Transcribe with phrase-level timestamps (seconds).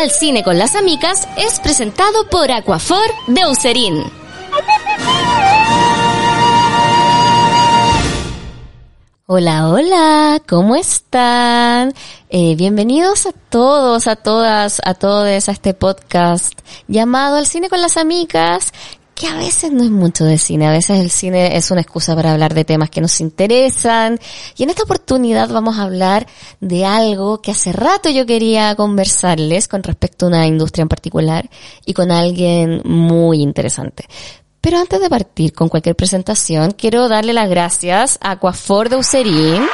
[0.00, 4.02] Al cine con las amigas es presentado por Aquafor de Userín.
[9.26, 11.92] Hola, hola, ¿cómo están?
[12.30, 16.58] Eh, bienvenidos a todos, a todas, a todos a este podcast
[16.88, 18.72] llamado Al cine con las amigas,
[19.20, 22.16] que a veces no es mucho de cine, a veces el cine es una excusa
[22.16, 24.18] para hablar de temas que nos interesan.
[24.56, 26.26] Y en esta oportunidad vamos a hablar
[26.60, 31.50] de algo que hace rato yo quería conversarles con respecto a una industria en particular
[31.84, 34.06] y con alguien muy interesante.
[34.62, 39.66] Pero antes de partir con cualquier presentación, quiero darle las gracias a Aquafor de Userín,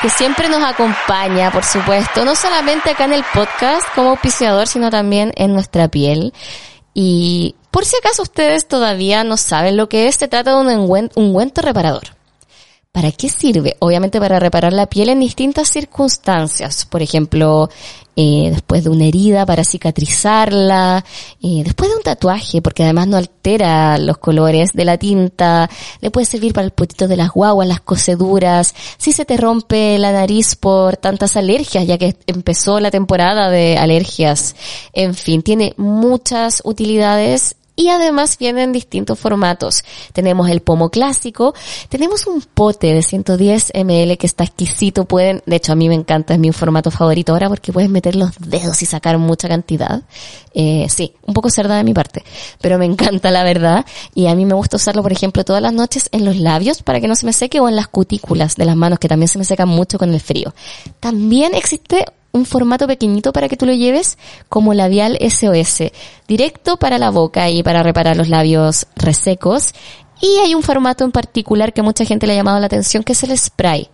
[0.00, 4.88] que siempre nos acompaña, por supuesto, no solamente acá en el podcast como auspiciador, sino
[4.88, 6.32] también en nuestra piel.
[7.00, 11.10] Y por si acaso ustedes todavía no saben lo que es, se trata de un
[11.14, 12.17] ungüento reparador.
[12.92, 13.76] ¿Para qué sirve?
[13.78, 16.84] Obviamente para reparar la piel en distintas circunstancias.
[16.86, 17.68] Por ejemplo,
[18.16, 21.04] eh, después de una herida para cicatrizarla,
[21.40, 26.10] eh, después de un tatuaje, porque además no altera los colores de la tinta, le
[26.10, 30.10] puede servir para el potito de las guaguas, las coseduras, si se te rompe la
[30.10, 34.56] nariz por tantas alergias, ya que empezó la temporada de alergias.
[34.92, 39.84] En fin, tiene muchas utilidades y además vienen distintos formatos.
[40.12, 41.54] Tenemos el pomo clásico,
[41.88, 45.94] tenemos un pote de 110 ml que está exquisito, pueden, de hecho a mí me
[45.94, 50.02] encanta, es mi formato favorito ahora porque puedes meter los dedos y sacar mucha cantidad.
[50.54, 52.24] Eh, sí, un poco cerda de mi parte,
[52.60, 55.72] pero me encanta la verdad y a mí me gusta usarlo por ejemplo todas las
[55.72, 58.64] noches en los labios para que no se me seque o en las cutículas de
[58.64, 60.52] las manos que también se me secan mucho con el frío.
[60.98, 62.06] También existe
[62.38, 64.16] un formato pequeñito para que tú lo lleves
[64.48, 65.90] como labial SOS,
[66.26, 69.74] directo para la boca y para reparar los labios resecos.
[70.20, 73.12] Y hay un formato en particular que mucha gente le ha llamado la atención, que
[73.12, 73.88] es el spray.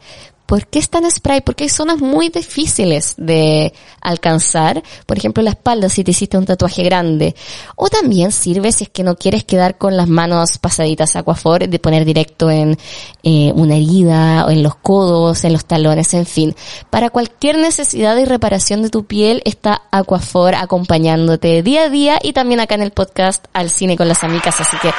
[0.55, 1.41] ¿Por qué es tan spray?
[1.41, 4.85] Porque hay zonas muy difíciles de alcanzar.
[5.05, 7.35] Por ejemplo, la espalda si te hiciste un tatuaje grande.
[7.75, 11.79] O también sirve si es que no quieres quedar con las manos pasaditas Aquafor, de
[11.81, 12.79] poner directo en
[13.25, 16.55] eh, una herida, o en los codos, en los talones, en fin.
[16.89, 22.33] Para cualquier necesidad de reparación de tu piel está Aquafor acompañándote día a día y
[22.33, 24.61] también acá en el podcast Al Cine con las Amigas.
[24.61, 24.93] Así que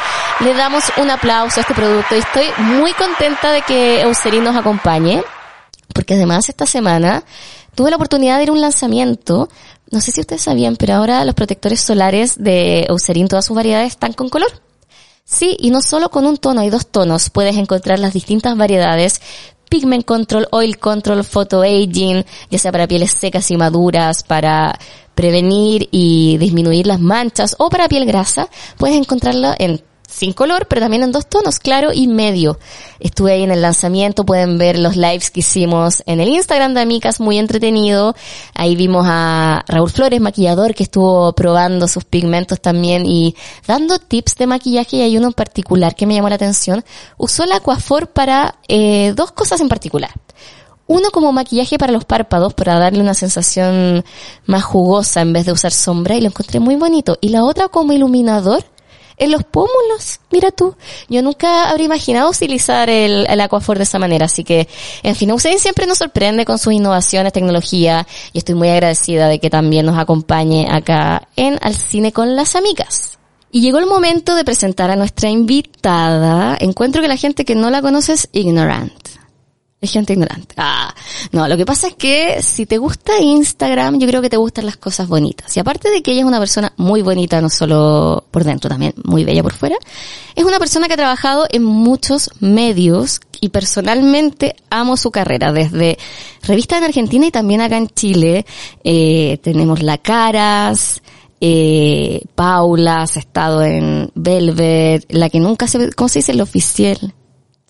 [0.44, 4.58] le damos un aplauso a este producto y estoy muy contenta de que Eucerin nos
[4.58, 5.24] acompañe
[5.96, 7.24] porque además esta semana
[7.74, 9.48] tuve la oportunidad de ir a un lanzamiento.
[9.92, 13.94] No sé si ustedes sabían, pero ahora los protectores solares de Eucerin, todas sus variedades,
[13.94, 14.50] están con color.
[15.24, 17.30] Sí, y no solo con un tono, hay dos tonos.
[17.30, 19.22] Puedes encontrar las distintas variedades.
[19.70, 24.78] Pigment Control, Oil Control, Photo Aging, ya sea para pieles secas y maduras, para
[25.16, 28.50] prevenir y disminuir las manchas o para piel grasa.
[28.78, 32.60] Puedes encontrarlo en sin color, pero también en dos tonos, claro y medio.
[33.00, 36.82] Estuve ahí en el lanzamiento, pueden ver los lives que hicimos en el Instagram de
[36.82, 38.16] Amicas, muy entretenido.
[38.54, 43.36] Ahí vimos a Raúl Flores, maquillador, que estuvo probando sus pigmentos también y
[43.68, 46.84] dando tips de maquillaje y hay uno en particular que me llamó la atención.
[47.18, 50.12] Usó el Aquafor para eh, dos cosas en particular.
[50.88, 54.06] Uno como maquillaje para los párpados, para darle una sensación
[54.46, 57.18] más jugosa en vez de usar sombra y lo encontré muy bonito.
[57.22, 58.64] Y la otra como iluminador
[59.18, 60.20] en los pómulos.
[60.32, 60.76] Mira tú,
[61.10, 64.68] yo nunca habría imaginado utilizar el, el Aquafor de esa manera, así que,
[65.04, 69.40] en fin, Usain siempre nos sorprende con sus innovaciones, tecnología, y estoy muy agradecida de
[69.40, 73.18] que también nos acompañe acá en Al Cine con las Amigas.
[73.52, 76.58] Y llegó el momento de presentar a nuestra invitada.
[76.60, 79.15] Encuentro que la gente que no la conoce es ignorant
[79.88, 80.56] gente ignorante.
[80.58, 80.94] Ah,
[81.32, 84.66] no, lo que pasa es que si te gusta Instagram, yo creo que te gustan
[84.66, 85.56] las cosas bonitas.
[85.56, 88.94] Y aparte de que ella es una persona muy bonita, no solo por dentro, también
[89.04, 89.76] muy bella por fuera,
[90.36, 95.98] es una persona que ha trabajado en muchos medios y personalmente amo su carrera, desde
[96.44, 98.46] revistas en Argentina y también acá en Chile.
[98.84, 101.02] Eh, tenemos La Caras,
[101.42, 106.32] eh, Paula, has estado en Velvet, la que nunca se, ¿cómo se dice?
[106.32, 107.14] El oficial.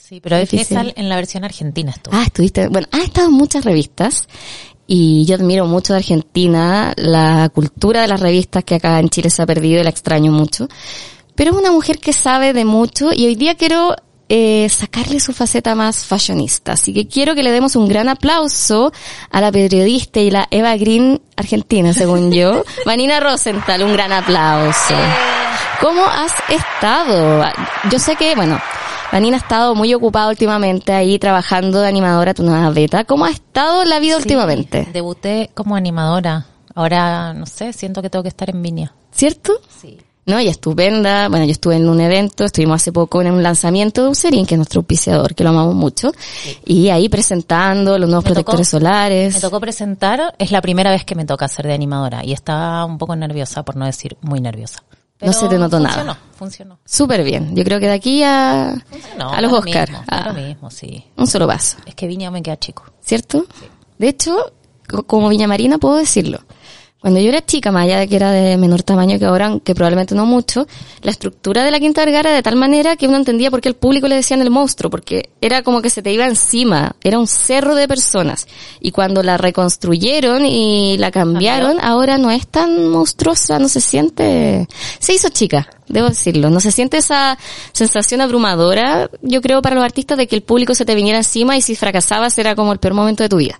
[0.08, 2.16] Sí, pero es en la versión argentina estuvo.
[2.16, 4.28] Ah, estuviste, bueno, ha estado en muchas revistas
[4.86, 9.32] y yo admiro mucho de Argentina, la cultura de las revistas que acá en Chile
[9.32, 10.68] se ha perdido y la extraño mucho.
[11.34, 13.96] pero es una mujer que sabe de mucho y hoy día quiero
[14.30, 16.74] eh, sacarle su faceta más fashionista.
[16.74, 18.92] Así que quiero que le demos un gran aplauso
[19.32, 22.64] a la periodista y la Eva Green argentina, según yo.
[22.86, 24.94] Vanina Rosenthal, un gran aplauso.
[25.82, 27.44] ¿Cómo has estado?
[27.92, 28.62] Yo sé que, bueno,
[29.12, 33.06] Vanina ha estado muy ocupada últimamente ahí trabajando de animadora tu nueva beta.
[33.06, 34.88] ¿Cómo ha estado la vida últimamente?
[34.92, 36.46] Debuté como animadora.
[36.74, 38.94] Ahora, no sé, siento que tengo que estar en Viña.
[39.12, 39.62] ¿Cierto?
[39.70, 39.98] Sí.
[40.26, 40.42] ¿no?
[40.42, 41.30] Y estupenda.
[41.30, 44.56] Bueno, yo estuve en un evento, estuvimos hace poco en un lanzamiento de Userin, que
[44.56, 46.12] es nuestro auspiciador, que lo amamos mucho.
[46.66, 49.36] Y ahí presentando los nuevos protectores solares.
[49.36, 52.86] Me tocó presentar, es la primera vez que me toca ser de animadora y estaba
[52.86, 54.84] un poco nerviosa, por no decir muy nerviosa.
[55.22, 56.20] No se te notó funcionó, nada.
[56.38, 57.56] Funcionó, Súper bien.
[57.56, 59.30] Yo creo que de aquí a, funcionó.
[59.32, 60.34] a los da lo Oscar.
[60.36, 61.06] mismo, sí.
[61.16, 61.78] un solo paso.
[61.86, 62.84] Es que Viña me queda chico.
[63.02, 63.46] ¿Cierto?
[63.98, 64.36] De hecho,
[64.90, 66.40] co- como Viña Marina puedo decirlo.
[67.06, 69.76] Cuando yo era chica, más allá de que era de menor tamaño que ahora, que
[69.76, 70.66] probablemente no mucho,
[71.04, 73.70] la estructura de la Quinta Vergara era de tal manera que uno entendía por qué
[73.70, 77.20] el público le decían el monstruo, porque era como que se te iba encima, era
[77.20, 78.48] un cerro de personas.
[78.80, 84.68] Y cuando la reconstruyeron y la cambiaron, ahora no es tan monstruosa, no se siente,
[84.98, 87.38] se hizo chica, debo decirlo, no se siente esa
[87.72, 91.56] sensación abrumadora, yo creo, para los artistas de que el público se te viniera encima
[91.56, 93.60] y si fracasabas era como el peor momento de tu vida.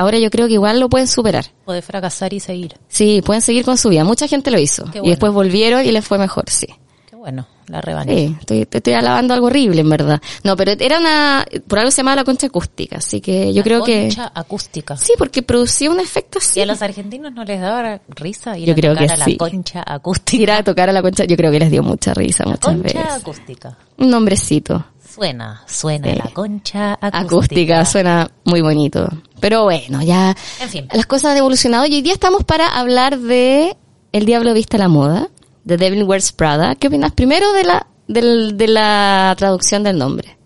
[0.00, 1.44] Ahora yo creo que igual lo pueden superar.
[1.64, 2.74] Poder fracasar y seguir.
[2.88, 4.04] Sí, pueden seguir con su vida.
[4.04, 4.84] Mucha gente lo hizo.
[5.02, 6.66] Y después volvieron y les fue mejor, sí.
[7.08, 8.14] Qué bueno, la revancha.
[8.14, 10.22] Sí, estoy, te estoy alabando algo horrible, en verdad.
[10.42, 13.64] No, pero era una, por algo se llamaba la concha acústica, así que yo La
[13.64, 14.02] creo que...
[14.04, 14.96] concha acústica.
[14.96, 16.60] Sí, porque producía un efecto Y así.
[16.62, 19.24] a los argentinos no les daba risa ir Yo a creo tocar que a la
[19.26, 19.36] sí.
[19.36, 20.42] concha acústica.
[20.42, 22.82] Ir a tocar a la concha, yo creo que les dio mucha risa muchas Concha
[22.82, 23.12] veces.
[23.12, 23.76] acústica.
[23.98, 24.82] Un nombrecito.
[25.12, 27.18] Suena, suena la concha acústica.
[27.18, 29.08] Acústica, suena muy bonito.
[29.40, 30.88] Pero bueno, ya En fin.
[30.92, 33.76] las cosas han evolucionado y hoy día estamos para hablar de
[34.12, 35.28] El Diablo Viste a la Moda,
[35.64, 36.74] de Devil Wears Prada.
[36.76, 40.38] ¿Qué opinas primero de la, de la traducción del nombre?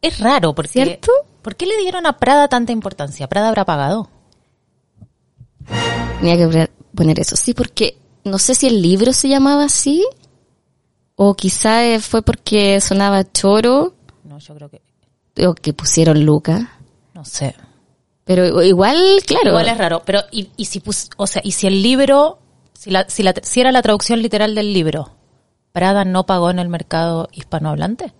[0.00, 0.70] Es raro porque...
[0.84, 1.12] ¿Cierto?
[1.42, 3.28] ¿Por qué le dieron a Prada tanta importancia?
[3.28, 4.08] ¿Prada habrá pagado?
[6.20, 7.36] Tenía que poner eso.
[7.36, 10.04] Sí, porque no sé si el libro se llamaba así
[11.22, 13.92] o quizá eh, fue porque sonaba choro
[14.24, 14.80] No, yo creo que...
[15.46, 16.78] o que pusieron Luca.
[17.12, 17.54] No sé.
[18.24, 18.96] Pero igual,
[19.26, 19.50] claro.
[19.50, 20.02] Igual es raro.
[20.06, 22.38] Pero, ¿y, y si pus, o sea, y si el libro,
[22.72, 25.14] si la, si la, si era la traducción literal del libro,
[25.72, 28.14] Prada no pagó en el mercado hispanohablante?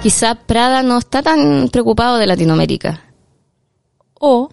[0.00, 3.02] Quizá Prada no está tan preocupado de Latinoamérica.
[4.20, 4.48] O,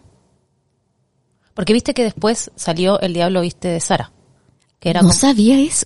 [1.54, 4.12] porque viste que después salió El Diablo Viste de Sara.
[4.80, 5.86] Que era no como, sabía eso.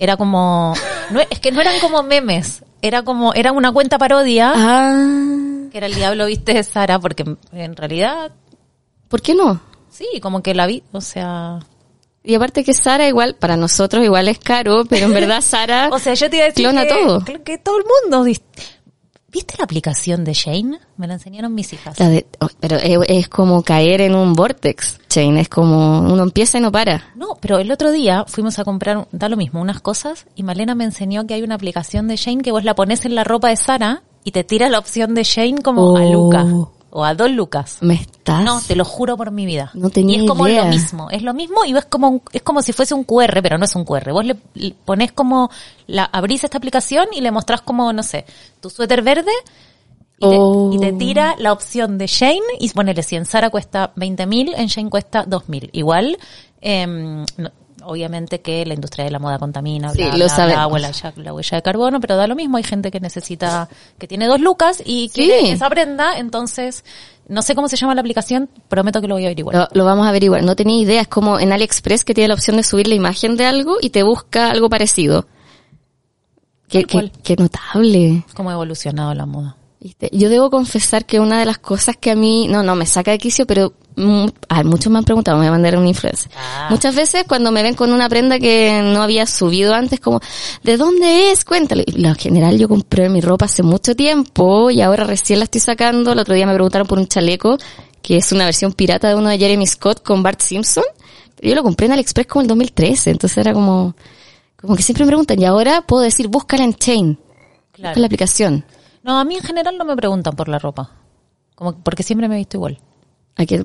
[0.00, 0.74] Era como,
[1.10, 5.76] no, es que no eran como memes, era como, era una cuenta parodia, Ah, que
[5.78, 8.32] era El Diablo Viste de Sara, porque en- realidad,
[9.08, 9.60] ¿por qué no?
[9.90, 11.58] sí, como que la vi, o sea,
[12.24, 15.98] Y aparte que Sara igual, para nosotros igual es caro, pero en verdad Sara o
[15.98, 17.24] sea, yo te iba a decir clona que, todo.
[17.44, 18.24] que- todo el mundo,
[19.32, 20.78] ¿viste la aplicación de Shane?
[20.96, 21.98] Me la enseñaron mis hijas.
[21.98, 26.58] La de- oh, pero es, como caer en un vortex, Chain, es como uno empieza
[26.58, 27.04] y no para.
[27.16, 30.74] No, pero el otro día fuimos a comprar, da lo mismo, unas cosas y Malena
[30.74, 33.48] me enseñó que hay una aplicación de Shane que vos la pones en la ropa
[33.48, 36.12] de Sara y te tira la opción de Shane como a Oh.
[36.12, 36.46] Luca
[36.90, 37.78] o a dos Lucas.
[37.80, 38.44] ¿Me estás?
[38.44, 39.70] No, te lo juro por mi vida.
[39.74, 40.64] No tenía y es como idea.
[40.64, 43.40] lo mismo, es lo mismo y ves como un- es como si fuese un QR,
[43.42, 44.12] pero no es un QR.
[44.12, 45.50] Vos le, le pones como
[45.86, 48.24] la abrís esta aplicación y le mostrás como no sé,
[48.60, 49.30] tu suéter verde
[50.18, 50.70] y te, Oh.
[50.74, 54.66] y te tira la opción de Shane y ponele si en Sara cuesta 20.000, en
[54.66, 55.70] Shane cuesta 2.000.
[55.72, 56.18] Igual
[56.60, 57.50] em, no-
[57.84, 60.72] obviamente que la industria de la moda contamina, Sí, bla, lo bla, sabemos.
[60.72, 63.68] bla, ya- la huella de carbono, pero da lo mismo, hay gente que necesita,
[63.98, 66.84] que tiene dos lucas y quiere esa prenda, entonces
[67.28, 69.54] no sé cómo se llama la aplicación, prometo que lo voy a averiguar.
[69.56, 70.42] Lo, lo vamos a averiguar.
[70.42, 71.00] No tenía idea.
[71.02, 73.90] Es como en AliExpress que tiene la opción de subir la imagen de algo y
[73.90, 75.26] te busca algo parecido.
[76.68, 78.24] Qué, qué, qué notable.
[78.34, 79.56] Cómo ha evolucionado la moda.
[79.82, 80.10] ¿Viste?
[80.12, 83.12] Yo debo confesar que una de las cosas que a mí, no, no, me saca
[83.12, 86.30] de quicio, pero mm, ah, muchos me han preguntado, me voy a mandar una influencer.
[86.36, 86.66] Ah.
[86.68, 90.20] Muchas veces cuando me ven con una prenda que no había subido antes, como,
[90.62, 91.46] ¿de dónde es?
[91.46, 91.84] Cuéntale.
[91.86, 95.62] Y Lo general yo compré mi ropa hace mucho tiempo y ahora recién la estoy
[95.62, 96.12] sacando.
[96.12, 97.56] El otro día me preguntaron por un chaleco,
[98.02, 100.84] que es una versión pirata de uno de Jeremy Scott con Bart Simpson.
[101.40, 103.94] Yo lo compré en AliExpress como el 2013, entonces era como,
[104.60, 107.18] como que siempre me preguntan, y ahora puedo decir, búscala en Chain.
[107.72, 107.88] Claro.
[107.88, 108.64] Busca la aplicación.
[109.02, 110.90] No, a mí en general no me preguntan por la ropa.
[111.54, 112.78] Como porque siempre me he visto igual.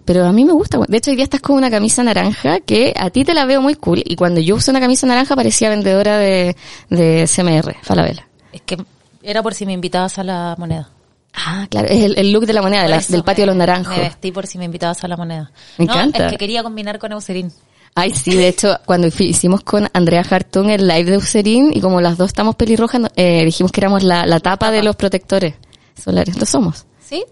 [0.05, 0.79] Pero a mí me gusta.
[0.87, 3.61] De hecho, hoy día estás con una camisa naranja que a ti te la veo
[3.61, 4.01] muy cool.
[4.05, 6.55] Y cuando yo uso una camisa naranja parecía vendedora de,
[6.89, 8.25] de CMR, Falabella.
[8.53, 8.77] Es que
[9.21, 10.89] era por si me invitabas a la moneda.
[11.33, 11.89] Ah, claro.
[11.89, 13.97] Es el, el look de la moneda, de la- del patio de los naranjos.
[13.97, 15.51] Me vestí por si me invitabas a la moneda.
[15.77, 16.25] Me No, encanta.
[16.27, 17.51] Es que quería combinar con Eucerin.
[17.97, 22.01] Ay, sí, de hecho, cuando hicimos con Andrea Hartung el live de Eucerin y como
[22.01, 25.55] las dos estamos pelirrojas, eh, dijimos que éramos la, la tapa de los protectores
[25.97, 26.37] solares.
[26.37, 26.85] Lo somos.
[26.99, 27.23] ¿Sí?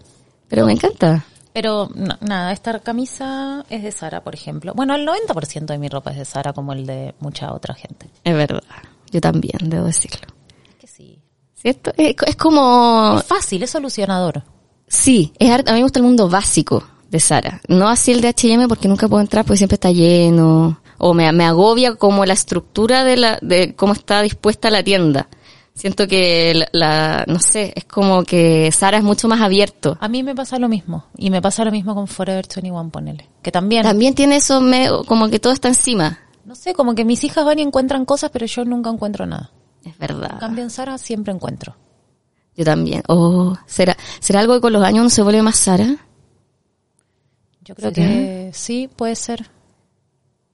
[0.48, 1.26] Pero me encanta.
[1.52, 4.72] Pero no, nada, esta camisa es de Sara, por ejemplo.
[4.74, 8.08] Bueno, el 90% de mi ropa es de Sara, como el de mucha otra gente.
[8.24, 8.62] Es verdad.
[9.10, 10.26] Yo también, debo decirlo.
[10.66, 11.18] Es que sí.
[11.54, 11.92] ¿Cierto?
[11.98, 13.18] Es, es como...
[13.18, 14.42] Es fácil, es solucionador.
[14.88, 16.82] Sí, es, a mí me gusta el mundo básico
[17.14, 17.60] de Sara.
[17.68, 20.80] No así el de H&M porque nunca puedo entrar porque siempre está lleno.
[20.98, 25.28] O me, me agobia como la estructura de la, de cómo está dispuesta la tienda.
[25.74, 29.98] Siento que la, la- no sé, es como que Sara es mucho más abierto.
[30.00, 31.06] A mí me pasa lo mismo.
[31.16, 33.28] Y me pasa lo mismo con Forever 21, ponele.
[33.42, 36.18] Que también, También tiene eso me- como que todo está encima.
[36.44, 39.50] no sé, como que mis hijas van y encuentran cosas, pero yo nunca encuentro nada.
[39.84, 40.38] Es En verdad.
[40.38, 41.74] cambio, en Sara siempre encuentro.
[42.56, 43.02] Yo también.
[43.08, 45.96] Oh, ¿será, será algo que con los años uno se vuelve más Sara?
[47.64, 49.48] Yo creo que sí, puede ser.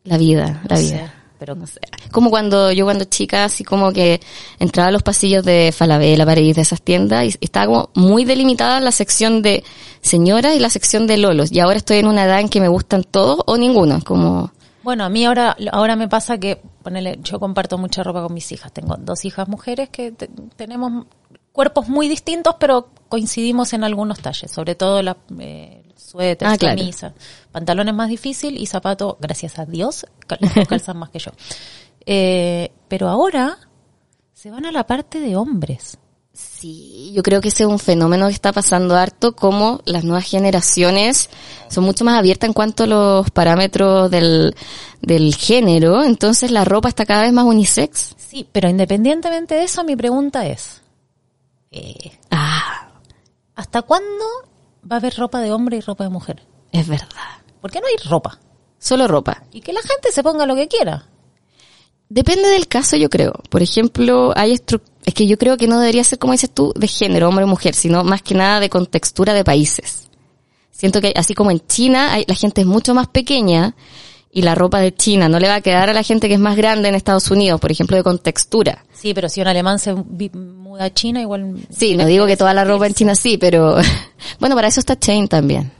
[0.04, 0.98] La vida, la No vida.
[1.06, 1.80] sé, pero No sé.
[2.10, 4.20] Como cuando yo cuando chica, así como que
[4.58, 8.80] entraba a los pasillos de Falabella, París, de esas tiendas, y estaba como muy delimitada
[8.80, 9.62] la sección de
[10.00, 11.52] señoras y la sección de lolos.
[11.52, 14.00] Y ahora estoy en una edad en que me gustan todos o ninguno.
[14.04, 14.50] Como,
[14.82, 18.50] Bueno, a mí ahora, ahora me pasa que, ponele, yo comparto mucha ropa con mis
[18.52, 18.72] hijas.
[18.72, 21.06] Tengo dos hijas mujeres que te- tenemos
[21.52, 26.76] cuerpos muy distintos, pero coincidimos en algunos talles, sobre todo la eh, suéter, Ah, claro.
[26.78, 27.14] camisa,
[27.52, 30.06] pantalones más difícil y zapatos, gracias a Dios,
[30.68, 31.30] calzan más que yo.
[32.06, 33.58] Eh, pero ahora
[34.32, 35.98] se van a la parte de hombres.
[36.32, 40.24] sí, yo creo que ese es un fenómeno que está pasando harto, como las nuevas
[40.24, 41.28] generaciones
[41.68, 44.54] son mucho más abiertas en cuanto a los parámetros del,
[45.02, 46.02] del género.
[46.02, 48.14] Entonces la ropa está cada vez más unisex.
[48.16, 50.80] Sí, pero independientemente de eso, mi pregunta es,
[51.72, 52.90] eh, Ah,
[53.56, 54.24] ¿hasta cuándo
[54.90, 56.42] va a haber ropa de hombre y ropa de mujer?
[56.72, 57.08] es verdad.
[57.60, 58.38] ¿Por qué no hay ropa?
[58.78, 59.42] Solo ropa.
[59.52, 61.06] Y que la gente se ponga lo que quiera.
[62.08, 63.32] Depende del caso, yo creo.
[63.50, 64.52] Por ejemplo, hay
[65.04, 67.48] es que yo creo que no debería ser como dices tú de género, hombre o
[67.48, 70.08] mujer, sino más que nada de contextura de países.
[70.70, 73.74] Siento que así como en China hay- la gente es mucho más pequeña
[74.32, 76.40] y la ropa de China no le va a quedar a la gente que es
[76.40, 78.84] más grande en Estados Unidos, por ejemplo, de contextura.
[78.92, 81.56] Sí, pero si un alemán se muda a China, igual...
[81.70, 83.76] Sí, no digo que toda la ropa en China sí, pero
[84.40, 85.72] bueno, para eso está Chain también.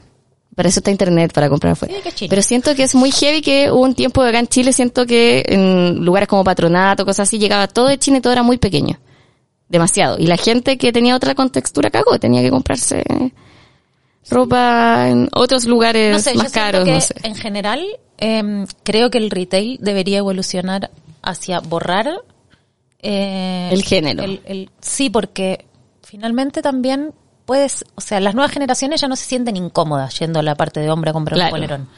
[0.53, 1.95] Para eso está internet, para comprar afuera.
[2.13, 2.27] Sí.
[2.29, 5.45] Pero siento que es muy heavy que hubo un tiempo acá en Chile, siento que
[5.47, 8.99] en lugares como Patronato, cosas así, llegaba todo de China y todo era muy pequeño.
[9.69, 10.17] Demasiado.
[10.19, 13.01] Y la gente que tenía otra contextura cagó, tenía que comprarse
[14.29, 17.15] ropa en otros lugares No sé, yo más caros, que no sé.
[17.23, 17.85] en general
[18.21, 20.89] em, creo que el retail debería evolucionar
[21.21, 22.07] hacia borrar...
[23.01, 24.23] eh, El género.
[24.23, 25.65] el- el- sí, porque
[26.03, 27.13] finalmente también
[27.45, 27.83] puedes...
[27.95, 30.89] O sea, las nuevas generaciones ya no se sienten incómodas yendo a la parte de
[30.89, 31.49] hombre a comprar Claro.
[31.49, 31.89] un polerón.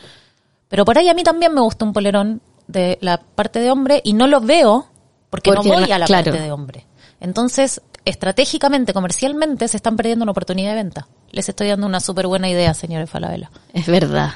[0.70, 4.01] Pero por ahí a mí también me gusta un polerón de la parte de hombre
[4.03, 4.88] y no lo veo
[5.30, 6.32] porque, Porque no voy a la claro.
[6.32, 6.86] parte de hombre.
[7.20, 11.08] Entonces, estratégicamente, comercialmente, se están perdiendo una oportunidad de venta.
[11.32, 13.50] Les estoy dando una súper buena idea, señores Falabella.
[13.74, 14.32] Es verdad.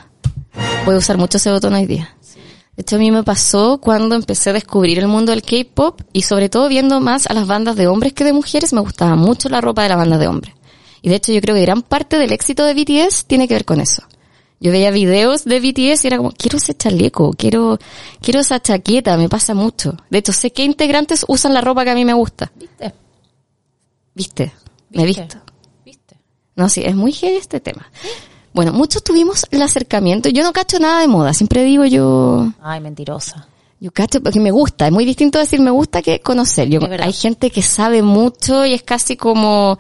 [0.96, 2.16] A usar mucho ese botón hoy día.
[2.76, 6.22] De hecho, a mí me pasó cuando empecé a descubrir el mundo del K-pop y
[6.22, 9.50] sobre todo viendo más a las bandas de hombres que de mujeres, me gustaba mucho
[9.50, 10.56] la ropa de las bandas de hombres.
[11.02, 13.66] Y de hecho, yo creo que gran parte del éxito de BTS tiene que ver
[13.66, 14.04] con eso.
[14.60, 17.80] Yo veía videos de BTS y era como, quiero ese chaleco, quiero,
[18.22, 19.98] quiero esa chaqueta, me pasa mucho.
[20.10, 22.52] De hecho, sé que integrantes usan la ropa que a mí me gusta.
[22.56, 22.94] ¿Viste?
[24.16, 24.54] ¿Viste?
[24.92, 25.38] Me he visto.
[25.84, 26.18] ¿Viste?
[26.56, 27.92] No, sí, es muy heavy este tema.
[28.54, 30.30] Bueno, muchos tuvimos el acercamiento.
[30.30, 31.34] Yo no cacho nada de moda.
[31.34, 33.48] Siempre digo yo, Ay, mentirosa.
[33.80, 34.88] yo cacho porque me gusta.
[34.88, 36.68] Es muy distinto decir me gusta que conocer.
[36.70, 39.78] Yo, hay gente que sabe mucho y es casi como,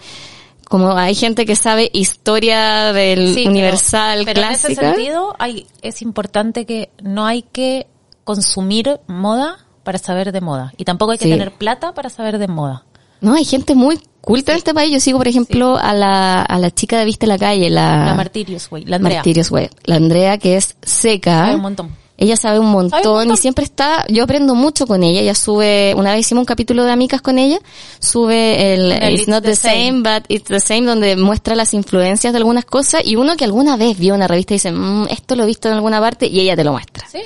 [0.67, 5.65] como hay gente que sabe historia del Sí, pero- universal pero, en ese sentido hay,
[5.81, 7.87] es importante que no hay que
[8.23, 10.73] consumir moda para saber de moda.
[10.77, 11.31] Y tampoco hay que Sí.
[11.31, 12.83] tener plata para saber de moda.
[13.21, 14.91] No, hay gente muy culta en este país.
[14.93, 18.13] Yo sigo, por ejemplo, a la, a la chica de Viste la Calle, la, La
[18.13, 18.83] Martirius, güey.
[18.85, 19.17] La Andrea.
[19.17, 19.71] Martirios Web.
[19.85, 21.39] La Andrea que es seca.
[21.45, 22.07] Sabe un montón.
[22.19, 23.33] Ella sabe un montón, Sabe un montón.
[23.35, 25.21] y siempre está, yo aprendo mucho con ella.
[25.21, 27.59] Ella sube, una vez hicimos un capítulo de amigas con ella,
[27.99, 32.33] sube el, El It's Not the, same, but It's the Same, donde muestra las influencias
[32.33, 35.35] de algunas cosas y uno que alguna vez vio una revista y dice, "Mm, esto
[35.35, 37.07] lo he visto en alguna parte y ella te lo muestra.
[37.07, 37.19] Sí.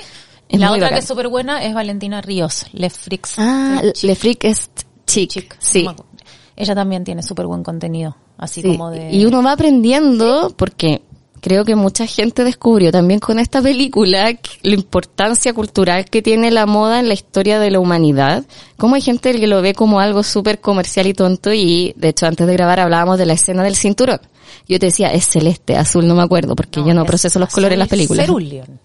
[0.48, 0.94] Es la otra bacán.
[0.96, 3.38] que es súper buena es Valentina Ríos, Le Frix.
[3.38, 4.68] Ah, Le Freak es
[5.06, 5.30] chic.
[5.30, 5.56] Chic.
[5.58, 5.84] Sí.
[5.84, 5.96] No.
[6.62, 8.16] Ella también tiene súper buen contenido.
[8.38, 9.12] Así Sí, como de...
[9.12, 11.02] Y uno va aprendiendo porque
[11.40, 16.66] creo que mucha gente descubrió también con esta película la importancia cultural que tiene la
[16.66, 18.44] moda en la historia de la humanidad.
[18.76, 22.26] Como hay gente que lo ve como algo súper comercial y tonto y de hecho
[22.26, 24.20] antes de grabar hablábamos de la escena del cinturón.
[24.68, 27.52] Yo te decía, es celeste, azul, no me acuerdo porque yo no es proceso los
[27.52, 28.24] colores en las películas.
[28.24, 28.78] Cerulean.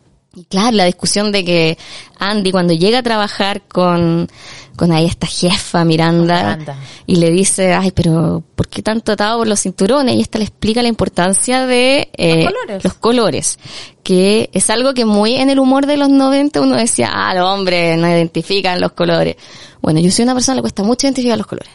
[0.49, 1.77] Claro, la discusión de que
[2.19, 4.27] Andy cuando llega a trabajar con,
[4.75, 6.77] con ahí esta jefa Miranda, Miranda.
[7.05, 10.15] y le dice, ay, pero ¿por qué tanto atado por los cinturones?
[10.15, 12.83] Y esta le explica la importancia de eh, Los colores.
[12.83, 13.59] los colores,
[14.03, 17.45] que es algo que muy en el humor de los 90 uno decía, ah, los
[17.45, 19.35] hombres no identifican los colores.
[19.81, 21.71] Bueno, yo soy una persona que le cuesta mucho identificar los colores.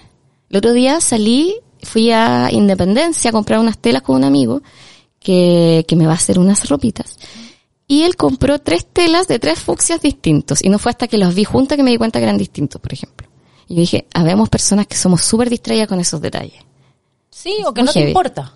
[0.50, 4.62] El otro día salí, fui a Independencia a comprar unas telas con un amigo
[5.19, 7.16] que, que me va a hacer unas ropitas.
[7.92, 10.64] Y él compró tres telas de tres fucsias distintos.
[10.64, 12.80] Y no fue hasta que los vi juntas que me di cuenta que eran distintos,
[12.80, 13.28] por ejemplo.
[13.68, 16.62] Y yo dije, habemos personas que somos súper distraídas con esos detalles.
[17.28, 18.54] Sí, o que no te importa.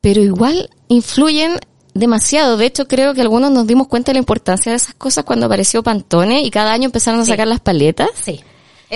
[0.00, 1.58] Pero igual influyen
[1.94, 2.56] demasiado.
[2.56, 5.46] De hecho, creo que algunos nos dimos cuenta de la importancia de esas cosas cuando
[5.46, 7.30] apareció Pantone y cada año empezaron a Sí.
[7.30, 8.10] sacar las paletas.
[8.20, 8.40] Sí.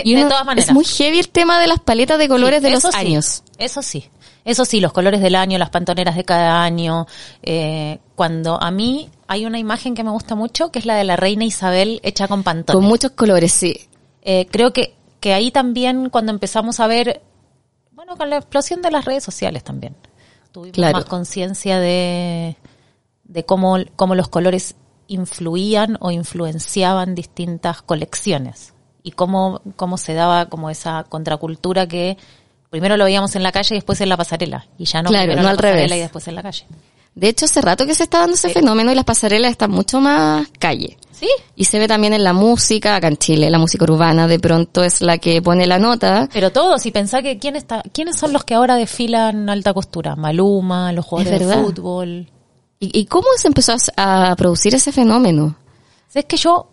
[0.03, 0.67] Y de todas maneras.
[0.67, 3.43] Es muy heavy el tema de las paletas de colores Sí, de los sí, años.
[3.57, 4.09] eso sí.
[4.45, 7.07] Eso sí, los colores del año, las pantoneras de cada año.
[7.43, 11.03] eh, cuando a mí hay una imagen que me gusta mucho, que es la de
[11.03, 12.77] la reina Isabel hecha con pantone.
[12.79, 13.75] Con muchos colores, sí.
[14.21, 17.21] Eh, creo que, que ahí también cuando empezamos a ver,
[17.91, 19.95] bueno, con la explosión de las redes sociales también,
[20.51, 20.93] tuvimos Claro.
[20.97, 22.55] más conciencia de,
[23.25, 24.75] de cómo, cómo los colores
[25.07, 32.17] influían o influenciaban distintas colecciones y cómo, cómo se daba como esa contracultura que
[32.69, 35.33] primero lo veíamos en la calle y después en la pasarela y ya no, Claro,
[35.33, 35.97] no en la al pasarela revés.
[35.97, 36.65] y después en la calle.
[37.17, 39.99] De hecho, hace rato que se está dando ese fenómeno y las pasarelas están mucho
[39.99, 40.97] más calle.
[41.11, 41.27] ¿Sí?
[41.55, 44.83] Y se ve también en la música, acá en Chile, la música urbana de pronto
[44.83, 46.29] es la que pone la nota.
[46.31, 50.15] Pero todos, y pensá que quién está, quiénes son los que ahora desfilan alta costura,
[50.15, 52.27] Maluma, los jugadores de fútbol.
[52.79, 55.55] ¿Y, y cómo se empezó a, a producir ese fenómeno?
[56.13, 56.69] Es que yo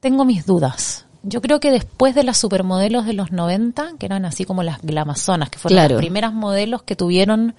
[0.00, 1.06] tengo mis dudas.
[1.22, 4.82] Yo creo que después de las supermodelos de los 90, que eran así como las
[4.82, 5.94] glamazonas, que fueron Claro.
[5.94, 7.54] las primeras modelos que tuvieron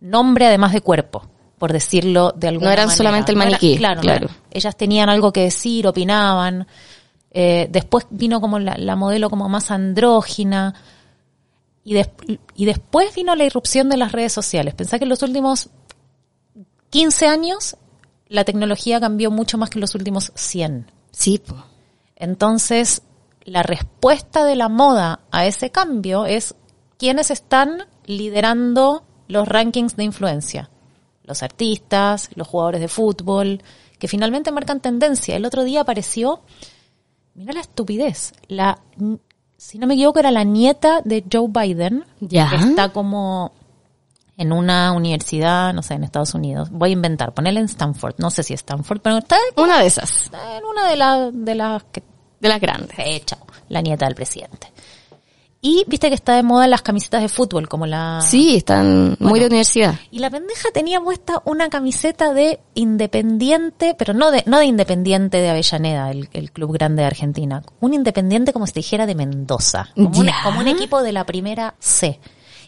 [0.00, 1.26] nombre además de cuerpo,
[1.58, 2.96] por decirlo de alguna No eran manera.
[2.96, 4.28] solamente el No era- maniquí, claro, no claro.
[4.50, 6.66] ellas tenían algo que decir, opinaban.
[7.30, 10.74] Eh, después vino como la, la modelo como más andrógina.
[11.84, 12.10] Y, des-
[12.54, 14.74] y después vino la irrupción de las redes sociales.
[14.74, 15.68] Pensá que en los últimos
[16.90, 17.76] 15 años
[18.28, 20.90] la tecnología cambió mucho más que en los últimos 100.
[21.10, 21.56] Sí, po.
[22.16, 23.02] Entonces,
[23.44, 26.54] la respuesta de la moda a ese cambio es
[26.98, 30.70] quiénes están liderando los rankings de influencia.
[31.24, 33.62] Los artistas, los jugadores de fútbol,
[33.98, 35.36] que finalmente marcan tendencia.
[35.36, 36.42] El otro día apareció,
[37.34, 38.78] mira la estupidez, la,
[39.56, 42.50] si no me equivoco, era la nieta de Joe Biden, Ya.
[42.50, 43.52] que está como
[44.36, 46.68] en una universidad, no sé, en Estados Unidos.
[46.70, 49.86] Voy a inventar, ponerle en Stanford, no sé si es Stanford, pero está Una de
[49.86, 52.02] esas, en una de, las de las que
[52.40, 52.96] de las grandes.
[53.24, 53.38] chao,
[53.70, 54.70] la nieta del presidente.
[55.66, 58.20] Y viste que está de moda las camisetas de fútbol, como la...
[58.20, 59.94] Sí, están muy de universidad.
[60.10, 65.38] Y la pendeja tenía puesta una camiseta de Independiente, pero no de, no de Independiente
[65.38, 67.62] de Avellaneda, el, el club grande de Argentina.
[67.80, 69.88] Un Independiente como si te dijera de Mendoza.
[69.94, 70.34] Como, un, Ya.
[70.42, 72.18] como un equipo de la primera C.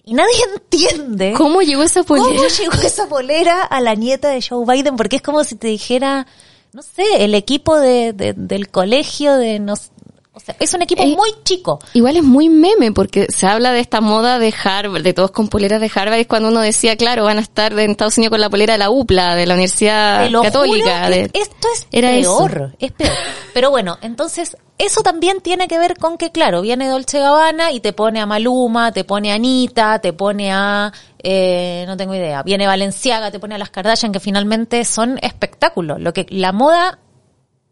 [0.04, 2.28] Y nadie entiende ¿Cómo llegó esa polera?
[2.28, 4.96] ¿Cómo llegó esa polera a la nieta de Joe Biden?
[4.96, 6.26] Porque es como si te dijera,
[6.72, 9.90] no sé, el equipo de, de- del colegio de nos,
[10.36, 11.78] o sea, es un equipo Eh, muy chico.
[11.94, 15.48] Igual es muy meme porque se habla de esta moda de Harvard, de todos con
[15.48, 18.40] poleras de Harvard, es cuando uno decía, claro, van a estar en Estados Unidos con
[18.42, 21.04] la polera de la UPLA, de la Universidad lo Católica.
[21.04, 23.12] juro, de- es- esto es Era peor, es peor.
[23.54, 27.80] Pero bueno, entonces eso también tiene que ver con que, claro, viene Dolce Gabbana y
[27.80, 32.42] te pone a Maluma, te pone a Anita, te pone a, eh, no tengo idea,
[32.42, 35.98] viene Valenciaga, te pone a las Kardashian, que finalmente son espectáculos.
[35.98, 36.98] Lo que la moda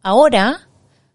[0.03, 0.69] ahora,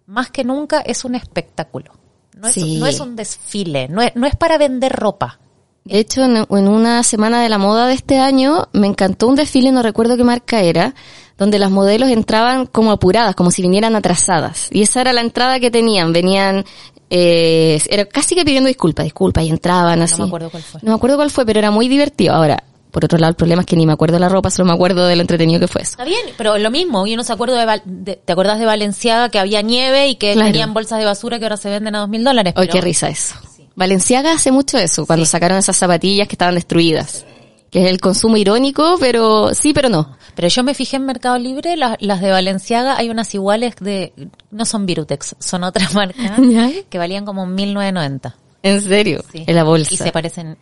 [0.09, 1.93] más que nunca, es un espectáculo.
[2.37, 2.77] No es, Sí.
[2.79, 5.39] no es un desfile, no es, no es para vender ropa.
[5.85, 9.35] De hecho, en, en una semana de la moda de este año, me encantó un
[9.35, 10.93] desfile, no recuerdo qué marca era,
[11.37, 14.67] donde las modelos entraban como apuradas, como si vinieran atrasadas.
[14.71, 16.11] Y esa era la entrada que tenían.
[16.11, 16.65] Venían,
[17.09, 20.21] eh, era casi que pidiendo disculpas, disculpas, y entraban así.
[20.21, 20.81] me acuerdo cuál fue.
[20.83, 22.33] No me acuerdo cuál fue, pero era muy divertido.
[22.35, 24.65] Ahora, por otro lado, el problema es que ni me acuerdo de la ropa, solo
[24.67, 25.91] me acuerdo de lo entretenido que fue eso.
[25.91, 28.65] Está bien, pero lo mismo, yo no se acuerdo de, Val- de- ¿te acordás de
[28.65, 30.47] Valenciaga que había nieve y que Claro.
[30.51, 32.53] tenían bolsas de basura que ahora se venden a dos mil dólares?
[32.55, 33.35] Ay, qué risa eso.
[33.75, 35.31] Valenciaga hace mucho eso, cuando Sí.
[35.31, 37.25] sacaron esas zapatillas que estaban destruidas.
[37.71, 40.17] Que es el consumo irónico, pero sí, pero no.
[40.33, 44.11] Pero yo me fijé en Mercado Libre, las, las de Valenciaga, hay unas iguales de,
[44.49, 46.71] no son Virutex, son otra marca, ¿Ya?
[46.89, 48.35] que valían como 1990.
[48.63, 49.43] En serio, Sí.
[49.47, 49.93] en la bolsa.
[49.93, 50.57] Y se parecen,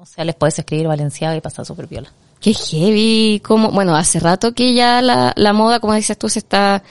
[0.00, 2.12] o sea, les puedes escribir Valenciaga y pasar súper viola.
[2.40, 6.38] Qué heavy, como, bueno, hace rato que ya la, la moda, como dices tú, se
[6.38, 6.82] está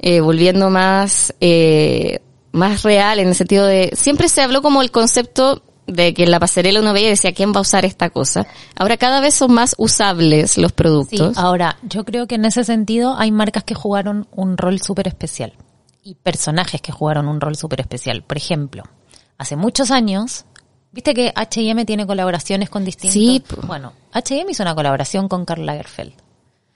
[0.00, 2.20] eh, volviendo más, eh,
[2.52, 6.30] más real en el sentido de, siempre se habló como el concepto de que en
[6.30, 8.46] la pasarela uno veía y decía, ¿quién va a usar esta cosa?
[8.74, 11.36] Ahora cada vez son más usables los Sí, productos.
[11.36, 15.52] ahora, yo creo que en ese sentido hay marcas que jugaron un rol súper especial
[16.02, 18.22] y personajes que jugaron un rol súper especial.
[18.22, 18.84] Por ejemplo,
[19.44, 20.44] hace muchos años,
[20.92, 23.14] viste que H&M tiene colaboraciones con distintos...
[23.14, 23.42] Sí.
[23.66, 26.12] Bueno, H&M hizo una colaboración con Karl Lagerfeld.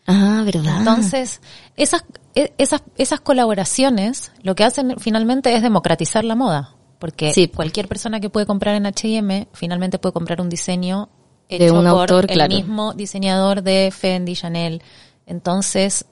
[0.07, 0.79] Ah, ¿verdad?
[0.79, 1.41] Entonces,
[1.77, 2.03] esas,
[2.35, 6.75] e- esas, esas colaboraciones lo que hacen finalmente es democratizar la moda.
[6.99, 7.49] Porque Sí.
[7.49, 11.09] cualquier persona que puede comprar en H&M finalmente puede comprar un diseño
[11.49, 12.55] De hecho un por autor, el claro.
[12.55, 14.83] mismo diseñador de Fendi, Chanel.
[15.27, 16.07] Entonces,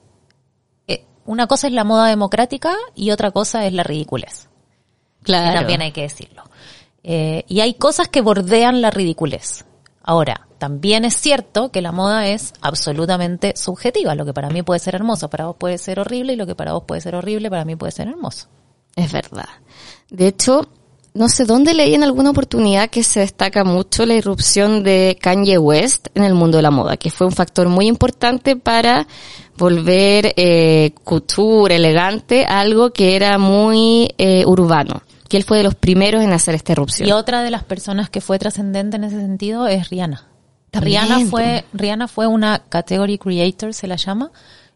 [0.87, 4.46] eh, una cosa es la moda democrática y otra cosa es la ridiculez.
[5.27, 6.43] Que también hay que decirlo.
[7.03, 9.65] Eh, y hay cosas que bordean la ridiculez.
[10.03, 14.15] Ahora, también es cierto que la moda es absolutamente subjetiva.
[14.15, 16.55] Lo que para mí puede ser hermoso, para vos puede ser horrible, y lo que
[16.55, 18.47] para vos puede ser horrible, para mí puede ser hermoso.
[18.95, 19.49] Es verdad.
[20.09, 20.67] De hecho,
[21.13, 25.57] no sé dónde leí en alguna oportunidad que se destaca mucho la irrupción de Kanye
[25.57, 29.07] West en el mundo de la moda, que fue un factor muy importante para
[29.57, 35.01] volver eh, couture, elegante, algo que era muy eh, urbano.
[35.27, 37.07] Que él fue de los primeros en hacer esta irrupción.
[37.07, 40.27] Y otra de las personas que fue trascendente en ese sentido es Rihanna.
[40.71, 44.31] También, Rihanna fue, Rihanna fue una category creator, se la llama,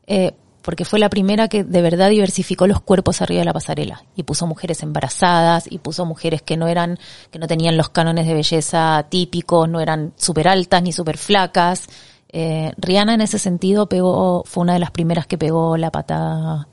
[0.08, 4.04] eh, porque fue la primera que de verdad diversificó los cuerpos arriba de la pasarela
[4.16, 6.98] y puso mujeres embarazadas y puso mujeres que no eran,
[7.30, 11.88] que no tenían los cánones de belleza típicos, no eran súper altas ni súper flacas.
[12.30, 16.68] Eh, Rihanna en ese sentido pegó, fue una de las primeras que pegó la patada.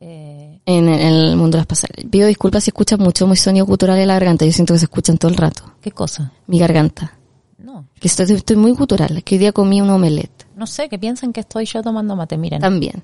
[0.00, 2.10] eh, en, en el mundo de las pasarelas.
[2.10, 4.44] Pido disculpas si escuchan mucho mi sonido cultural de la garganta.
[4.44, 5.64] Yo siento que se escuchan todo el rato.
[5.80, 6.32] ¿Qué cosa?
[6.46, 7.18] Mi garganta.
[7.58, 9.22] No, Que estoy, estoy muy cultural.
[9.24, 10.46] Que hoy día comí un omelette.
[10.56, 12.60] no sé, que piensen que estoy yo tomando mate, miren.
[12.60, 13.02] También.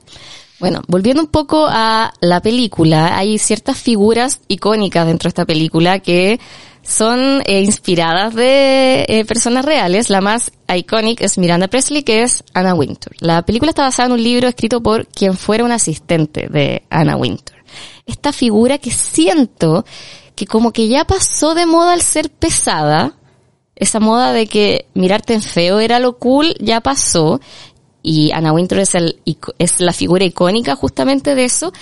[0.59, 6.01] Bueno, volviendo un poco a la película, hay ciertas figuras icónicas dentro de esta película
[6.01, 6.39] que
[6.83, 10.11] son eh, inspiradas de eh, personas reales.
[10.11, 13.15] La más icónica es Miranda Presley, que es Anna Wintour.
[13.21, 17.17] La película está basada en un libro escrito por quien fuera un asistente de Anna
[17.17, 17.57] Wintour.
[18.07, 19.85] Esta figura que siento
[20.35, 23.15] que como que ya pasó de moda al ser pesada,
[23.77, 27.41] esa moda de que mirarte en feo era lo cool, ya pasó.
[28.03, 29.21] Y Anna Wintour es, el,
[29.59, 31.73] es la figura icónica justamente de eso.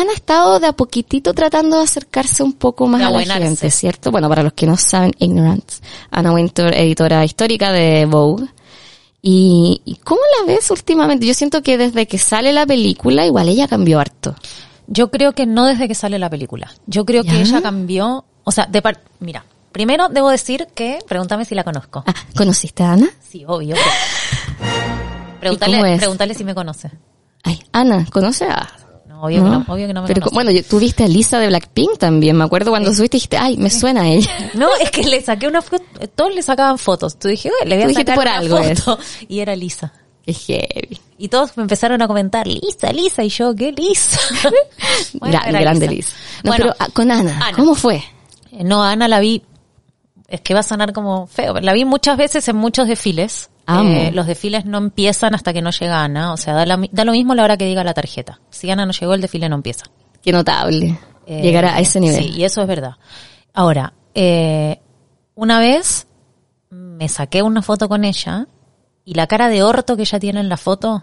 [0.00, 3.70] Han estado de a poquitito tratando de acercarse un poco más De a la gente,
[3.70, 4.10] ¿cierto?
[4.10, 5.80] Bueno, para los que no saben, Ignorance.
[6.10, 8.46] Anna Wintour, editora histórica de Vogue.
[9.22, 11.26] Y, ¿Y cómo la ves últimamente?
[11.26, 14.34] Yo siento que desde que sale la película, igual ella cambió harto.
[14.86, 16.70] Yo creo que no desde que sale la película.
[16.86, 17.32] Yo creo ¿Ya?
[17.32, 21.64] que ella cambió, o sea, de par- mira, primero debo decir que, pregúntame si la
[21.64, 22.04] conozco.
[22.06, 23.08] Ah, ¿conociste a Ana?
[23.28, 23.74] Sí, obvio.
[23.76, 26.90] pero- Pregúntale, pregúntale si me conoce.
[27.42, 28.68] Ay, Ana, ¿conoce a...?
[29.16, 31.46] No, obvio, Que, no, obvio que no me Pero bueno, tú viste a Lisa de
[31.48, 34.30] Blackpink también, me acuerdo cuando subiste y dijiste, ay, me suena a ella.
[34.54, 37.18] No, es que le saqué una foto, todos le sacaban fotos.
[37.18, 38.98] Tú dije, "Oye, le voy a Tú sacar por una algo foto.
[39.28, 39.92] Y era Lisa.
[40.24, 41.00] Qué heavy.
[41.18, 44.20] Y todos me empezaron a comentar, Lisa, Lisa, y yo, ¿qué Lisa?
[45.14, 46.14] Bueno, grande Lisa.
[46.44, 47.56] No, Bueno, pero ah, con Ana, Ana.
[47.56, 48.02] ¿cómo fue?
[48.52, 49.42] Eh, No, Ana la vi,
[50.28, 53.48] es que va a sonar como feo, la vi muchas veces en muchos desfiles.
[53.68, 57.04] Eh, los desfiles no empiezan hasta que no llega Ana, o sea, da, la da
[57.04, 58.40] lo mismo la hora que diga la tarjeta.
[58.48, 59.86] Si Ana no llegó, el desfile no empieza.
[60.22, 60.98] Qué notable.
[61.26, 62.22] Eh, Llegar a ese nivel.
[62.22, 62.94] Sí, y eso es verdad.
[63.52, 64.80] Ahora, eh,
[65.34, 66.06] una vez
[66.70, 68.46] me saqué una foto con ella
[69.04, 71.02] y la cara de orto que ella tiene en la foto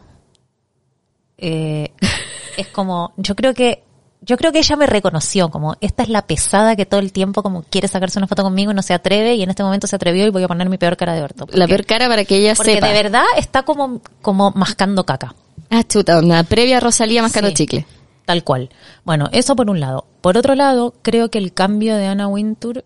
[1.38, 1.91] eh,
[2.58, 3.84] es como, yo creo que
[4.25, 7.43] yo creo que ella me reconoció como esta es la pesada que todo el tiempo
[7.43, 9.95] como quiere sacarse una foto conmigo y no se atreve y en este momento se
[9.95, 11.45] atrevió y voy a poner mi peor cara de orto.
[11.51, 12.88] la peor cara para que ella Porque sepa.
[12.88, 15.36] de verdad está como como mascando caca.
[15.69, 17.55] Ah, chuta, una previa Rosalía mascando Sí.
[17.55, 17.86] chicle.
[18.25, 18.69] Tal cual.
[19.03, 20.05] Bueno, eso por un lado.
[20.21, 22.86] Por otro lado, creo que el cambio de Anna Wintour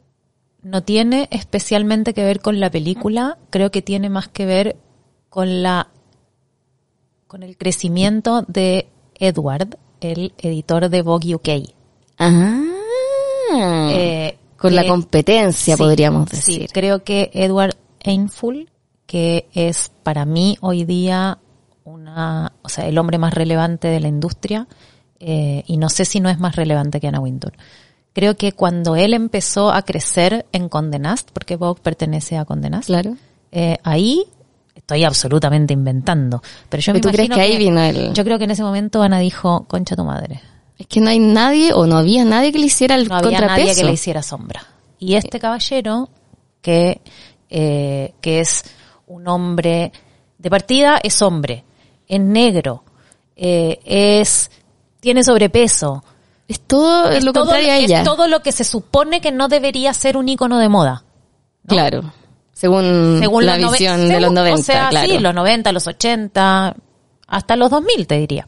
[0.63, 4.77] no tiene especialmente que ver con la película, creo que tiene más que ver
[5.29, 5.89] con la
[7.27, 11.49] con el crecimiento de Edward, el editor de Vogue UK.
[12.19, 12.63] Ah.
[13.91, 16.69] Eh, con la competencia, sí, podríamos Sí, decir.
[16.73, 18.69] creo que Edward Ainfull,
[19.05, 21.37] que es para mí hoy día
[21.83, 24.67] una, o sea, el hombre más relevante de la industria,
[25.19, 27.53] eh, y no sé si no es más relevante que Anna Wintour.
[28.13, 32.69] Creo que cuando él empezó a crecer en Condé Nast, porque Vogue pertenece a Condé
[32.69, 33.15] Nast, Claro.
[33.51, 34.25] eh, ahí
[34.87, 36.41] estoy absolutamente inventando.
[36.69, 38.63] Pero yo me ¿Pero tú crees que ahí vino el- Yo creo que en ese
[38.63, 40.41] momento Ana dijo, concha tu madre.
[40.77, 43.41] Es que no hay nadie o no había nadie que le hiciera el no había
[43.41, 44.63] nadie que le hiciera sombra.
[44.97, 46.07] Y este caballero,
[46.61, 47.01] que,
[47.49, 48.63] eh, que es
[49.07, 49.91] un hombre,
[50.37, 51.65] de partida es hombre,
[52.07, 52.83] es negro,
[53.35, 54.49] eh, es,
[55.01, 56.01] tiene sobrepeso.
[56.47, 58.03] Es todo es lo todo- contrario a es ella.
[58.05, 61.03] todo lo que se supone que no debería ser un ícono de moda.
[61.67, 62.13] Claro.
[62.57, 65.07] Según, Según la visión de los 90, O sea, claro.
[65.07, 66.75] sí, los 90, los 80,
[67.27, 68.45] hasta los 2000 te diría.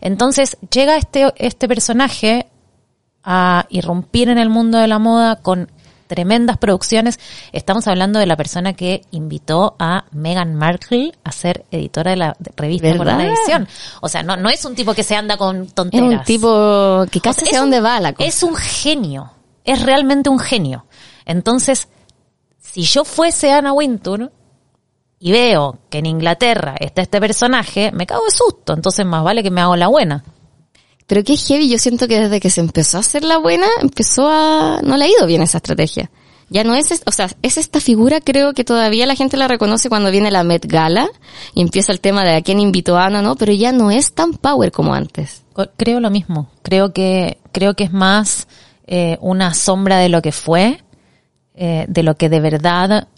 [0.00, 2.46] Entonces llega este, este personaje
[3.22, 5.70] a irrumpir en el mundo de la moda con
[6.06, 7.20] tremendas producciones.
[7.52, 12.36] Estamos hablando de la persona que invitó a Meghan Markle a ser editora de la
[12.56, 13.68] revista por una edición.
[14.00, 16.08] O sea, no, no es un tipo que se anda con Es tonteras.
[16.08, 18.26] un tipo que O casi sea, hacia es dónde va la cosa.
[18.26, 19.30] Es un genio.
[19.64, 20.86] Es realmente un genio.
[21.26, 21.88] Entonces,
[22.72, 24.30] si yo fuese Anna Wintour
[25.18, 28.72] y veo que en Inglaterra está este personaje, me cago de susto.
[28.72, 30.24] Entonces, más vale que me hago la buena.
[31.06, 34.28] Pero qué heavy, yo siento que desde que se empezó a hacer la buena, empezó
[34.28, 34.80] a...
[34.82, 36.10] no le ha ido bien esa estrategia.
[36.48, 39.88] Ya no es, o sea, es esta figura, creo que todavía la gente la reconoce
[39.88, 41.08] cuando viene la Met Gala
[41.54, 43.36] y empieza el tema de a quién invitó a Ana, ¿no?
[43.36, 45.42] Pero ya no es tan power como antes.
[45.76, 46.50] Creo lo mismo.
[46.62, 48.48] Creo que, creo que es más
[48.86, 50.82] eh, una sombra de lo que fue,
[51.54, 53.08] eh, de lo que de verdad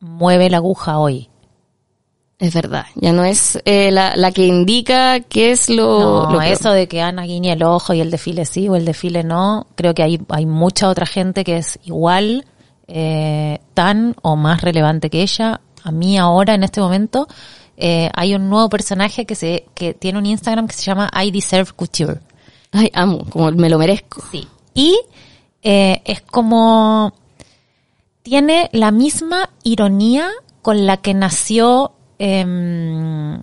[0.00, 1.28] mueve la aguja hoy.
[2.38, 6.24] Es verdad, ya no es eh, la, la que indica qué es lo...
[6.24, 8.84] No, lo eso de que Ana guiñe el ojo y el desfile sí o el
[8.84, 12.44] desfile no, creo que hay, hay mucha otra gente que es igual,
[12.86, 15.60] eh, tan o más relevante que ella.
[15.84, 17.28] A mí ahora, en este momento,
[17.76, 21.30] eh, hay un nuevo personaje que se, que tiene un Instagram que se llama I
[21.30, 22.20] Deserve Couture.
[22.72, 24.22] Ay, amo, como me lo merezco.
[24.30, 24.46] Sí.
[24.74, 24.98] Y
[25.62, 27.12] eh, es como
[28.24, 30.28] tiene la misma ironía
[30.62, 33.40] con la que nació em,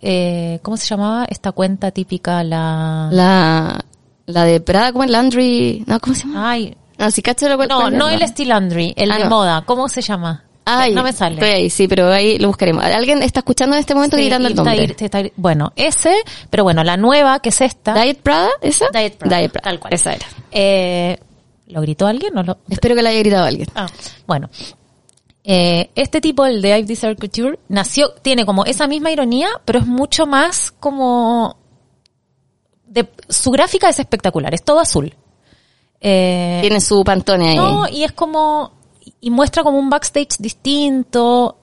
[0.00, 3.84] eh, ¿cómo se llamaba esta cuenta típica la, La,
[4.26, 6.50] la de Prada, como el Landry, no, ¿cómo se llama?
[6.50, 9.30] ay No, si cacho lo cual- no no el Steel Landry el Ah, de no.
[9.30, 10.42] moda ¿cómo se llama?
[10.68, 12.84] Ay, no me sale ahí, sí, pero ahí lo buscaremos.
[12.84, 14.96] Alguien está escuchando en este momento Sí, gritando el está nombre.
[14.98, 16.12] está ahí- bueno ese
[16.50, 18.48] pero bueno la nueva que es esta ¿Diet Prada?
[18.60, 18.86] ¿Esa?
[18.92, 19.92] Diet Prada, Diet Prada, tal cual.
[19.94, 20.26] Esa era.
[20.50, 21.20] eh,
[21.66, 23.68] ¿lo gritó alguien o lo Espero que la haya gritado alguien.
[23.74, 23.86] Ah,
[24.26, 24.48] bueno.
[25.44, 29.78] Eh, este tipo, el de I've Deserved Couture, nació, tiene como esa misma ironía, pero
[29.78, 31.56] es mucho más como...
[32.84, 35.14] De, su gráfica es espectacular, es todo azul.
[36.00, 37.56] Eh, Tiene su pantone ahí.
[37.56, 38.72] no, y es como...
[39.20, 41.58] Y muestra como un backstage distinto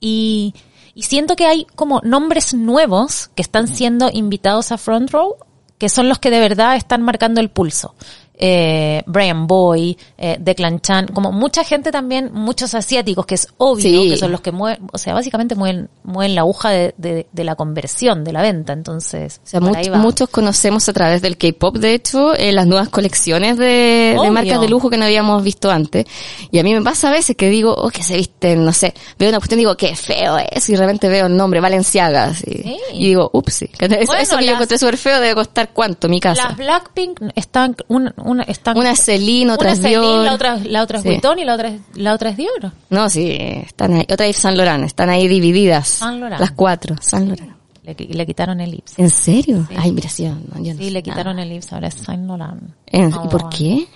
[0.00, 0.54] y,
[0.94, 5.36] y siento que hay como nombres nuevos que están siendo invitados a Front Row,
[5.78, 7.94] que son los que de verdad están marcando el pulso.
[8.42, 13.82] Eh, Brian Boy, eh, Declan Chan, como mucha gente también, muchos asiáticos, que es obvio
[13.82, 14.10] Sí.
[14.10, 17.44] que son los que mueven, o sea, básicamente mueven, mueven la aguja de, de- de
[17.44, 19.40] la conversión, de la venta, entonces.
[19.44, 23.58] O sea, much- muchos conocemos a través del K-pop, de hecho, eh, las nuevas colecciones
[23.58, 26.06] de, de marcas de lujo que no habíamos visto antes.
[26.50, 28.94] Y a mí me pasa a veces que digo, oh, que se visten, no sé,
[29.18, 32.24] veo una cuestión y digo, qué feo es, y de repente veo el nombre, Valenciaga,
[32.24, 32.50] así.
[32.50, 32.78] Sí.
[32.94, 36.08] Y digo, ups, eso, Bueno, eso que yo las- encontré súper feo debe costar cuánto,
[36.08, 36.48] mi casa.
[36.48, 40.24] Las Blackpink están, una, una, están Una es Celine, otra una es Celine, Dior.
[40.24, 41.08] la otra, la otra es Sí.
[41.10, 42.72] Vuitton y la otra es, la otra es Dior.
[42.90, 44.06] No, sí, están ahí.
[44.10, 45.88] Otra es San Laurent, están ahí divididas.
[45.88, 46.40] Saint Laurent.
[46.40, 47.52] Las cuatro, San Laurent.
[47.82, 48.98] Le, le quitaron el Ips.
[48.98, 49.66] ¿En serio?
[49.76, 51.46] Ay, mira, sí, no, yo no Sí, le quitaron nada.
[51.48, 52.62] el Ips, ahora es Saint Laurent.
[52.86, 53.86] ¿En- Ah, ¿Y por qué?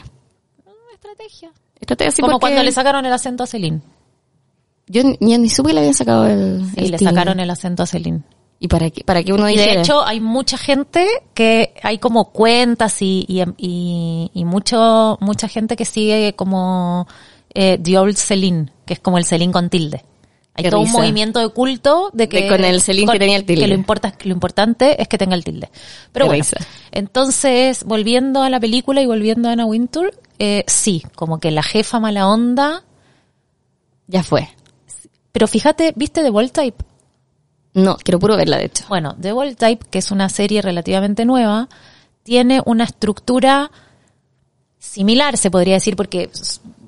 [0.95, 1.51] Estrategia.
[1.81, 3.81] Estrategia así Como porque cuando le sacaron el acento a Celine.
[4.87, 7.83] Yo ni, ni- supe que le habían sacado el, Sí, el le sacaron el acento
[7.83, 8.23] a Celine.
[8.65, 13.03] ¿Y para qué, para qué uno de hecho hay mucha gente que hay como cuentas
[13.03, 17.07] y, y, y, y mucho, mucha gente que sigue como
[17.53, 20.03] eh, The Old Celine, que es como el Celine con tilde.
[20.55, 23.37] Hay Qué todo un movimiento de culto de que De con el Celine que tenía
[23.37, 23.61] el tilde.
[23.61, 25.69] Que lo, importa, lo importante es que tenga el tilde.
[26.11, 26.57] Pero Qué bueno, risa.
[26.91, 31.63] entonces volviendo a la película y volviendo a Anna Wintour, eh, sí, como que la
[31.63, 32.83] jefa mala onda.
[34.07, 34.49] Ya fue.
[35.33, 36.83] Pero fíjate, ¿viste The Bold Type?
[37.75, 38.85] No, quiero puro verla, de hecho.
[38.89, 41.69] Bueno, The Bold Type, que es una serie relativamente nueva,
[42.23, 43.71] tiene una estructura
[44.79, 46.31] similar, se podría decir, porque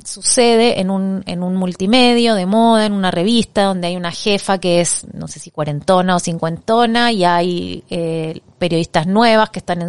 [0.04, 4.58] sucede en un, en un multimedio de moda, en una revista, donde hay una jefa
[4.58, 9.82] que es, no sé si cuarentona o cincuentona, y hay eh, periodistas nuevas que están
[9.82, 9.88] en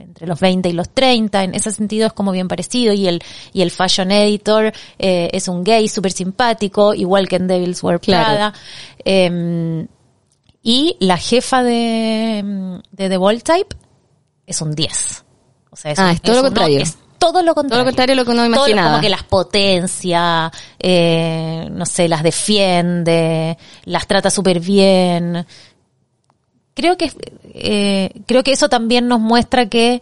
[0.00, 3.22] entre los 20 y los 30, en ese sentido es como bien parecido, y el,
[3.52, 8.00] y el fashion editor eh, es un gay súper simpático, igual que en Devil's Wear
[8.00, 8.24] Claro.
[8.24, 8.54] Prada.
[10.62, 13.76] Y la jefa de, de The Bold Type
[14.46, 15.24] es un 10.
[15.70, 16.80] O sea, es, Ah, un- es todo lo un- contrario.
[16.80, 17.68] es todo lo contrario.
[17.70, 18.90] Todo lo contrario a lo que uno Todo imaginaba.
[18.90, 25.46] como que las potencia, eh, no sé, las defiende, las trata súper bien.
[26.74, 27.12] Creo que,
[27.54, 30.00] eh, creo que eso también nos muestra que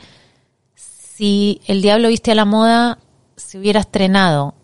[0.76, 2.98] si El Diablo viste a la moda
[3.36, 4.54] se hubiera estrenado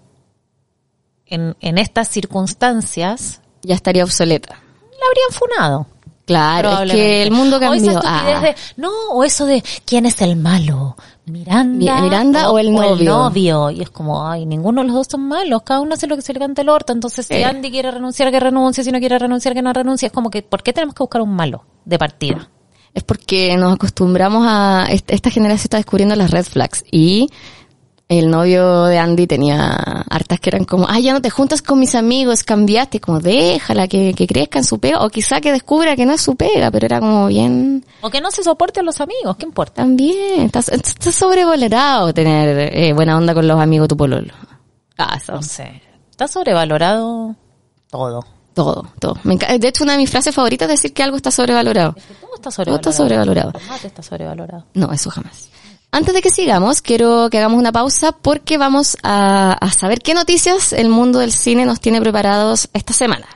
[1.26, 4.61] en, en estas circunstancias, Ya estaría obsoleta.
[4.98, 5.87] La habrían funado.
[6.26, 8.00] Claro, es que el mundo cambió.
[8.02, 12.72] Ah, de- no, o eso de quién es el malo, Miranda, Mi- Miranda o el
[12.72, 13.11] novio.
[13.12, 13.70] novio.
[13.70, 16.22] Y es como, ay, ninguno de los dos son malos, cada uno hace lo que
[16.22, 16.94] se le canta el orto.
[16.94, 17.42] Entonces, si Sí.
[17.42, 20.07] Andy quiere renunciar, que renuncie, si no quiere renunciar, que no renuncie.
[20.07, 22.48] Es como que, ¿por qué tenemos que buscar un malo de partida?
[22.94, 24.87] Es porque nos acostumbramos a...
[24.88, 27.28] est- Esta generación está descubriendo las red flags y
[28.18, 29.70] el novio de Andy tenía
[30.09, 33.88] hartas que eran como, ah, ya no te juntas con mis amigos, cambiaste, como déjala
[33.88, 36.70] que, que crezca en su pega, o quizá que descubra que no es su pega,
[36.70, 39.83] pero era como bien, O que no se soporte a los amigos, ¿qué importa?
[39.83, 44.33] también, está, está sobrevalorado tener eh, buena onda con los amigos tu pololo.
[44.98, 45.33] Ah, eso.
[45.33, 45.83] No sé.
[46.11, 47.35] Está sobrevalorado
[47.90, 48.24] todo.
[48.55, 49.18] Todo, todo.
[49.24, 51.94] Me de hecho, una de mis frases favoritas es decir que algo está sobrevalorado.
[51.94, 52.79] Todo está Todo sobrevalorado.
[52.79, 53.53] está sobrevalorado.
[53.59, 54.66] El mate está sobrevalorado.
[54.74, 55.48] No, eso jamás.
[55.94, 60.12] Antes de que sigamos, quiero que hagamos una pausa porque vamos a, a saber qué
[60.12, 63.28] noticias el mundo del cine nos tiene preparados esta semana.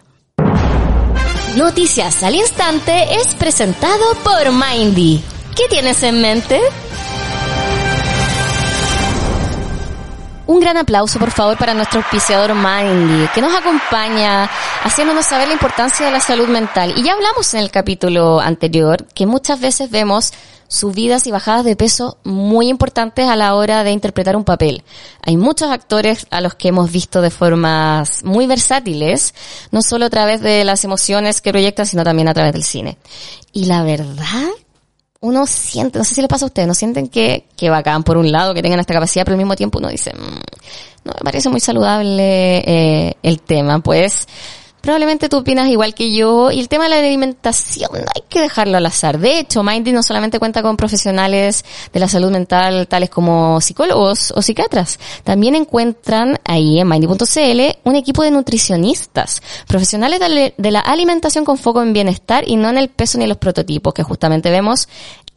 [1.54, 5.22] Noticias al instante es presentado por Mindy.
[5.56, 6.60] ¿Qué tienes en mente?
[10.48, 14.50] Un gran aplauso, por favor, para nuestro auspiciador Mindy, que nos acompaña
[14.82, 16.92] haciéndonos saber la importancia de la salud mental.
[16.96, 20.32] Y ya hablamos en el capítulo anterior que muchas veces vemos
[20.68, 24.84] subidas y bajadas de peso muy importantes a la hora de interpretar un papel.
[25.22, 29.34] Hay muchos actores a los que hemos visto de formas muy versátiles,
[29.72, 32.98] no solo a través de las emociones que proyectan, sino también a través del cine.
[33.52, 34.48] Y la verdad
[35.20, 38.16] uno siente, no sé si le pasa a ustedes, ¿no sienten que, que bacán por
[38.16, 40.38] un lado, que tengan esta capacidad, pero al mismo tiempo uno dice, "Mm,
[41.04, 44.28] no me parece muy saludable eh, el tema, pues
[44.80, 48.40] probablemente tú opinas igual que yo y el tema de la alimentación no hay que
[48.40, 49.18] dejarlo al azar.
[49.18, 54.32] De hecho, Mindy no solamente cuenta con profesionales de la salud mental tales como psicólogos
[54.36, 60.20] o psiquiatras, también encuentran ahí en Mindy.cl un equipo de nutricionistas, profesionales
[60.56, 63.38] de la- alimentación con foco en bienestar y no en el peso ni en los
[63.38, 64.88] prototipos que justamente vemos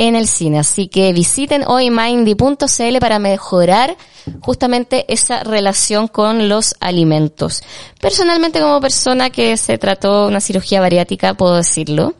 [0.01, 0.57] en el cine.
[0.59, 3.95] Así que visiten hoy mindy.cl para mejorar
[4.41, 7.61] justamente esa relación con los alimentos.
[7.99, 12.15] Personalmente como persona que se trató una cirugía bariátrica, puedo decirlo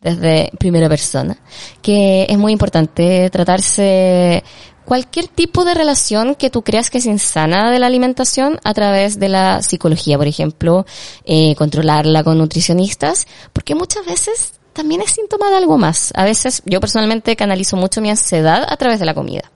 [0.00, 1.36] desde primera persona,
[1.82, 4.44] que es muy importante tratarse
[4.84, 9.18] cualquier tipo de relación que tú creas que es insana de la alimentación a través
[9.18, 10.86] de la psicología, por ejemplo,
[11.24, 16.12] eh, controlarla con nutricionistas, porque muchas veces también es síntoma de algo más.
[16.14, 19.50] A veces yo personalmente canalizo mucho mi ansiedad a través de la comida.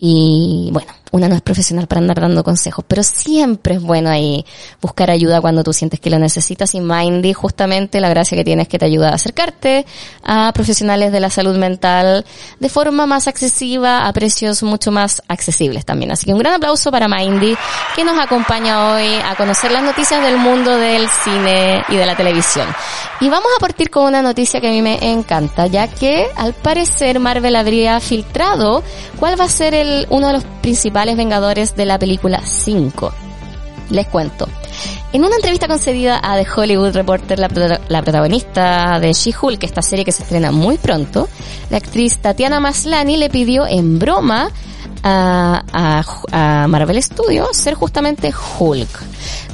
[0.00, 4.46] Y bueno, una no es profesional para andar dando consejos, pero siempre es bueno ahí
[4.80, 6.72] buscar ayuda cuando tú sientes que lo necesitas.
[6.76, 9.86] Y Mindy, justamente la gracia que tiene es que te ayuda a acercarte
[10.22, 12.24] a profesionales de la salud mental
[12.60, 16.12] de forma más accesiva, a precios mucho más accesibles también.
[16.12, 17.56] Así que un gran aplauso para Mindy,
[17.96, 22.14] que nos acompaña hoy a conocer las noticias del mundo del cine y de la
[22.14, 22.68] televisión.
[23.20, 26.54] Y vamos a partir con una noticia que a mí me encanta, ya que al
[26.54, 28.84] parecer Marvel habría filtrado
[29.18, 33.12] cuál va a ser el, uno de los principales vengadores de la película 5.
[33.90, 34.46] Les cuento.
[35.12, 39.80] En una entrevista concedida a The Hollywood Reporter, la, prota- la protagonista de She-Hulk, esta
[39.80, 41.28] serie que se estrena muy pronto,
[41.70, 44.50] la actriz Tatiana Maslany le pidió en broma
[45.02, 46.04] a, a-
[46.62, 48.88] a Marvel Studios ser justamente Hulk.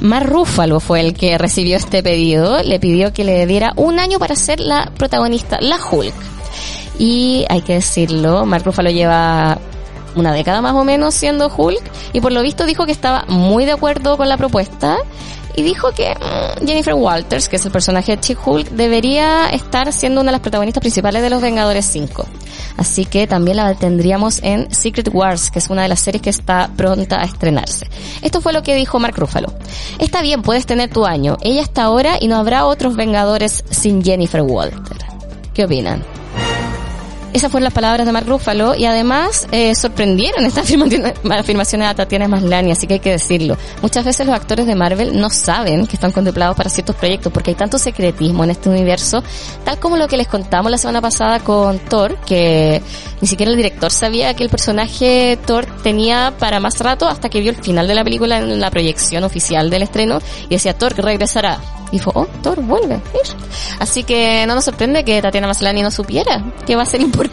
[0.01, 4.19] Mark Ruffalo fue el que recibió este pedido, le pidió que le diera un año
[4.19, 6.13] para ser la protagonista, la Hulk.
[6.99, 9.57] Y hay que decirlo, Mark Ruffalo lleva
[10.15, 13.65] una década más o menos siendo Hulk y por lo visto dijo que estaba muy
[13.65, 14.97] de acuerdo con la propuesta
[15.55, 20.21] y dijo que mm, Jennifer Walters, que es el personaje de She-Hulk, debería estar siendo
[20.21, 22.25] una de las protagonistas principales de los Vengadores 5.
[22.77, 26.29] Así que también la tendríamos en Secret Wars, que es una de las series que
[26.29, 27.89] está pronta a estrenarse.
[28.21, 29.53] Esto fue lo que dijo Mark Ruffalo.
[29.97, 31.37] Está bien, puedes tener tu año.
[31.41, 35.05] Ella está ahora y no habrá otros Vengadores sin Jennifer Walters.
[35.53, 36.03] ¿Qué opinan?
[37.35, 40.71] Esas fueron las palabras de Mark Ruffalo y además eh, sorprendieron estas
[41.29, 43.57] afirmaciones a Tatiana Maslany, así que hay que decirlo.
[43.81, 47.51] Muchas veces los actores de Marvel no saben que están contemplados para ciertos proyectos porque
[47.51, 49.21] hay tanto secretismo en este universo,
[49.65, 52.81] tal como lo que les contamos la semana pasada con Thor, que
[53.19, 57.41] ni siquiera el director sabía que el personaje Thor tenía para más rato hasta que
[57.41, 60.95] vio el final de la película en la proyección oficial del estreno y decía Thor
[60.95, 61.59] regresará.
[61.91, 62.99] Y dijo, oh, Thor vuelve.
[63.79, 67.24] Así que no nos sorprende que Tatiana Maslany no supiera que va a ser importante.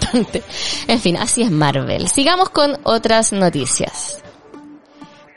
[0.88, 2.08] En fin, así es Marvel.
[2.08, 4.18] Sigamos con otras noticias.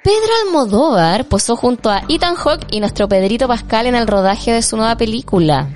[0.04, 4.62] Pedro Almodóvar posó junto a Ethan Hawke y nuestro Pedrito Pascal en el rodaje de
[4.62, 5.68] su nueva película.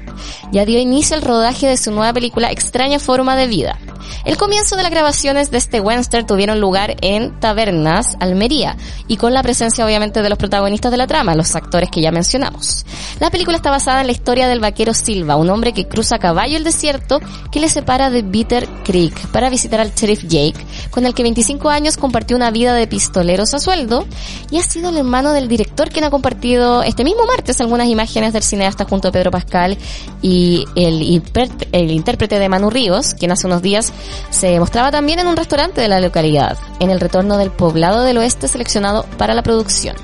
[0.51, 3.77] Ya dio inicio al rodaje de su nueva película Extraña Forma de Vida.
[4.25, 8.75] El comienzo de las grabaciones de este western tuvieron lugar en Tabernas, Almería,
[9.07, 12.11] y con la presencia obviamente de los protagonistas de la trama, los actores que ya
[12.11, 12.85] mencionamos.
[13.19, 16.19] La película está basada en la historia del vaquero Silva, un hombre que cruza a
[16.19, 17.19] caballo el desierto
[17.51, 21.69] que le separa de Bitter Creek para visitar al sheriff Jake, con el que 25
[21.69, 24.05] años compartió una vida de pistoleros a sueldo,
[24.51, 28.33] y ha sido el hermano del director quien ha compartido este mismo martes algunas imágenes
[28.33, 29.77] del cineasta junto a Pedro Pascal
[30.21, 33.93] y el, intérprete de Manu Ríos, quien hace unos días
[34.29, 38.17] se mostraba también en un restaurante de la localidad, en el retorno del poblado del
[38.17, 39.95] oeste seleccionado para la producción.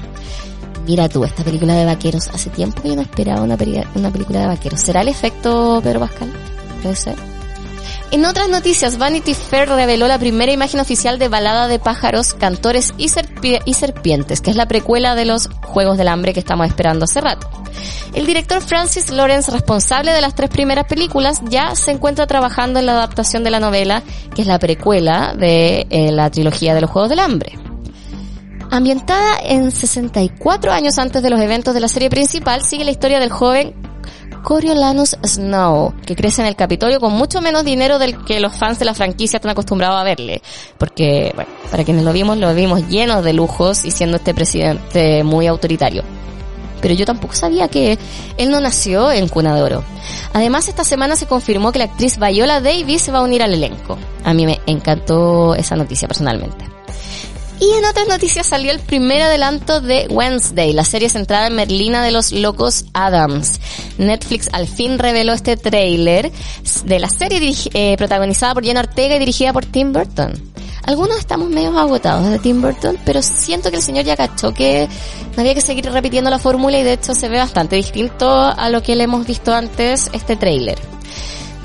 [0.88, 3.58] Mira tú, esta película de vaqueros, hace tiempo que yo no esperaba una,
[3.96, 4.80] una película de vaqueros.
[4.80, 6.32] ¿Será el efecto Pedro Pascal?
[6.84, 7.35] Puede ser.
[8.12, 12.94] En otras noticias, Vanity Fair reveló la primera imagen oficial de Balada de pájaros, cantores
[12.98, 17.20] y, serpientes, que es la precuela de los Juegos del Hambre que estamos esperando hace
[17.20, 17.50] rato.
[18.14, 22.86] El director Francis Lawrence, responsable de las tres primeras películas, ya se encuentra trabajando en
[22.86, 24.04] la adaptación de la novela,
[24.34, 27.58] que es la precuela de eh, la trilogía de los Juegos del Hambre.
[28.72, 33.20] Ambientada en 64 años antes de los eventos de la serie principal, sigue la historia
[33.20, 33.76] del joven
[34.46, 38.78] Coriolanus Snow, que crece en el Capitolio con mucho menos dinero del que los fans
[38.78, 40.44] de la franquicia están acostumbrados a verle.
[40.78, 45.24] Porque, bueno, para quienes lo vimos, lo vimos lleno de lujos y siendo este presidente
[45.24, 46.04] muy autoritario.
[46.80, 47.98] Pero yo tampoco sabía que
[48.38, 49.84] él no nació en Cuna de Oro.
[50.34, 53.56] Además, esta semana se confirmó que la actriz Viola Davis se va a unir al
[53.56, 53.98] elenco.
[54.24, 56.75] A mí me encantó esa noticia personalmente.
[57.60, 62.04] Y en otras noticias salió el primer adelanto de Wednesday, la serie centrada en Merlina
[62.04, 63.60] de los Locos Adams.
[63.98, 66.32] Netflix al fin reveló este tráiler
[66.84, 70.34] de la serie eh, protagonizada por Jenna Ortega y dirigida por Tim Burton.
[70.84, 74.88] Algunos estamos medio agotados de Tim Burton, pero siento que el señor ya cachó que
[75.36, 78.70] no había que seguir repitiendo la fórmula y de hecho se ve bastante distinto a
[78.70, 80.95] lo que le hemos visto antes este tráiler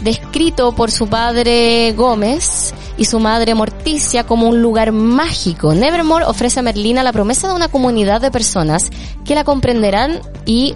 [0.02, 5.74] descrito por su padre Gómez y su madre Morticia como un lugar mágico.
[5.74, 8.90] Nevermore ofrece a Merlina la promesa de una comunidad de personas
[9.24, 10.74] que la comprenderán y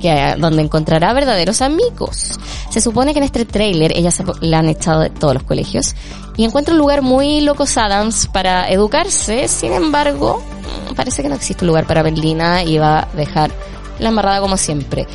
[0.00, 2.38] que, donde encontrará verdaderos amigos.
[2.70, 5.94] Se supone que en este trailer ella se, la han echado de todos los colegios
[6.36, 9.48] y encuentra un lugar muy locos Adams para educarse.
[9.48, 10.42] Sin embargo,
[10.96, 13.52] parece que no existe un lugar para Merlina y va a dejar
[13.98, 15.06] la embarrada como siempre.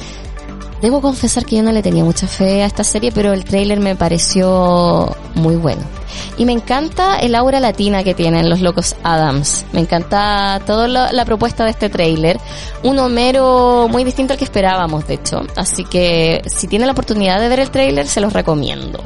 [0.82, 3.80] Debo confesar que yo no le tenía mucha fe a esta serie, pero el tráiler
[3.80, 5.82] me pareció muy bueno.
[6.38, 9.66] Y me encanta el aura latina que tienen los locos Adams.
[9.74, 12.40] Me encanta toda la, propuesta de este tráiler.
[12.84, 15.42] Un Homero muy distinto al que esperábamos, de hecho.
[15.56, 19.02] Así que si tienen la oportunidad de ver el tráiler, se los recomiendo.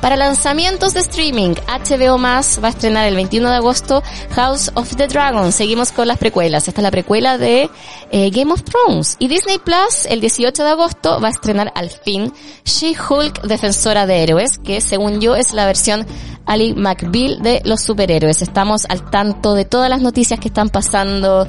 [0.00, 4.02] Para lanzamientos de streaming, HBO Más va a estrenar el 21 de agosto
[4.34, 5.52] House of the Dragon.
[5.52, 6.68] Seguimos con las precuelas.
[6.68, 7.70] Esta es la precuela de
[8.10, 9.16] eh, Game of Thrones.
[9.18, 12.32] Y Disney Plus, el 18 de agosto, va a estrenar al fin
[12.64, 16.06] She-Hulk Defensora de Héroes, que según yo es la versión
[16.46, 18.40] Ali McBeal de los superhéroes.
[18.42, 21.46] Estamos al tanto de todas las noticias que están pasando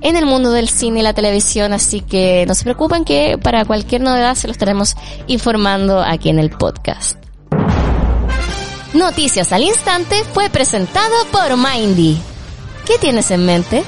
[0.00, 3.64] en el mundo del cine y la televisión, así que no se preocupen que para
[3.64, 4.96] cualquier novedad se lo estaremos
[5.26, 7.16] informando aquí en el podcast.
[8.92, 12.18] Noticias al Instante fue presentado por Mindy.
[12.86, 13.84] ¿Qué tienes en mente?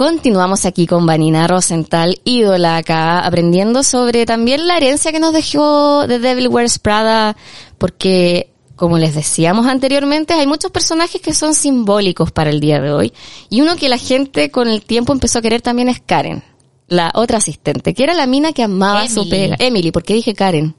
[0.00, 6.06] Continuamos aquí con Vanina Rosenthal, ídola acá, aprendiendo sobre también la herencia que nos dejó
[6.08, 7.36] The Devil Wears Prada,
[7.76, 12.90] porque, como les decíamos anteriormente, hay muchos personajes que son simbólicos para el día de
[12.90, 13.12] hoy,
[13.50, 16.42] y uno que la gente con el tiempo empezó a querer también es Karen,
[16.88, 19.56] la otra asistente, que era la mina que amaba su pega.
[19.58, 20.74] Emily, ¿por qué dije Karen?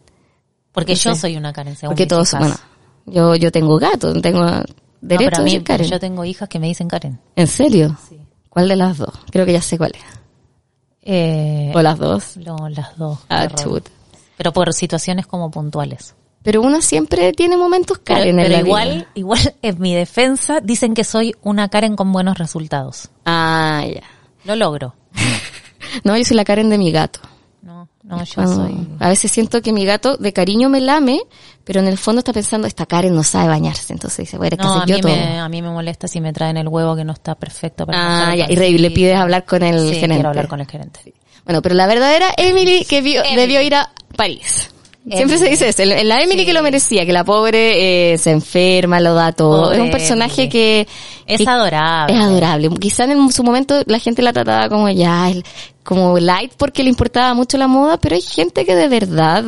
[0.72, 2.55] Porque yo soy una Karen, según Porque todos, bueno,
[3.05, 4.47] yo, yo tengo gato, tengo
[4.99, 5.88] derecho a decir Karen.
[5.88, 7.19] Yo tengo hijas que me dicen Karen.
[7.36, 7.95] ¿En serio?
[8.09, 8.20] Sí.
[8.52, 9.14] ¿Cuál de las dos?
[9.32, 10.04] Creo que ya sé cuál es.
[11.04, 12.36] Eh, ¿O las dos?
[12.36, 13.20] No, las dos.
[13.30, 13.47] Ah.
[14.36, 16.16] Pero por situaciones como puntuales.
[16.43, 20.93] Pero uno siempre tiene momentos Karen pero, en la igual, igual en mi defensa dicen
[20.93, 23.10] que soy una Karen con buenos resultados.
[23.26, 24.04] Ah, ya.
[24.43, 24.95] Lo logro.
[26.04, 27.22] no, yo soy la Karen de mi gato.
[27.62, 28.88] No, yo soy...
[28.99, 31.22] A veces siento que mi gato de cariño me lame,
[31.64, 34.82] pero en el fondo está pensando, esta Karen no sabe bañarse, entonces dice, bueno, no,
[34.82, 37.14] a, yo mí Me, a mí me molesta si me traen el huevo que no
[37.14, 40.16] está perfecto para Ah, ya, y le pides hablar con el sí, gerente.
[40.16, 41.14] quiero hablar con el gerente.
[41.45, 44.72] Bueno, pero la verdadera Emily que debió ir a París.
[45.09, 48.99] Siempre se dice eso, la Emily que lo merecía, que la pobre eh, se enferma,
[48.99, 49.72] lo da todo.
[49.72, 50.88] es un personaje que...
[51.26, 52.16] Es adorable.
[52.16, 52.70] Es adorable.
[52.80, 55.32] Quizá en su momento la gente la trataba como ya,
[55.84, 59.43] como light porque le importaba mucho la moda, pero hay gente que de verdad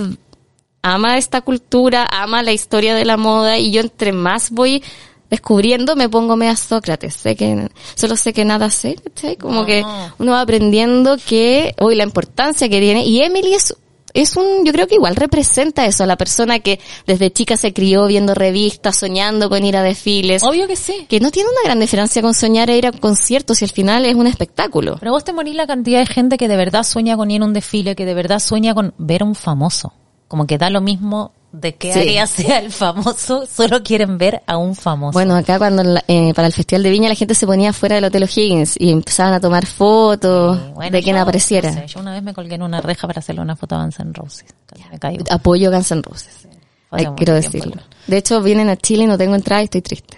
[0.81, 4.83] ama esta cultura, ama la historia de la moda y yo entre más voy
[5.29, 8.97] descubriendo me pongo media Sócrates, sé que solo sé que nada sé,
[9.39, 9.83] Como que
[10.19, 13.75] uno va aprendiendo que hoy la importancia que tiene y Emily es
[14.13, 17.73] es un, yo creo que igual representa eso, a la persona que desde chica se
[17.73, 20.43] crió viendo revistas, soñando con ir a desfiles.
[20.43, 21.05] Obvio que sí.
[21.09, 24.05] Que no tiene una gran diferencia con soñar e ir a conciertos y al final
[24.05, 24.97] es un espectáculo.
[24.99, 27.45] Pero vos te morís la cantidad de gente que de verdad sueña con ir a
[27.45, 29.93] un desfile, que de verdad sueña con ver a un famoso.
[30.27, 31.99] Como que da lo mismo de qué Sí.
[31.99, 35.13] área sea el famoso, solo quieren ver a un famoso.
[35.13, 37.95] Bueno, acá cuando la- eh, para el Festival de Viña la gente se ponía fuera
[37.95, 41.71] del Hotel O'Higgins y empezaban a tomar fotos Sí, bueno, de quien yo, apareciera.
[41.71, 43.83] no sé, yo una vez me colgué en una reja para hacerle una foto a
[43.83, 44.45] Guns N' Roses.
[44.65, 45.23] Casi me caigo.
[45.29, 46.47] Apoyo Guns N' Roses.
[46.91, 47.71] Ay, hace quiero decirlo.
[47.71, 47.83] tiempo.
[48.07, 50.17] De hecho, vienen a Chile y no tengo entrada y estoy triste.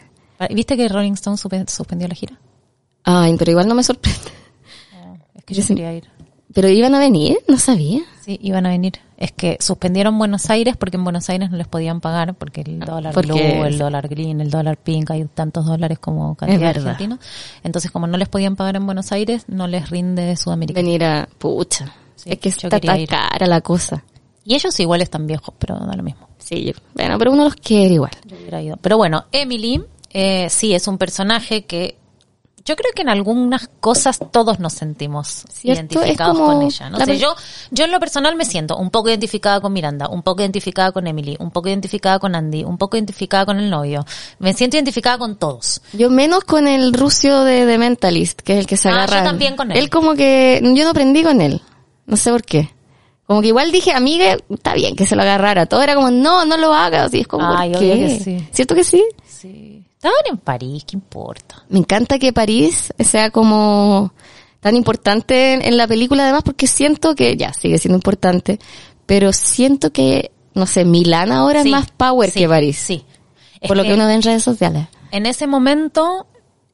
[0.49, 2.39] ¿Viste que Rolling Stone suspe- suspendió la gira?
[3.03, 4.19] Ay, pero igual no me sorprende.
[5.35, 6.09] Es que yo Yo sí- quería ir.
[6.55, 8.01] Pero iban a venir, no sabía.
[8.21, 8.93] Sí, iban a venir.
[9.17, 12.79] Es que suspendieron Buenos Aires porque en Buenos Aires no les podían pagar porque el
[12.79, 17.19] dólar Porque blue, el dólar green, el dólar pink, hay tantos dólares como cantidad argentinos.
[17.61, 20.79] Entonces, como no les podían pagar en Buenos Aires, no les rinde Sudamérica.
[20.79, 21.27] Venir a...
[21.37, 21.93] Pucha.
[22.15, 24.05] Sí, es que está tan cara la cosa.
[24.45, 26.29] Y ellos igual están viejos, pero da lo mismo.
[26.37, 28.11] Sí, bueno, pero uno los quiere igual.
[28.23, 28.77] Yo hubiera ido.
[28.81, 31.97] Pero bueno, Emily, eh, sí, es un personaje que
[32.65, 36.89] yo creo que en algunas cosas todos nos sentimos Cierto, identificados con ella.
[36.89, 37.35] No sé, yo,
[37.69, 41.05] yo en lo personal me siento un poco identificada con Miranda, un poco identificada con
[41.05, 44.03] Emily, un poco identificada con Andy, un poco identificada con el novio.
[44.39, 45.81] Me siento identificada con todos.
[45.93, 48.97] Yo menos con el rucio de The Mentalist, que es el que se Ah, yo
[48.97, 49.23] agarra.
[49.23, 49.77] también con él.
[49.77, 51.61] Él como que, yo no aprendí con él.
[52.07, 52.71] No sé por qué.
[53.27, 55.65] Como que igual dije, amiga, está bien que se lo agarrara.
[55.67, 57.13] Todo era como, no, no lo hagas.
[57.13, 57.93] Y es como, Ay, ¿por qué?
[57.95, 58.47] que sí.
[58.51, 59.03] ¿Cierto que sí?
[59.27, 59.84] Sí.
[60.05, 61.63] Estaban en París, ¿qué importa?
[61.67, 64.13] Me encanta que París sea como
[64.59, 68.59] tan importante en, la película además porque siento que ya sigue siendo importante,
[69.07, 72.77] pero siento que, no sé, Milán ahora Sí, es más power sí, que París.
[72.77, 73.03] Sí.
[73.59, 74.85] Es Por lo que uno ve en redes sociales.
[75.09, 76.27] En ese momento,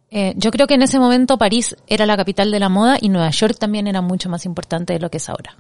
[0.10, 3.08] eh, yo creo que en ese momento París era la capital de la moda y
[3.08, 5.56] Nueva York también era mucho más importante de lo que es ahora.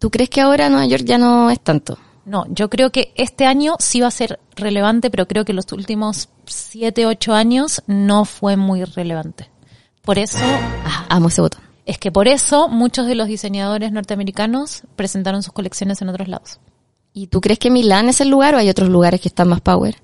[0.00, 1.98] ¿Tú crees que ahora Nueva York ya no es tanto?
[2.26, 5.70] No, yo creo que este año sí va a ser relevante, pero creo que los
[5.72, 9.48] últimos siete, ocho años no fue muy relevante.
[10.02, 10.38] Por eso,
[10.84, 11.62] Ah, amo ese botón.
[11.86, 16.58] es que por eso muchos de los diseñadores norteamericanos presentaron sus colecciones en otros lados.
[17.12, 19.60] ¿Y tú crees que Milán es el lugar o hay otros lugares que están más
[19.60, 19.96] power?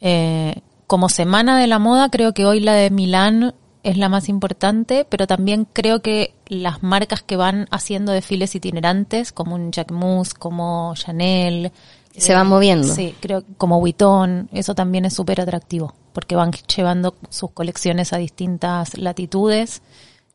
[0.00, 4.28] Eh, como semana de la moda, creo que hoy la de Milán es la más
[4.28, 10.34] importante, pero también creo que las marcas que van haciendo desfiles itinerantes, como un Jacquemus,
[10.34, 11.72] como Chanel,
[12.16, 12.88] Se van moviendo.
[12.88, 18.18] Sí, creo como Vuitton, eso también es súper atractivo, porque van llevando sus colecciones a
[18.18, 19.82] distintas latitudes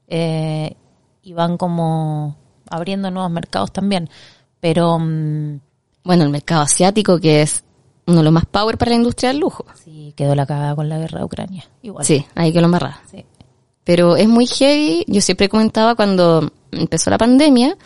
[0.08, 0.76] eh,
[1.22, 2.38] y van como
[2.70, 4.10] abriendo nuevos mercados también.
[4.60, 5.60] Pero mm,
[6.04, 7.64] Bueno, el mercado asiático que es
[8.08, 9.66] uno de los más power para la industria del lujo.
[9.84, 11.66] sí, quedó la cagada con la guerra de Ucrania.
[11.82, 12.06] Igual.
[12.06, 13.02] Sí, ahí que lo amarra.
[13.12, 13.26] Sí.
[13.86, 15.06] Pero es muy heavy.
[15.08, 17.78] Yo siempre comentaba cuando empezó la pandemia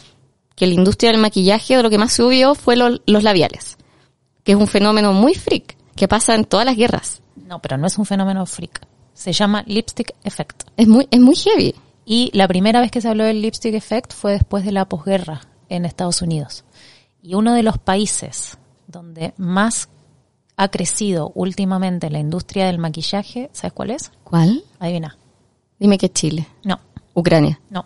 [0.55, 3.77] que la industria del maquillaje de lo que más subió fue lo- los labiales,
[4.43, 7.21] que es un fenómeno muy freak que pasa en todas las guerras.
[7.35, 8.81] No, pero no es un fenómeno freak.
[9.13, 10.63] Se llama lipstick effect.
[10.77, 11.75] Es muy, es muy heavy.
[12.05, 15.41] Y la primera vez que se habló del lipstick effect fue después de la posguerra
[15.67, 16.63] en Estados Unidos.
[17.21, 19.89] Y uno de los países donde más
[20.57, 24.11] ha crecido últimamente la industria del maquillaje, ¿sabes cuál es?
[24.23, 24.63] ¿Cuál?
[24.79, 25.17] Adivina.
[25.79, 26.79] Dime que es Chile, No,
[27.13, 27.85] Ucrania, no,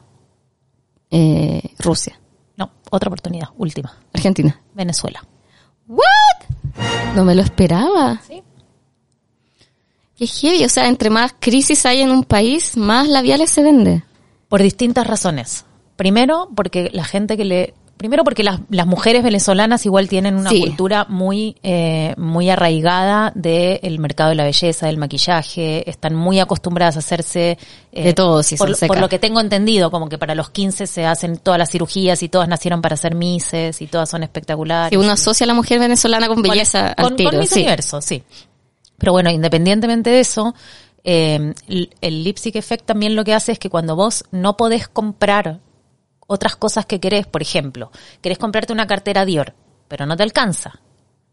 [1.11, 2.19] eh, Rusia,
[2.57, 2.71] no.
[2.89, 3.95] Otra oportunidad, última.
[4.13, 4.59] Argentina.
[4.73, 5.23] Venezuela.
[5.87, 6.03] ¿What?
[7.15, 8.21] No me lo esperaba.
[8.27, 8.41] Sí.
[10.15, 10.65] Qué heavy.
[10.65, 14.03] O sea, entre más crisis hay en un país, más labiales se vende.
[14.47, 15.65] Por distintas razones.
[15.95, 17.73] Primero, porque la gente que le...
[18.03, 20.59] Primero porque las, las mujeres venezolanas igual tienen una Sí.
[20.59, 26.97] cultura muy eh, muy arraigada del mercado de la belleza, del maquillaje, están muy acostumbradas
[26.97, 27.57] a hacerse...
[27.93, 28.87] eh, De todo, por, lo- secas.
[28.89, 32.21] por lo que tengo entendido, como que para los 15 se hacen todas las cirugías
[32.23, 34.89] y todas nacieron para ser mises y todas son espectaculares.
[34.89, 37.59] Si uno asocia a la mujer venezolana con belleza con, al tiro, con sí.
[37.61, 38.21] Universo, sí.
[38.97, 40.53] Pero bueno, independientemente de eso,
[41.05, 44.89] eh, el, el lipstick effect también lo que hace es que cuando vos no podés
[44.89, 45.61] comprar
[46.27, 49.53] otras cosas que querés, por ejemplo, querés comprarte una cartera Dior,
[49.87, 50.79] pero no te alcanza.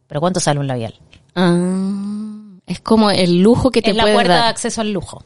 [0.07, 0.95] ¿Pero cuánto sale un labial?
[1.37, 4.49] Ah, es como el lujo que te Es la puede puerta de dar.
[4.49, 5.23] acceso al lujo.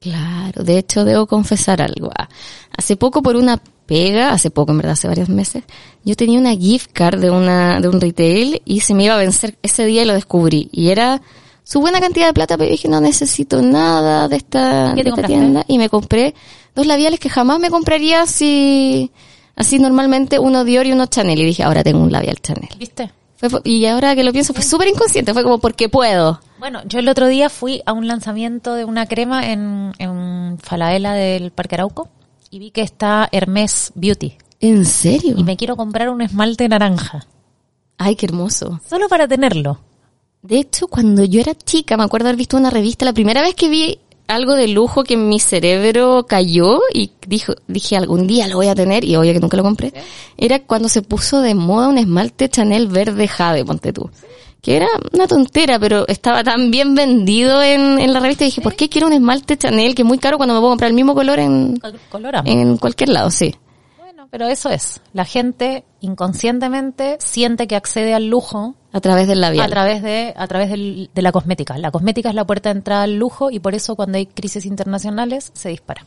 [0.00, 2.10] Claro, de hecho debo confesar algo.
[2.16, 2.28] Ah,
[2.76, 5.64] Hace poco por una pega, hace poco en verdad, hace varios meses,
[6.04, 9.18] yo tenía una gift card de una de un retail y se me iba a
[9.18, 10.68] vencer ese día y lo descubrí.
[10.72, 11.22] Y era
[11.66, 15.16] su buena cantidad de plata, pero dije no necesito nada de esta, ¿Qué te de
[15.16, 16.32] esta tienda y me compré
[16.76, 19.10] dos labiales que jamás me compraría así,
[19.56, 22.68] así normalmente uno Dior y uno Chanel y dije ahora tengo un labial Chanel.
[22.78, 23.10] ¿Viste?
[23.36, 26.40] Fue y ahora que lo pienso fue súper inconsciente, fue como porque puedo.
[26.60, 31.14] Bueno, yo el otro día fui a un lanzamiento de una crema en, en Falabella
[31.14, 32.08] del Parque Arauco
[32.48, 34.36] y vi que está Hermes Beauty.
[34.60, 35.34] ¿En serio?
[35.36, 37.26] Y me quiero comprar un esmalte naranja.
[37.98, 38.80] Ay, qué hermoso.
[38.88, 39.80] Solo para tenerlo.
[40.46, 43.54] De hecho, cuando yo era chica, me acuerdo haber visto una revista, la primera vez
[43.54, 48.48] que vi algo de lujo que en mi cerebro cayó y dijo, dije algún día
[48.48, 49.92] lo voy a tener y obvio que nunca lo compré,
[50.36, 54.10] era cuando se puso de moda un esmalte Chanel verde jade, ponte tú.
[54.62, 58.62] Que era una tontera, pero estaba tan bien vendido en, en la revista y dije,
[58.62, 60.94] ¿por qué quiero un esmalte Chanel que es muy caro cuando me puedo comprar el
[60.96, 61.80] mismo color en,
[62.44, 63.30] en cualquier lado?
[63.30, 63.54] Sí.
[64.26, 65.00] Bueno, pero eso es.
[65.12, 69.66] La gente inconscientemente siente que accede al lujo A través del labial.
[69.66, 71.78] a través de a través del- de la cosmética.
[71.78, 74.66] La cosmética es la puerta de entrada al lujo y por eso cuando hay crisis
[74.66, 76.04] internacionales se dispara.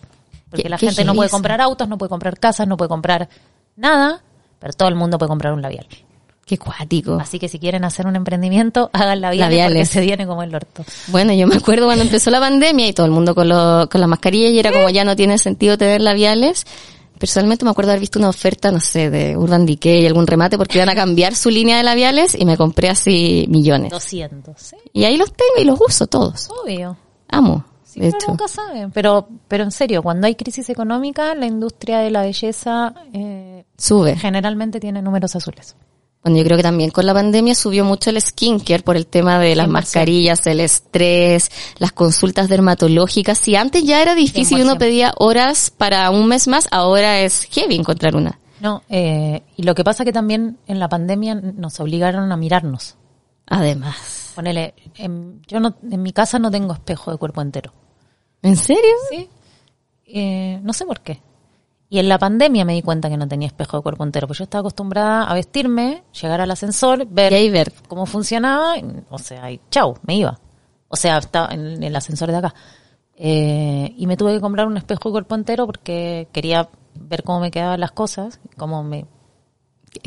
[0.49, 3.29] Porque la gente no puede comprar autos, no puede comprar casas, no puede comprar
[3.75, 4.21] nada,
[4.59, 5.85] pero todo el mundo puede comprar un labial.
[6.45, 7.13] Qué cuático.
[7.21, 9.87] Así que si quieren hacer un emprendimiento, hagan labiales, Labiales.
[9.89, 10.83] porque se viene como el orto.
[11.07, 14.01] Bueno, yo me acuerdo cuando empezó la pandemia y todo el mundo con, lo, con
[14.01, 16.65] la mascarilla y era como ya no tiene sentido tener labiales.
[17.19, 20.77] Personalmente me acuerdo haber visto una oferta, no sé, de Urban Decay, algún remate porque
[20.79, 23.91] iban a cambiar su línea de labiales y me compré así millones.
[23.91, 26.49] 200, sí, Y ahí los tengo y los uso todos.
[26.63, 26.97] obvio.
[27.27, 28.27] Amo, Sí, de hecho.
[28.27, 28.87] nunca sabe.
[28.93, 34.15] Pero, pero en serio, cuando hay crisis económica, la industria de la belleza eh, Sube.
[34.15, 35.75] generalmente tiene números azules.
[36.23, 39.39] Bueno, yo creo que también con la pandemia subió mucho el skincare por el tema
[39.39, 39.71] de las 100%.
[39.71, 43.37] mascarillas, el estrés, las consultas dermatológicas.
[43.37, 44.77] Si antes ya era difícil y uno 100%.
[44.77, 48.39] pedía horas para un mes más, ahora es heavy encontrar una.
[48.59, 52.97] No, eh, y lo que pasa que también en la pandemia nos obligaron a mirarnos.
[53.47, 54.33] Además.
[54.35, 57.73] Ponele, en, yo no, en mi casa no tengo espejo de cuerpo entero.
[58.41, 58.93] ¿En serio?
[59.09, 59.29] Sí.
[60.05, 61.21] Eh, no sé por qué.
[61.89, 64.37] Y en la pandemia me di cuenta que no tenía espejo de cuerpo entero, pues
[64.37, 67.73] yo estaba acostumbrada a vestirme, llegar al ascensor, ver Y ahí ver.
[67.87, 70.39] cómo funcionaba, y, o sea, y chau, me iba.
[70.87, 72.53] O sea, estaba en el ascensor de acá.
[73.15, 77.39] Eh, y me tuve que comprar un espejo de cuerpo entero porque quería ver cómo
[77.39, 79.05] me quedaban las cosas, cómo me...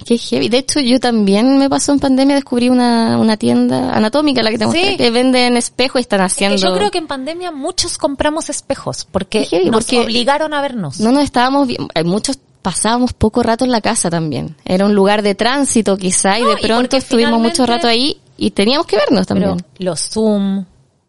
[0.06, 0.48] Qué heavy.
[0.48, 4.58] De hecho, yo también me pasó en pandemia, descubrí una, una tienda anatómica, la que
[4.58, 4.96] te mostré, Sí.
[4.96, 6.56] que venden espejos y están Es haciendo...
[6.56, 10.60] que yo creo que en pandemia muchos compramos espejos porque heavy, nos porque- obligaron a
[10.62, 11.00] vernos.
[11.00, 14.56] No nos estábamos bien, hay muchos pasábamos poco rato en la casa también.
[14.64, 18.86] Era un lugar de tránsito quizá y de pronto estuvimos mucho rato ahí y teníamos
[18.86, 19.66] que vernos Pero también.
[19.78, 20.64] los Zoom,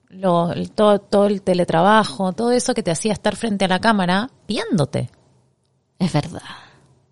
[0.10, 4.30] lo- todo, todo el teletrabajo, todo eso que te hacía estar frente a la cámara
[4.48, 5.10] viéndote.
[6.00, 6.42] Es verdad.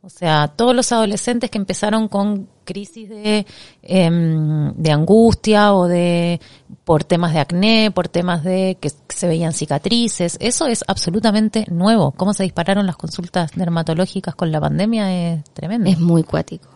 [0.04, 3.46] O sea, todos los adolescentes que empezaron con crisis de,
[3.84, 6.42] em, de angustia o de
[6.84, 12.12] por temas de acné, por temas de que se veían cicatrices, eso es absolutamente nuevo.
[12.14, 15.88] Cómo se dispararon las consultas dermatológicas con la pandemia es tremendo.
[15.88, 16.70] Es muy cuático.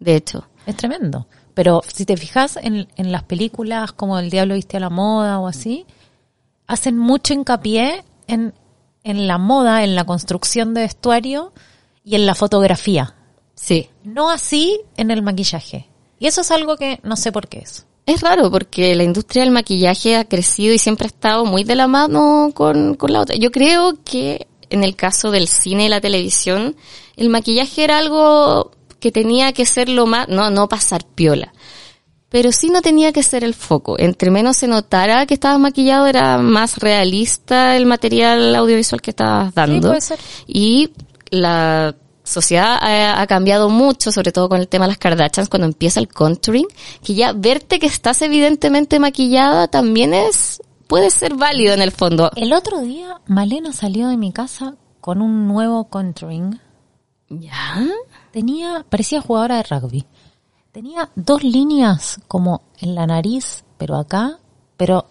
[0.00, 0.44] De hecho.
[0.66, 1.28] Es tremendo.
[1.54, 5.38] Pero si te fijas en, en las películas como El Diablo viste a la moda
[5.38, 5.86] o así,
[6.66, 8.52] hacen mucho hincapié en,
[9.04, 11.52] en la moda, en la construcción de vestuario
[12.04, 13.14] y en la fotografía.
[13.54, 13.88] Sí.
[14.04, 15.88] No así en el maquillaje.
[16.18, 17.86] Y eso es algo que no sé por qué es.
[18.06, 21.74] Es raro porque la industria del maquillaje ha crecido y siempre ha estado muy de
[21.74, 23.36] la mano con, con la otra.
[23.36, 26.76] Yo creo que en el caso del cine y la televisión,
[27.16, 31.52] el maquillaje era algo que tenía que ser lo más, no, no pasar piola.
[32.28, 33.96] Pero sí no tenía que ser el foco.
[33.98, 39.54] Entre menos se notara que estabas maquillado, era más realista el material audiovisual que estabas
[39.54, 39.88] dando.
[39.88, 40.18] puede ser.
[40.46, 40.90] Y
[41.34, 45.66] la sociedad ha, ha cambiado mucho, sobre todo con el tema de las Kardashians, cuando
[45.66, 46.66] empieza el contouring,
[47.02, 52.30] que ya verte que estás evidentemente maquillada también es, puede ser válido en el fondo.
[52.34, 56.58] El otro día Malena salió de mi casa con un nuevo contouring.
[57.28, 57.86] ¿Ya?
[58.32, 60.06] Tenía, parecía jugadora de rugby.
[60.72, 64.38] Tenía dos líneas como en la nariz, pero acá,
[64.76, 65.06] pero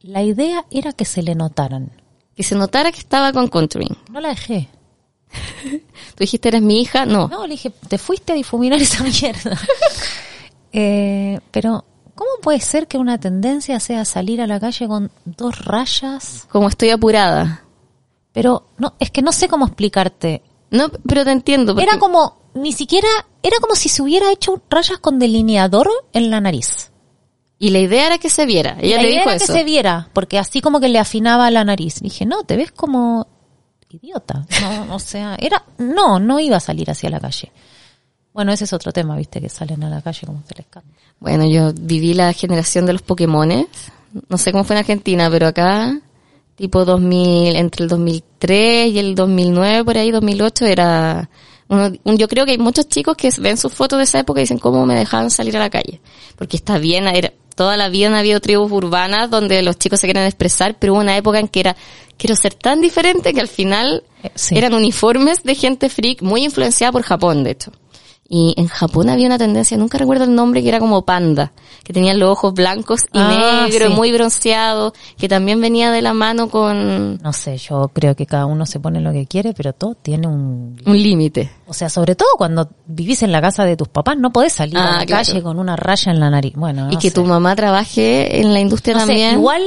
[0.00, 1.92] la idea era que se le notaran.
[2.34, 3.96] Que se notara que estaba con contouring.
[4.10, 4.68] No la dejé.
[5.70, 7.06] Tú dijiste, eres mi hija.
[7.06, 7.28] No.
[7.28, 9.58] No, le dije, te fuiste a difuminar esa mierda.
[10.72, 15.64] eh, pero, ¿cómo puede ser que una tendencia sea salir a la calle con dos
[15.64, 16.46] rayas?
[16.50, 17.64] Como estoy apurada.
[18.32, 20.42] Pero, no, es que no sé cómo explicarte.
[20.70, 21.74] No, pero te entiendo.
[21.74, 23.08] porque- Era como, ni siquiera,
[23.42, 26.90] era como si se hubiera hecho rayas con delineador en la nariz.
[27.58, 28.76] Y la idea era que se viera.
[28.80, 29.46] Ella la te idea dijo era eso.
[29.52, 32.00] que se viera, porque así como que le afinaba la nariz.
[32.00, 33.28] Dije, no, te ves como
[33.94, 34.44] idiota.
[34.60, 37.50] No, o sea, era, no, no iba a salir hacia la calle.
[38.32, 40.88] Bueno, ese es otro tema, viste, que salen a la calle como se les canta.
[41.20, 43.66] Bueno, yo viví la generación de los Pokémones.
[44.28, 45.98] No sé cómo fue en Argentina, pero acá,
[46.56, 51.28] tipo 2000, entre el 2003 y el 2009, por ahí, 2008, era...
[51.68, 54.40] Uno, un- yo creo que hay muchos chicos que ven sus fotos de esa época
[54.40, 56.00] y dicen cómo me dejaban salir a la calle.
[56.36, 60.06] Porque está bien, era, toda la vida han habido tribus urbanas donde los chicos se
[60.06, 61.76] quieren expresar, pero hubo una época en que era,
[62.18, 64.56] quiero ser tan diferente que al final Eh, sí.
[64.56, 67.72] eran uniformes de gente freak, muy influenciada por Japón, de hecho.
[68.34, 71.52] Y en Japón había una tendencia, nunca recuerdo el nombre, que era como panda,
[71.84, 73.94] que tenían los ojos blancos y Ah, negros, sí.
[73.94, 78.46] muy bronceados, que también venía de la mano con No sé, yo creo que cada
[78.46, 80.80] uno se pone lo que quiere, pero todo tiene un...
[80.86, 81.50] un límite.
[81.66, 84.78] O sea, sobre todo cuando vivís en la casa de tus papás, no podés salir
[84.78, 85.24] Ah, a la claro.
[85.26, 86.54] calle con una raya en la nariz.
[86.56, 87.14] Bueno, y que sé.
[87.14, 89.34] tu mamá trabaje en la industria No sé, también.
[89.34, 89.62] igual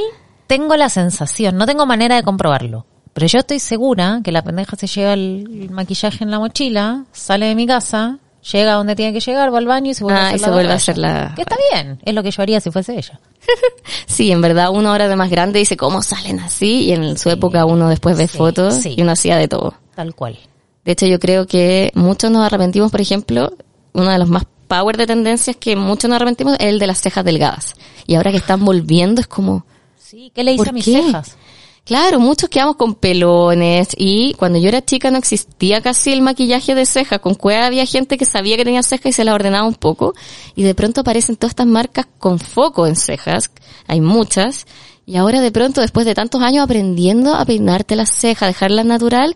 [0.48, 4.76] tengo la sensación, no tengo manera de comprobarlo, pero yo estoy segura que la pendeja
[4.78, 8.20] se lleva el, el maquillaje en la mochila, sale de mi casa,
[8.52, 10.38] llega a donde tiene que llegar, va al baño y se vuelve a Ah, hacer
[10.38, 12.60] y la se vuelve a hacer la- Que está bien, es lo que yo haría
[12.60, 13.20] si fuese ella.
[14.06, 17.30] Sí, en verdad uno ahora de más grande dice cómo salen así y en su
[17.30, 18.96] época uno después ve Sí, fotos sí.
[18.98, 19.74] y uno hacía de todo.
[19.96, 20.38] Tal cual.
[20.84, 23.54] De hecho yo creo que muchos nos arrepentimos, por ejemplo,
[23.94, 27.02] uno de los más power de tendencias que muchos nos arrepentimos es el de las
[27.02, 27.74] cejas delgadas.
[28.08, 29.66] Y ahora que están volviendo es como,
[30.06, 31.02] Sí, ¿qué le hice ¿Por a mis qué?
[31.02, 31.36] cejas?
[31.84, 36.76] claro, muchos quedamos con pelones y cuando yo era chica no existía casi el maquillaje
[36.76, 37.20] de cejas.
[37.20, 40.14] Con cueva había gente que sabía que tenía cejas y se las ordenaba un poco
[40.56, 43.50] y de pronto aparecen todas estas marcas con foco en cejas.
[43.88, 44.68] Hay muchas.
[45.08, 49.36] Y ahora de pronto, después de tantos años aprendiendo a peinarte las cejas, dejarlas natural,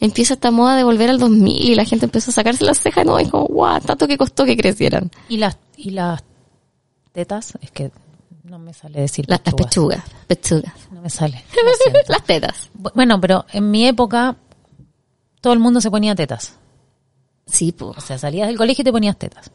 [0.00, 3.06] empieza esta moda de volver al 2000 y la gente empezó a sacarse las cejas
[3.06, 5.12] no y como, guau, tanto que costó que crecieran.
[5.28, 6.24] Y las, y las
[7.12, 7.92] tetas, es que
[8.48, 10.02] no me sale decir Las, las pechugas.
[10.02, 10.74] pechugas, pechugas.
[10.90, 11.44] No me sale.
[12.08, 12.70] las tetas.
[12.78, 14.36] Bu- Bueno, pero en mi época
[15.40, 16.56] todo el mundo se ponía tetas.
[17.46, 17.96] Sí, pues.
[17.96, 19.50] O sea, salías del colegio y te ponías tetas.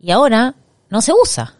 [0.00, 0.54] Y ahora
[0.90, 1.54] no se usa.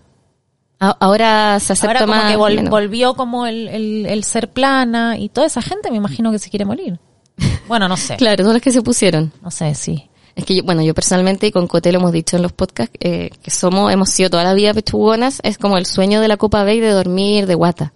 [0.79, 2.31] Ahora se acepta Ahora como más.
[2.33, 2.71] que vol- menos.
[2.71, 6.51] volvió como el, el, el ser plana y toda esa gente me imagino que se
[6.51, 6.99] quiere morir.
[7.67, 8.17] Bueno, no sé.
[8.17, 9.33] Claro, todas las que se pusieron.
[9.43, 10.09] No sé, sí.
[10.37, 12.95] Es que yo, bueno, yo personalmente y con Coté lo hemos dicho en los podcasts,
[13.01, 16.37] eh, que somos, hemos sido toda la vida pechugonas, es como el sueño de la
[16.37, 17.93] Copa B de dormir de guata.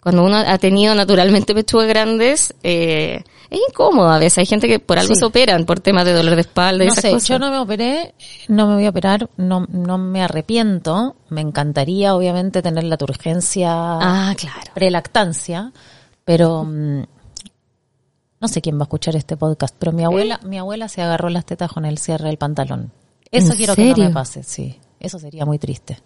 [0.00, 4.38] Cuando uno ha tenido naturalmente pechugas grandes, eh, es incómodo a veces.
[4.38, 5.18] Hay gente que por algo Sí.
[5.18, 7.28] se operan por temas de dolor de espalda y No esas sé, cosas.
[7.28, 8.14] yo no me operé,
[8.48, 11.16] no me voy a operar, no, no me arrepiento.
[11.28, 14.70] Me encantaría, obviamente, tener la turgencia Ah, claro.
[14.74, 15.72] prelactancia,
[16.24, 17.02] pero mm,
[18.40, 21.28] no sé quién va a escuchar este podcast, pero mi abuela, mi abuela se agarró
[21.30, 22.92] las tetas con el cierre del pantalón.
[23.30, 24.78] Eso ¿En quiero que no me pase, sí.
[25.00, 25.98] Eso sería muy triste.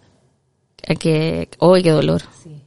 [0.83, 2.21] Eh, Que, uy, qué dolor.
[2.43, 2.61] Sí.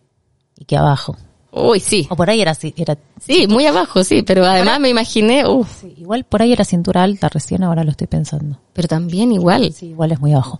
[0.59, 1.17] Y que abajo.
[1.51, 2.07] Uy, sí.
[2.11, 5.83] O por ahí era así, era Sí, muy abajo, sí, pero además me imaginé, uff,
[5.83, 8.59] sí, igual por ahí era cintura alta recién, ahora lo estoy pensando.
[8.73, 9.73] pero también igual.
[9.73, 10.59] Sí, igual es muy abajo.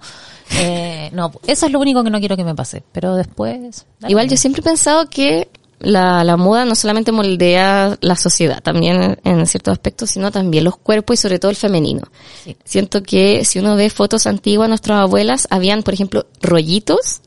[0.61, 4.13] Eh, no, eso es lo único que no quiero que me pase, pero después dale.
[4.13, 5.49] Igual yo siempre he pensado que
[5.85, 10.65] la, la moda no solamente moldea la sociedad, también en, en ciertos aspectos, sino también
[10.65, 12.03] los cuerpos y sobre todo el femenino.
[12.45, 12.57] Sí.
[12.65, 17.21] Siento que si uno ve fotos antiguas, nuestras abuelas, habían, por ejemplo, rollitos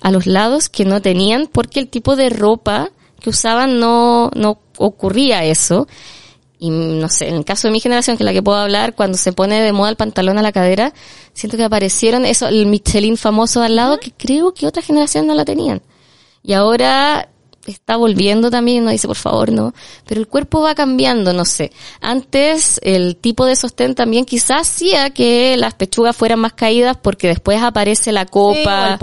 [0.00, 2.90] a los lados que no tenían porque el tipo de ropa
[3.20, 5.88] que usaban no, no ocurría eso.
[6.58, 8.94] Y no sé, en el caso de mi generación, que es la que puedo hablar,
[8.94, 10.92] cuando se pone de moda el pantalón a la cadera,
[11.32, 15.34] siento que aparecieron eso, el Michelin famoso al lado, que creo que otra generación no
[15.34, 15.82] la tenían.
[16.42, 17.28] Y ahora
[17.66, 19.72] está volviendo también, uno dice, por favor, no.
[20.06, 21.72] Pero el cuerpo va cambiando, no sé.
[22.00, 27.28] Antes, el tipo de sostén también quizás hacía que las pechugas fueran más caídas porque
[27.28, 28.88] después aparece la Sí, copa.
[28.92, 28.98] el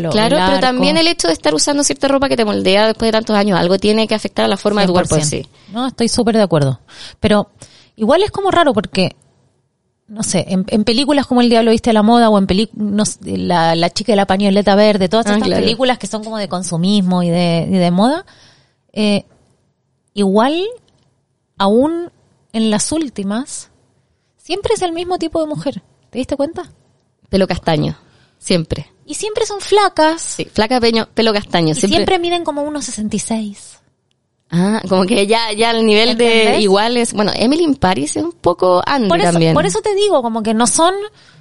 [0.00, 2.86] lo- Claro, el pero también el hecho de estar usando cierta ropa que te moldea
[2.86, 5.22] después de tantos años, algo tiene que afectar a la forma de tu cuerpo en
[5.22, 5.28] 100%.
[5.28, 5.46] sí.
[5.72, 6.80] No, estoy súper de acuerdo.
[7.20, 7.50] Pero
[7.96, 9.16] igual es como raro porque,
[10.08, 13.18] no sé, en, en películas como El Diablo Viste a la Moda o en películas,
[13.24, 15.62] la, la chica de la pañoleta verde, todas Ah, estas claro.
[15.62, 18.24] películas que son como de consumismo y de, y de moda,
[18.92, 19.24] eh,
[20.14, 20.64] igual,
[21.58, 22.10] aún
[22.52, 23.70] en las últimas,
[24.36, 25.82] siempre es el mismo tipo de mujer.
[26.10, 26.70] ¿Te diste cuenta?
[27.28, 27.96] Pelo castaño.
[28.38, 28.86] Siempre.
[29.04, 30.20] Y siempre son flacas.
[30.22, 31.72] Sí, flaca peño, pelo castaño.
[31.72, 33.80] Y siempre, miden como unos 66.
[34.50, 37.12] Ah, como que ya, ya el nivel de iguales.
[37.12, 39.54] Bueno, Emily in Paris es un poco Andy Por eso, también.
[39.54, 40.94] por eso te digo, como que no son,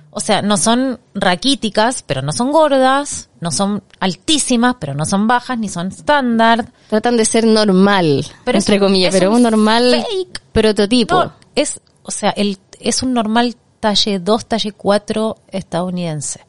[0.10, 5.28] o sea, no son raquíticas, pero no son gordas, no son altísimas, pero no son
[5.28, 6.72] bajas, ni son estándar.
[6.90, 10.42] Tratan de ser normal, Pero entre un- comillas, pero un un normal fake.
[10.52, 11.26] prototipo.
[11.26, 16.40] No, es, o sea, el, es un normal talle 2, talle 4 estadounidense.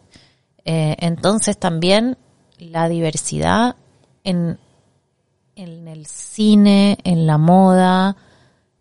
[0.65, 2.17] Eh, entonces también
[2.59, 3.77] la diversidad
[4.25, 4.59] en,
[5.57, 8.17] en el cine, en la moda,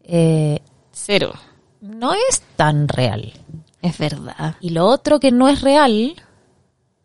[0.04, 0.60] eh,
[0.92, 1.34] Cero.
[1.82, 3.34] no es tan real.
[3.82, 4.56] Es verdad.
[4.60, 6.16] Y lo otro que no es real,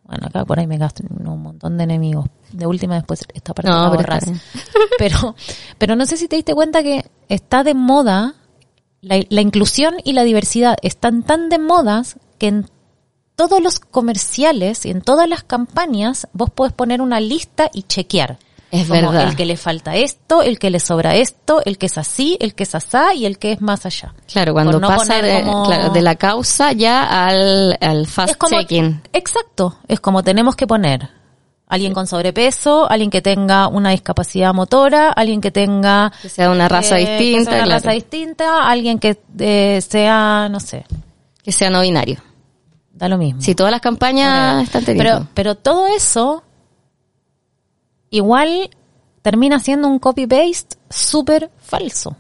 [0.03, 2.27] bueno, acá por ahí me gasto un montón de enemigos.
[2.53, 4.17] De última después esta parte No, pero.
[4.99, 5.37] Pero,
[5.79, 8.35] pero no sé si te diste cuenta que está de moda,
[9.01, 12.67] la, la inclusión y la diversidad están tan de modas que en
[13.37, 18.39] todos los comerciales y en todas las campañas vos podés poner una lista y chequear.
[18.71, 19.29] Es Como verdad.
[19.31, 22.55] El que le falta esto, el que le sobra esto, el que es así, el
[22.55, 24.15] que es asá y el que es más allá.
[24.33, 28.37] Claro, cuando no pasa de, como- claro, de la causa ya al, al fast es
[28.37, 29.03] como, checking.
[29.13, 29.77] Exacto.
[29.89, 31.09] Es como tenemos que poner
[31.67, 36.69] alguien con sobrepeso, alguien que tenga una discapacidad motora, alguien que tenga Que sea una
[36.69, 37.79] raza eh, que distinta, sea una claro.
[37.85, 40.85] raza distinta, alguien que eh, sea, no sé,
[41.43, 42.19] Que sea no binario.
[42.93, 43.41] da lo mismo.
[43.41, 45.11] Si todas las campañas están teniendo.
[45.13, 46.43] Pero, pero todo eso
[48.11, 48.71] igual
[49.23, 52.17] termina siendo un copy-paste súper falso.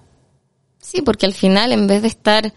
[0.80, 2.52] Sí, porque al final, en vez de estar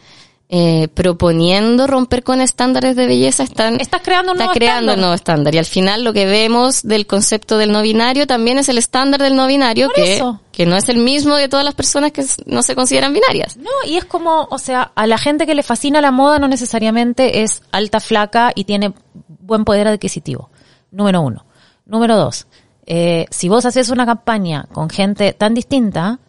[0.49, 4.95] eh, proponiendo romper con estándares de belleza, están Estás creando un está nuevo creando estándar.
[4.95, 5.55] el nuevo estándar.
[5.55, 9.21] Y al final lo que vemos del concepto del no binario también es el estándar
[9.21, 10.41] del no binario, Por que, eso.
[10.51, 13.57] que no es el mismo de todas las personas que no se consideran binarias.
[13.57, 16.47] No, y es como, o sea, a la gente que le fascina la moda no
[16.47, 18.93] necesariamente es alta, flaca y tiene
[19.39, 20.49] buen poder adquisitivo.
[20.91, 21.45] Número uno.
[21.85, 22.45] Número dos.
[22.85, 26.19] Eh, si vos haces una campaña con gente tan distinta,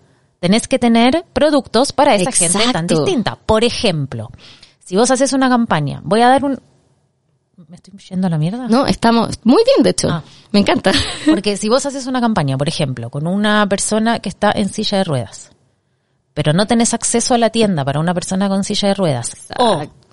[0.41, 3.37] tenés que tener productos para esa gente tan distinta.
[3.37, 4.31] Por ejemplo,
[4.79, 6.61] si vos haces una campaña, voy a dar un...
[7.69, 8.69] ¿Me estoy yendo a la mierda?
[8.69, 10.09] No, estamos muy bien, de hecho.
[10.11, 10.23] Ah.
[10.51, 10.93] Me encanta.
[11.25, 14.99] Porque si vos haces una campaña, por ejemplo, con una persona que está en silla
[14.99, 15.51] de ruedas,
[16.35, 19.83] pero no tenés acceso a la tienda para una persona con silla de ruedas, o
[19.83, 20.04] Exacto.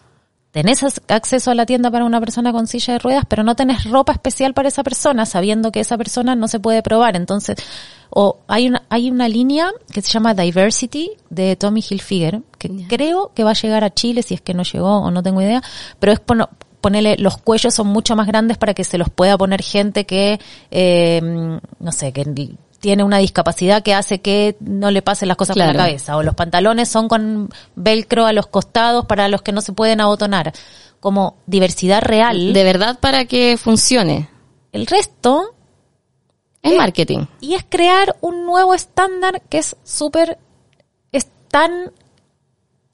[0.51, 3.85] Tenés acceso a la tienda para una persona con silla de ruedas, pero no tenés
[3.85, 7.15] ropa especial para esa persona, sabiendo que esa persona no se puede probar.
[7.15, 7.57] Entonces,
[8.09, 13.31] o hay una, hay una línea que se llama Diversity de Tommy Hilfiger, que creo
[13.33, 15.63] que va a llegar a Chile si es que no llegó o no tengo idea,
[15.99, 16.49] pero es pono-
[16.81, 20.39] ponerle, los cuellos son mucho más grandes para que se los pueda poner gente que,
[20.71, 21.21] eh,
[21.79, 22.25] no sé, que
[22.81, 26.17] tiene una discapacidad que hace que no le pasen las cosas por la cabeza.
[26.17, 30.01] O los pantalones son con velcro a los costados para los que no se pueden
[30.01, 30.51] abotonar.
[30.99, 32.51] Como diversidad real.
[32.53, 34.29] De verdad para que funcione.
[34.73, 35.53] El resto,
[36.61, 37.25] Es marketing.
[37.39, 40.37] y es crear un nuevo estándar que es súper,
[41.11, 41.91] es tan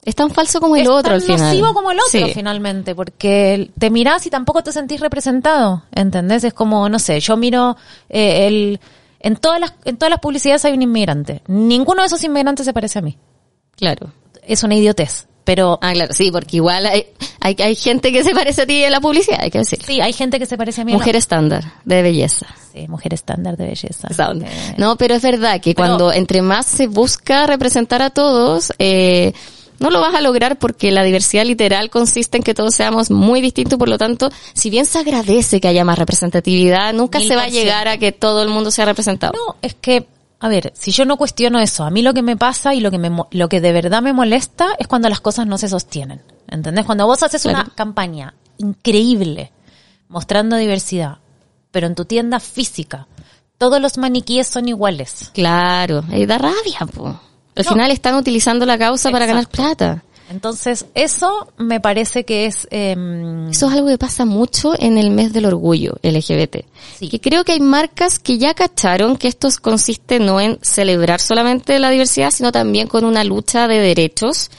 [0.04, 1.40] Es tan falso como el es otro tan al final.
[1.40, 2.32] nocivo como el otro Sí.
[2.34, 6.44] finalmente, porque te mirás y tampoco te sentís representado, ¿entendés?
[6.44, 7.76] Es como, no sé, yo miro
[8.08, 8.80] eh, el
[9.20, 11.42] en todas las en todas las publicidades hay un inmigrante.
[11.46, 13.18] Ninguno de esos inmigrantes se parece a mí.
[13.76, 14.12] Claro.
[14.42, 17.06] Es una idiotez, pero Ah, claro, sí, porque igual hay,
[17.40, 19.78] hay, hay gente que se parece a ti en la publicidad, hay que decir.
[19.84, 20.92] sí, hay gente que se parece a mí.
[20.92, 22.46] en la- Mujer estándar de belleza.
[22.72, 24.08] Sí, mujer estándar de belleza.
[24.14, 24.46] Sound.
[24.78, 29.32] No, pero es verdad que Pero- cuando entre más se busca representar a todos, eh,
[29.78, 33.40] no lo vas a lograr porque la diversidad literal consiste en que todos seamos muy
[33.40, 37.36] distintos, por lo tanto, si bien se agradece que haya más representatividad, nunca Mil se
[37.36, 39.32] va a llegar a que todo el mundo sea representado.
[39.34, 40.06] No, es que,
[40.40, 42.90] a ver, si yo no cuestiono eso, a mí lo que me pasa y lo
[42.90, 46.22] que me, lo que de verdad me molesta es cuando las cosas no se sostienen.
[46.48, 46.86] ¿Entendés?
[46.86, 47.60] Cuando vos haces Claro.
[47.60, 49.52] una campaña increíble
[50.08, 51.18] mostrando diversidad,
[51.70, 53.06] pero en tu tienda física
[53.58, 55.30] todos los maniquíes son iguales.
[55.34, 57.20] Claro, ahí da rabia, po.
[57.58, 57.72] Al No.
[57.72, 60.02] final están utilizando la causa para ganar plata.
[60.30, 62.68] Entonces, eso me parece que es...
[62.70, 66.66] em, Eso es algo que pasa mucho en el mes del orgullo LGBT.
[66.98, 67.08] Sí.
[67.08, 71.78] Que creo que hay marcas que ya cacharon que esto consiste no en celebrar solamente
[71.78, 74.50] la diversidad, sino también con una lucha de derechos.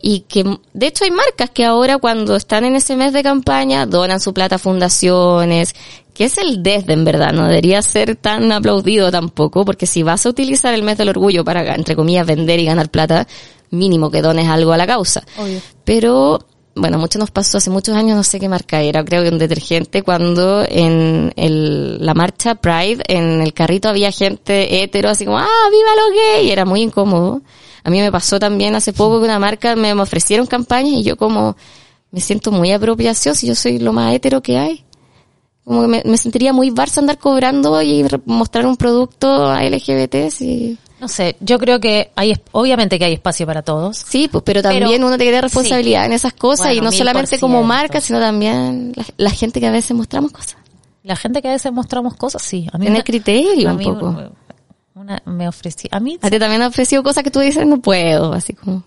[0.00, 3.86] Y que, de hecho, hay marcas que ahora cuando están en ese mes de campaña
[3.86, 5.74] donan su plata a fundaciones,
[6.18, 10.26] que es el desde en verdad, no debería ser tan aplaudido tampoco, porque si vas
[10.26, 13.28] a utilizar el mes del orgullo para, entre comillas, vender y ganar plata,
[13.70, 15.22] mínimo que dones algo a la causa.
[15.38, 15.60] Obvio.
[15.84, 16.40] Pero,
[16.74, 19.38] bueno, mucho nos pasó hace muchos años, no sé qué marca era, creo que un
[19.38, 25.38] detergente, cuando en el, la marcha Pride, en el carrito había gente hetero, así como,
[25.38, 27.42] ah, viva los gays, y era muy incómodo.
[27.84, 31.04] A mí me pasó también hace poco que una marca me, me ofrecieron campañas y
[31.04, 31.56] yo como,
[32.10, 34.84] me siento muy apropiación si yo soy lo más hetero que hay.
[35.68, 40.30] Como que me, me sentiría muy Barça andar cobrando y mostrar un producto a LGBT,
[40.30, 40.78] sí.
[41.00, 43.98] no sé, yo creo que hay, obviamente que hay espacio para todos.
[43.98, 46.06] Sí, pues, pero también Pero- uno tiene responsabilidad sí.
[46.06, 49.66] en esas cosas Bueno, y no solamente como marca, sino también la, la gente que
[49.66, 50.56] a veces mostramos cosas.
[51.04, 52.66] La gente que a veces mostramos cosas, sí.
[52.72, 54.12] A mí Tener me- criterio a un poco.
[54.12, 54.30] me-
[54.94, 57.78] Una, me ofrecí, a mí, A ti también han ofrecido cosas que tú dices, no
[57.80, 58.82] puedo, así como.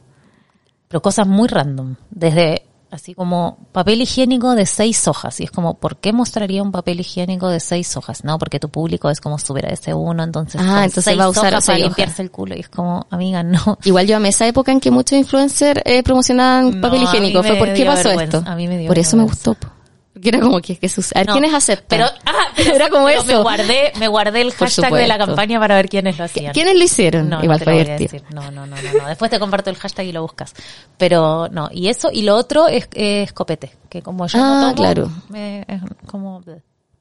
[0.89, 1.95] pero cosas muy random.
[2.09, 5.39] Desde, así como, papel higiénico de seis hojas.
[5.39, 8.23] Y es como, ¿por qué mostraría un papel higiénico de seis hojas?
[8.23, 11.29] No, porque tu público es como super ese uno, entonces, Ah, entonces seis va a
[11.29, 11.87] usar hojas para hojas.
[11.87, 12.55] limpiarse el culo.
[12.55, 13.77] Y es como, amiga, no.
[13.83, 17.41] Igual yo amé esa época en que muchos influencers eh, promocionaban No, papel a higiénico.
[17.41, 18.49] me Fue, ¿por qué pasó vergüenza, esto?
[18.51, 19.51] a mí me dio Por eso me vergüenza.
[19.51, 19.70] gustó.
[20.14, 21.99] Porque era como que, que sus, a ver, No, ¿quiénes aceptan?
[21.99, 23.28] Pero, ah, pero- era como pero eso.
[23.28, 26.53] Me guardé, me guardé el hashtag de la campaña para ver quiénes lo hacían.
[26.53, 27.30] ¿Quiénes lo hicieron?
[27.30, 28.24] No, Igual no te lo voy a decir.
[28.34, 29.07] No, no, no, no, no.
[29.07, 30.53] Después te comparto el hashtag y lo buscas.
[30.97, 34.62] Pero no, y eso, y lo otro es, es copete, que como yo Ah, no
[34.62, 35.12] tomo, claro.
[35.30, 36.43] me- es como...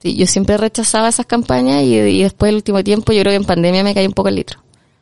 [0.03, 3.37] Sí, yo siempre rechazaba esas campañas y, y después el último tiempo yo creo que
[3.37, 4.61] en pandemia me caí un poco el litro.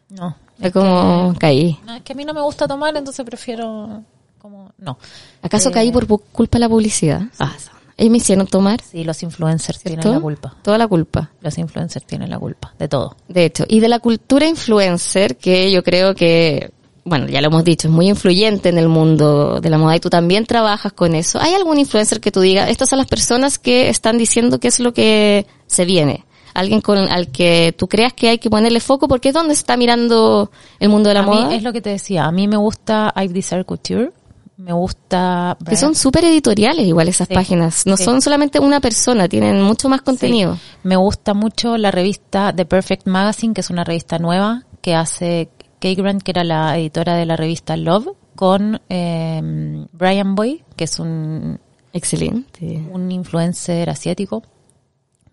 [0.08, 0.34] No.
[0.60, 1.78] Es como caí.
[1.84, 4.02] No, es que a mí no me gusta tomar, entonces prefiero
[4.38, 4.72] como...
[4.78, 4.98] No.
[5.42, 7.20] ¿Acaso Eh, caí por culpa de la publicidad?
[7.38, 7.52] Ah,
[7.98, 10.54] ellos me hicieron tomar, Sí, los influencers tienen la culpa.
[10.62, 11.30] Toda la culpa.
[11.40, 13.16] Los influencers tienen la culpa de todo.
[13.28, 16.70] De hecho, y de la cultura influencer, que yo creo que,
[17.04, 20.00] bueno, ya lo hemos dicho, es muy influyente en el mundo de la moda y
[20.00, 21.40] tú también trabajas con eso.
[21.40, 24.78] ¿Hay algún influencer que tú digas, estas son las personas que están diciendo qué es
[24.78, 26.24] lo que se viene?
[26.54, 29.60] Alguien con al que tú creas que hay que ponerle foco porque es donde se
[29.60, 31.48] está mirando el mundo de la a moda.
[31.48, 34.10] mí es lo que te decía, a mí me gusta Yves Desire Couture,
[34.58, 35.56] me gusta...
[35.64, 37.86] Que son súper editoriales igual esas Sí, páginas.
[37.86, 38.04] No sí.
[38.04, 40.56] son solamente una persona, tienen mucho más contenido.
[40.56, 40.60] Sí.
[40.82, 45.48] Me gusta mucho la revista The Perfect Magazine, que es una revista nueva que hace
[45.78, 49.40] Kay Grant, que era la editora de la revista Love, con eh,
[49.92, 51.60] Brian Boy, que es un,
[51.92, 52.84] Excelente.
[52.90, 54.42] un influencer asiático.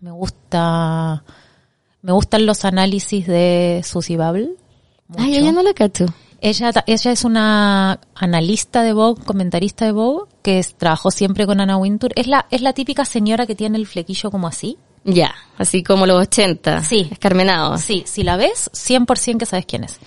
[0.00, 1.24] Me gusta,
[2.00, 4.50] me gustan los análisis de Susie Bubble.
[5.16, 5.40] Ay, mucho.
[5.40, 6.06] ella no la cacho.
[6.40, 11.60] Ella, ella es una analista de Vogue, comentarista de Vogue, que es- trabajó siempre con
[11.60, 12.12] Anna Wintour.
[12.14, 14.76] Es la, es la típica señora que tiene el flequillo como así.
[15.04, 16.82] Ya, así como los 80.
[16.82, 17.08] Sí.
[17.10, 17.80] Escarmenados.
[17.80, 19.98] Sí, si la ves, 100% que sabes quién es.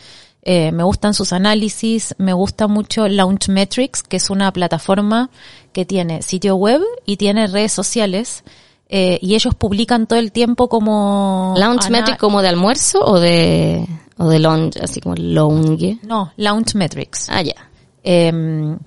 [0.42, 5.30] Eh, me gustan sus análisis, me gusta mucho Launch Metrics, que es una plataforma
[5.74, 8.44] que tiene sitio web y tiene redes sociales,
[8.88, 11.54] eh, y ellos publican todo el tiempo como...
[11.58, 13.86] ¿Lounge ana- metric como de almuerzo o de,
[14.20, 15.98] o de lounge, así como lounge?
[16.04, 17.28] No, Launch Metrics.
[17.30, 17.56] Ah, ya.
[18.04, 18.32] Eh,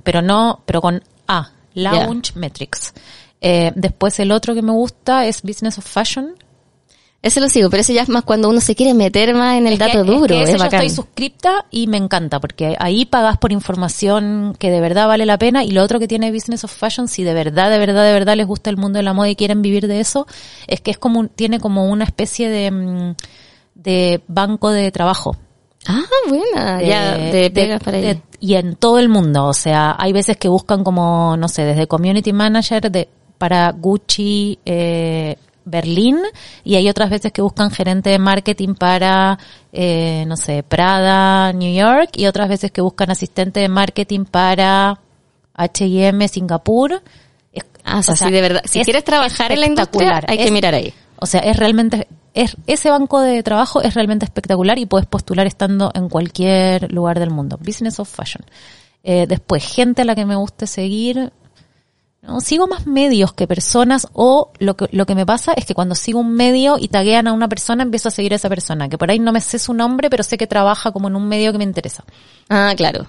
[0.04, 2.92] pero no, pero con A, Launch Metrics.
[3.40, 6.34] Eh, después el otro que me gusta es Business of Fashion,
[7.24, 9.68] Ese lo sigo, pero ese ya es más cuando uno se quiere meter más en
[9.68, 10.26] el Es que- dato es duro.
[10.26, 10.80] que Es, ese yo bacán.
[10.82, 15.38] estoy suscripta y me encanta porque ahí pagas por información que de verdad vale la
[15.38, 18.12] pena y lo otro que tiene Business of Fashion, si de verdad, de verdad, de
[18.12, 20.26] verdad les gusta el mundo de la moda y quieren vivir de eso,
[20.66, 23.14] es que es como tiene como una especie de, mm,
[23.74, 25.36] de banco de trabajo.
[25.86, 26.80] Ah, buena.
[26.82, 28.22] ya, de pegas para de- ahí.
[28.38, 31.86] y en todo el mundo, o sea, hay veces que buscan como, no sé, desde
[31.88, 33.08] community manager de
[33.38, 36.18] para Gucci eh, Berlín
[36.62, 39.36] y hay otras veces que buscan gerente de marketing para,
[39.72, 45.00] eh, no sé, Prada, New York y otras veces que buscan asistente de marketing para
[45.54, 47.02] H&M, Singapur.
[47.52, 50.38] Es- Ah, o sea, si de verdad, si es quieres trabajar en la industria, hay
[50.38, 50.94] que mirar ahí.
[51.16, 55.46] o sea, es realmente, es, ese banco de trabajo es realmente espectacular y puedes postular
[55.46, 57.58] estando en cualquier lugar del mundo.
[57.60, 58.44] Business of Fashion.
[59.04, 61.32] Eh, después, gente a la que me guste seguir.
[62.22, 65.74] No, sigo más medios que personas o lo que, lo que me pasa es que
[65.74, 68.88] cuando sigo un medio y taguean a una persona, empiezo a seguir a esa persona,
[68.88, 71.26] que por ahí no me sé su nombre, pero sé que trabaja como en un
[71.26, 72.04] medio que me interesa.
[72.48, 73.06] Ah, claro.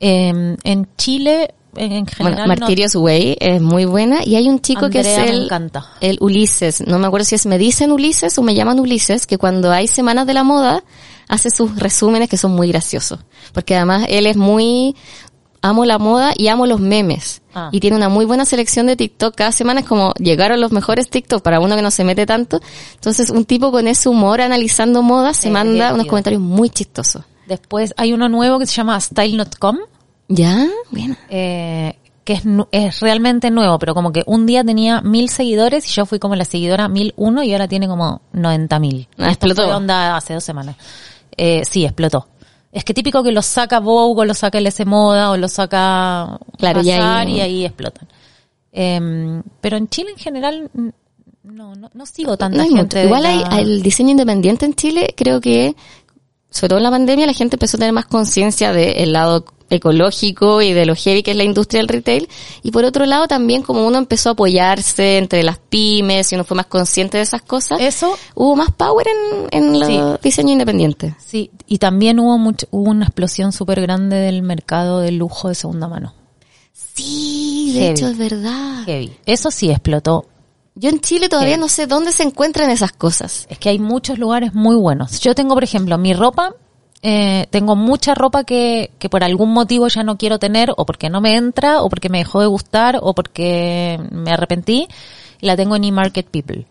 [0.00, 4.48] Eh, en Chile, en, en general, Bueno, no- Martirios Way es muy buena y hay
[4.48, 5.06] un chico que es
[6.00, 6.86] el, Ulises.
[6.86, 9.86] No me acuerdo si es me dicen Ulises o me llaman Ulises, que cuando hay
[9.88, 10.82] semanas de la moda
[11.28, 13.20] hace sus resúmenes que son muy graciosos.
[13.52, 14.96] Porque además él es muy,
[15.60, 17.42] amo la moda y amo los memes.
[17.54, 17.68] Ah.
[17.72, 19.34] Y tiene una muy buena selección de TikTok.
[19.34, 22.60] Cada semana es como llegaron los mejores TikTok para uno que no se mete tanto.
[22.94, 25.94] Entonces un tipo con ese humor analizando moda se Es manda divertido.
[25.94, 27.22] unos comentarios muy chistosos.
[27.46, 29.78] Después hay uno nuevo que se llama Style.com.
[30.28, 30.66] ¿Ya?
[30.90, 31.16] Bueno.
[31.30, 35.92] eh, que es, es realmente nuevo, pero como que un día tenía mil seguidores y
[35.94, 39.08] yo fui como la seguidora mil uno y ahora tiene como noventa mil.
[39.16, 39.62] Ah, explotó.
[39.64, 40.76] Fue onda hace dos semanas.
[41.36, 42.28] Eh, sí, explotó.
[42.70, 46.38] Es que típico que lo saca Vogue o lo saca LS Moda o lo saca
[46.58, 48.06] Claro, y ahí- y ahí explotan.
[48.72, 50.70] Em, pero en Chile en general
[51.42, 53.04] no, no, no sigo tanta No gente.
[53.04, 55.74] Igual la- hay, el diseño independiente en Chile, creo que,
[56.50, 60.62] sobre todo en la pandemia, la gente empezó a tener más conciencia del lado ecológico
[60.62, 62.28] y de lo heavy que es la industria del retail.
[62.62, 66.44] Y por otro lado, también como uno empezó a apoyarse entre las pymes y uno
[66.44, 69.06] fue más consciente de esas cosas, Eso hubo más power
[69.52, 70.00] en, en los Sí.
[70.22, 71.14] diseños independientes.
[71.24, 75.54] Sí, y también hubo mucho, hubo una explosión súper grande del mercado del lujo de
[75.54, 76.14] segunda mano.
[76.72, 77.92] Sí, de Heavy.
[77.94, 78.84] hecho es verdad.
[78.86, 79.12] Heavy.
[79.26, 80.26] Eso sí explotó.
[80.74, 83.46] Yo en Chile todavía no sé dónde se encuentran esas cosas.
[83.50, 85.18] Es que hay muchos lugares muy buenos.
[85.20, 86.54] Yo tengo, por ejemplo, mi ropa,
[87.02, 91.08] eh, tengo mucha ropa que, que por algún motivo ya no quiero tener, o porque
[91.10, 94.88] no me entra, o porque me dejó de gustar, o porque me arrepentí,
[95.40, 96.66] y la tengo en eMarket People,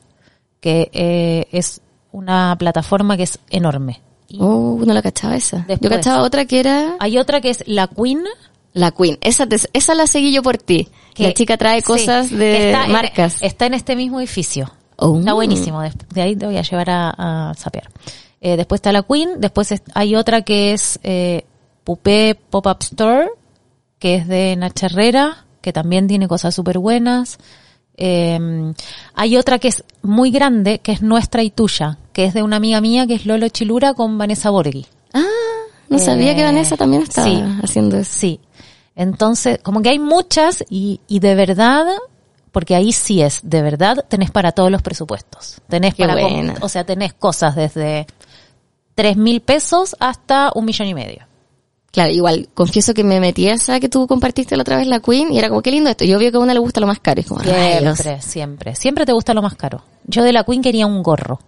[0.60, 4.02] que eh, es una plataforma que es enorme.
[4.30, 5.66] Y Oh, no la cachaba esa.
[5.80, 8.24] Yo cachaba otra que era hay otra que es La Queen,
[8.74, 9.18] La Queen.
[9.22, 10.90] Esa, te- esa la seguí yo por ti.
[11.14, 13.38] Que- la chica trae sí, cosas de está en- marcas.
[13.42, 14.70] está en este mismo edificio.
[14.98, 15.18] Oh.
[15.20, 15.80] Está buenísimo.
[15.82, 17.90] De, de ahí te voy a llevar a, a sapear.
[18.42, 19.40] Eh, después está la Queen.
[19.40, 21.46] Después es- hay otra que es eh,
[21.84, 23.30] Pupé Pop-Up Store,
[24.00, 27.38] que es de Nacha Herrera, que también tiene cosas súper buenas.
[27.96, 28.74] Eh,
[29.16, 32.58] hay otra que es muy grande, que es nuestra y tuya, que es de una
[32.58, 34.86] amiga mía, que es Lolo Chilura con Vanessa Borghi.
[35.14, 35.24] Ah,
[35.90, 37.44] no sabía que Eh, Vanessa también estaba sí.
[37.64, 38.12] haciendo eso.
[38.14, 38.40] Sí.
[38.96, 41.86] Entonces, como que hay muchas y, y de verdad,
[42.52, 45.62] porque ahí sí es, de verdad, tenés para todos los presupuestos.
[45.68, 46.56] Tenés Qué para, buena.
[46.62, 48.06] o sea, tenés cosas desde
[48.98, 51.28] tres mil pesos hasta un millón y medio.
[51.92, 55.02] Claro, igual, confieso que me metí a esa que tú compartiste la otra vez, la
[55.02, 56.04] Queen, y era como, qué lindo esto.
[56.04, 57.22] Yo veo que a una le gusta lo más caro.
[57.22, 58.00] Es como, rayos.
[58.00, 58.76] Siempre, siempre.
[58.76, 59.84] Siempre te gusta lo más caro.
[60.06, 61.40] Yo de la Queen quería un gorro.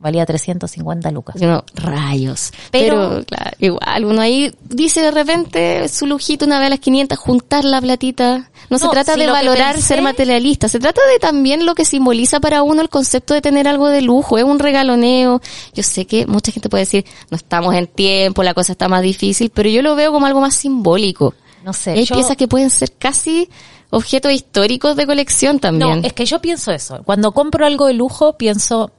[0.00, 1.36] Valía 350 lucas.
[1.38, 2.52] Y uno, rayos.
[2.70, 6.78] Pero- Pero, claro, igual, uno ahí dice de repente su lujito una vez a las
[6.80, 8.50] 500, juntar la platita.
[8.70, 11.74] No, se No, trata si de valorar pensé- ser materialista, se trata de también lo
[11.74, 15.42] que simboliza para uno el concepto de tener algo de lujo, es un regaloneo.
[15.74, 19.02] Yo sé que mucha gente puede decir, no estamos en tiempo, la cosa está más
[19.02, 21.34] difícil, pero yo lo veo como algo más simbólico.
[21.62, 21.94] No sé.
[21.94, 23.50] Y hay yo- piezas que pueden ser casi
[23.90, 26.00] objetos históricos de colección también.
[26.00, 27.02] No, es que yo pienso eso.
[27.04, 28.92] Cuando compro algo de lujo, pienso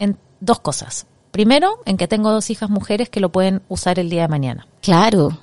[0.00, 1.06] en dos cosas.
[1.30, 4.66] Primero, en que tengo dos hijas mujeres que lo pueden usar el día de mañana.
[4.82, 5.38] Claro.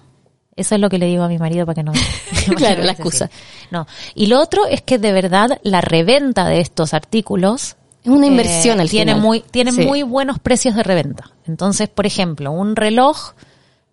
[0.55, 1.93] Eso es lo que le digo a mi marido para que no...
[2.57, 3.29] Claro, la excusa.
[3.71, 3.87] No.
[4.13, 8.79] Y lo otro es que de verdad la reventa de estos artículos Es una inversión
[8.79, 9.25] eh, al tiene final.
[9.25, 9.85] muy tiene Sí.
[9.85, 11.31] muy buenos precios de reventa.
[11.47, 13.31] Entonces, por ejemplo, un reloj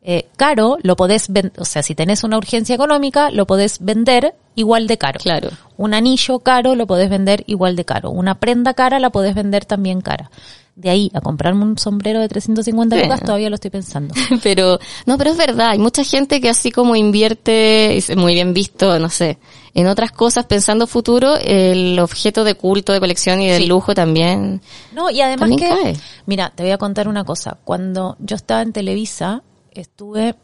[0.02, 4.34] eh, caro lo podés vender, o sea, si tenés una urgencia económica, lo podés vender
[4.54, 5.18] igual de caro.
[5.20, 5.50] Claro.
[5.76, 8.10] Un anillo caro lo podés vender igual de caro.
[8.10, 10.30] Una prenda cara la podés vender también cara.
[10.76, 13.24] De ahí a comprarme un sombrero de 350 lucas Sí.
[13.24, 14.14] todavía lo estoy pensando.
[14.42, 18.52] pero no, pero es verdad, hay mucha gente que así como invierte, es muy bien
[18.52, 19.38] visto, no sé,
[19.72, 23.66] en otras cosas pensando futuro, el objeto de culto, de colección y Sí.
[23.66, 24.60] lujo también.
[24.92, 25.96] No, y además que, cae.
[26.26, 27.56] mira, te voy a contar una cosa.
[27.64, 30.34] Cuando yo estaba en Televisa, estuve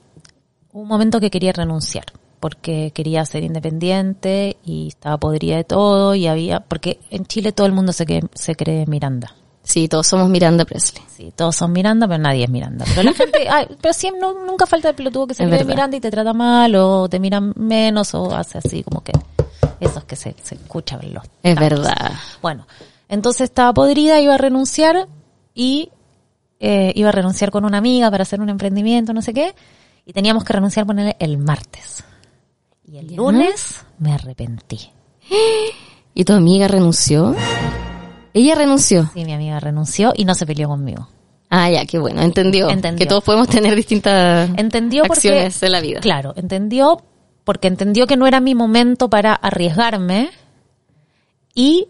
[0.72, 2.06] un momento que quería renunciar
[2.40, 7.66] porque quería ser independiente y estaba podrida de todo y había, porque en Chile todo
[7.66, 9.36] el mundo se, que, se cree Miranda.
[9.64, 11.02] Sí, todos somos Miranda Presley.
[11.08, 12.84] Sí, todos son Miranda, pero nadie es Miranda.
[12.88, 15.64] Pero la gente, ay, pero siempre, no- nunca falta el pelotudo que se cree.
[15.64, 19.12] Miranda y te trata mal o te miran menos o hace así como que
[19.78, 22.12] esos que se, se escuchan los Es verdad.
[22.40, 22.66] Bueno,
[23.08, 25.06] entonces estaba podrida, iba a renunciar
[25.54, 25.90] y
[26.60, 29.54] eh, iba a renunciar con una amiga para hacer un emprendimiento, no sé qué,
[30.06, 32.04] y teníamos que renunciar ponerle el martes.
[32.84, 34.90] Y el lunes me arrepentí.
[36.14, 37.34] ¿Y tu amiga renunció?
[38.34, 39.10] Ella renunció.
[39.14, 41.08] Sí, mi amiga renunció y no se peleó conmigo.
[41.50, 42.70] Ah, ya, qué bueno, entendió.
[42.70, 42.98] Entendió.
[43.04, 46.00] Que todos podemos tener distintas Entendió porque acciones de la vida.
[46.00, 47.02] Claro, entendió
[47.44, 50.30] porque entendió que no era mi momento para arriesgarme
[51.54, 51.88] y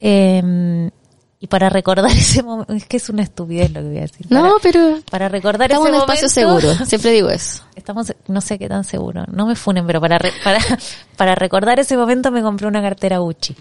[0.00, 0.90] eh,
[1.38, 4.26] y para recordar ese momento, es que es una estupidez lo que voy a decir.
[4.30, 7.62] No, pero para recordar estamos en ese un espacio momento- seguro, siempre digo eso.
[7.74, 9.24] Estamos, no sé qué tan seguro.
[9.30, 10.60] No me funen, pero para, re- para,
[11.16, 13.54] para recordar ese momento me compré una cartera Gucci.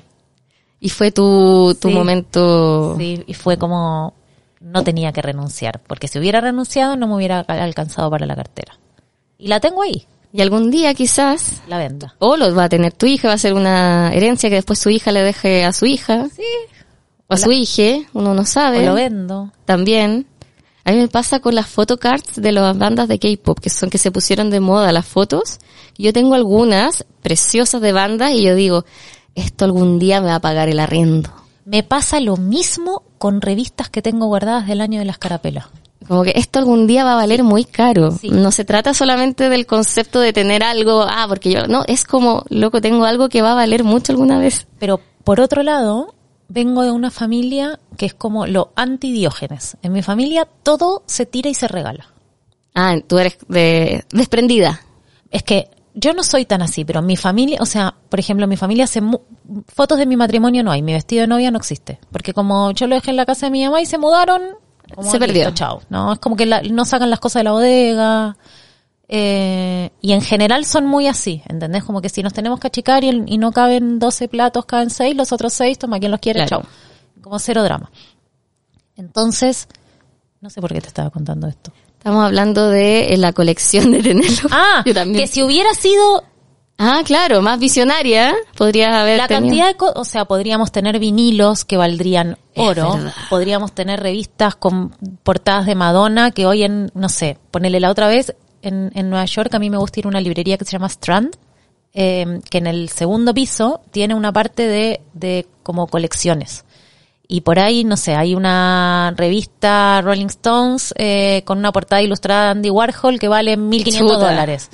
[0.82, 1.94] Y fue tu, tu Sí.
[1.94, 2.96] momento...
[2.98, 4.14] Sí, y fue como,
[4.60, 8.78] no tenía que renunciar, porque si hubiera renunciado no me hubiera alcanzado para la cartera.
[9.38, 12.16] Y la tengo ahí, Y algún día quizás la venda.
[12.20, 14.90] O lo va a tener tu hija, va a ser una herencia que después su
[14.90, 16.28] hija le deje a su hija.
[16.36, 16.44] Sí.
[17.28, 18.86] O a su hija, uno no O sabe.
[18.86, 19.52] lo vendo.
[19.66, 20.26] También.
[20.84, 23.98] A mí me pasa con las photocards de las bandas de K-pop, que son que
[24.00, 25.60] se pusieron de moda las fotos.
[25.98, 28.84] Yo tengo algunas preciosas de bandas y yo digo,
[29.36, 31.30] esto algún día me va a pagar el arriendo.
[31.66, 35.66] Me pasa lo mismo con revistas que tengo guardadas del año de las carapelas.
[36.08, 38.12] Como que esto algún día va a valer muy caro.
[38.12, 38.30] Sí.
[38.30, 42.44] No se trata solamente del concepto de tener algo, ah, porque yo, no, es como,
[42.50, 44.68] loco, tengo algo que va a valer mucho alguna vez.
[44.80, 46.16] Pero por otro lado,
[46.50, 49.78] vengo de una familia que es como lo antidiógenes.
[49.84, 52.08] En mi familia todo se tira y se regala.
[52.74, 54.82] Ah, tú eres de, desprendida.
[55.30, 58.58] Es que yo no soy tan así, pero mi familia, o sea, por ejemplo, mi
[58.58, 59.22] familia hace mu-
[59.68, 62.88] fotos de mi matrimonio no hay, mi vestido de novia no existe, porque como yo
[62.88, 64.42] lo dejé en la casa de mi mamá y se mudaron,
[64.96, 65.46] como Se perdió.
[65.46, 65.82] listo, chao.
[65.90, 68.38] No, es como que la- no sacan las cosas de la bodega.
[69.14, 71.84] eh, y en general son muy así, ¿entendés?
[71.84, 74.90] Como que si nos tenemos que achicar y, el- y no caben 12 platos, caben
[74.90, 76.64] 6, los otros 6, toma quien los quiere, Claro.
[76.64, 76.72] chao.
[77.22, 77.92] Como cero drama.
[78.96, 79.68] Entonces,
[80.40, 81.74] no sé por qué te estaba contando esto.
[82.02, 84.50] Estamos hablando de eh, la colección de tenerlo.
[84.52, 85.24] Ah, Yo también.
[85.24, 86.24] que si hubiera sido
[86.84, 88.34] Ah, claro, más visionaria.
[88.58, 92.98] Podrías haber La tenido- cantidad de co- o sea, podríamos tener vinilos que valdrían oro,
[93.30, 94.90] podríamos tener revistas con
[95.22, 99.26] portadas de Madonna que hoy en, no sé, ponele la otra vez, en, en Nueva
[99.26, 101.36] York a mí me gusta ir a una librería que se llama Strand,
[101.94, 106.66] eh, que en el segundo piso tiene una parte de, de como colecciones.
[107.34, 112.44] Y por ahí, no sé, hay una revista Rolling Stones eh, con una portada ilustrada
[112.44, 114.18] de Andy Warhol que vale 1.500 Chuta.
[114.18, 114.70] dólares.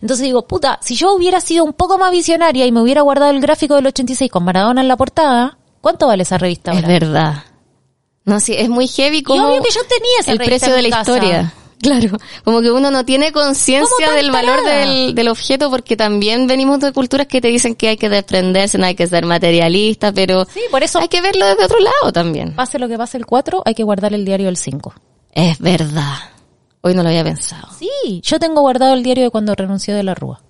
[0.00, 3.30] Entonces digo, puta, si yo hubiera sido un poco más visionaria y me hubiera guardado
[3.30, 6.88] el gráfico del 86 con Maradona en la portada, ¿cuánto vale esa revista Es ahora?
[6.88, 7.34] verdad.
[8.24, 10.74] No, sí, es muy heavy como obvio que yo tenía esa el revista precio en
[10.76, 11.12] de mi la casa.
[11.12, 11.54] historia.
[11.82, 15.96] Claro, como que uno no tiene conciencia ¿Cómo tan del valor del, del objeto porque
[15.96, 19.26] también venimos de culturas que te dicen que hay que desprenderse, no hay que ser
[19.26, 22.54] materialista, pero Sí, por eso, hay que verlo desde otro lado también.
[22.54, 24.94] pase lo que pase el 4, hay que guardar el diario del 5.
[25.32, 26.14] Es verdad.
[26.82, 27.68] Hoy no lo había pensado.
[27.78, 30.40] Sí, yo tengo guardado el diario de cuando renunció de la Rúa.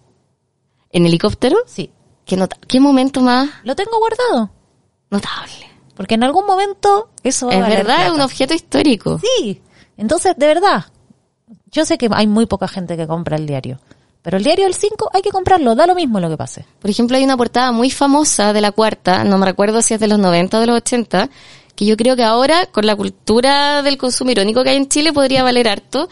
[0.90, 1.56] ¿En helicóptero?
[1.66, 1.90] Sí,
[2.26, 4.50] ¿Qué, nota- ¿Qué momento más lo tengo guardado.
[5.10, 5.66] notable?
[5.94, 9.18] Porque en algún momento eso va a Es verdad, es un objeto histórico.
[9.18, 9.60] Sí,
[9.96, 10.86] entonces, de verdad,
[11.70, 13.78] yo sé que hay muy poca gente que compra el diario.
[14.22, 16.64] Pero el diario del 5 hay que comprarlo, da lo mismo lo que pase.
[16.80, 20.00] Por ejemplo, hay una portada muy famosa de la cuarta, no me recuerdo si es
[20.00, 21.28] de los 90 o de los 80,
[21.74, 25.12] que yo creo que ahora, con la cultura del consumo irónico que hay en Chile,
[25.12, 26.08] podría valer harto,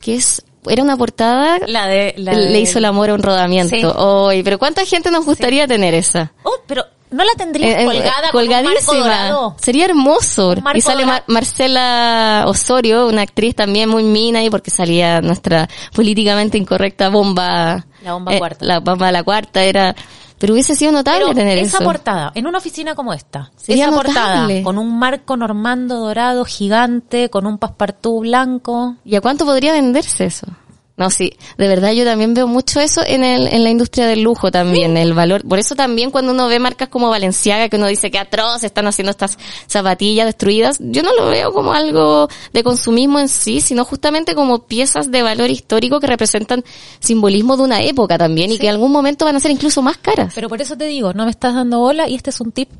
[0.00, 2.14] que es, era una portada, La de...
[2.16, 3.74] le hizo el amor a un rodamiento.
[3.74, 3.82] Sí.
[3.84, 6.32] Oy, pero ¿cuánta gente nos gustaría tener esa?
[6.44, 8.98] Oh, pero ¿no la tendrías Eh, eh, colgada con un marco colgadísima.
[8.98, 9.56] dorado?
[9.60, 10.54] Sería hermoso.
[10.62, 11.04] Marco Y sale.
[11.06, 17.86] Mar- Marcela Osorio, una actriz también muy mina y porque salía nuestra políticamente incorrecta bomba.
[18.02, 18.64] La bomba eh, cuarta.
[18.64, 19.94] La bomba de la cuarta era,
[20.38, 21.84] pero hubiese sido notable Pero tener esa eso.
[21.84, 24.14] portada, en una oficina como esta, Sería esa notable.
[24.14, 28.94] portada, con un marco normando dorado gigante, con un paspartú blanco.
[29.04, 30.46] ¿Y a cuánto podría venderse eso?
[30.98, 34.22] No, sí, de verdad yo también veo mucho eso en, el, en la industria del
[34.22, 35.46] lujo también, el valor.
[35.46, 38.88] Por eso también cuando uno ve marcas como Valenciaga, que uno dice que atroz están
[38.88, 39.38] haciendo estas
[39.68, 44.66] zapatillas destruidas, yo no lo veo como algo de consumismo en sí, sino justamente como
[44.66, 46.64] piezas de valor histórico que representan
[46.98, 49.98] simbolismo de una época también y que en algún momento van a ser incluso más
[49.98, 50.32] caras.
[50.34, 52.70] Pero por eso te digo, no me estás dando bola y este es un tip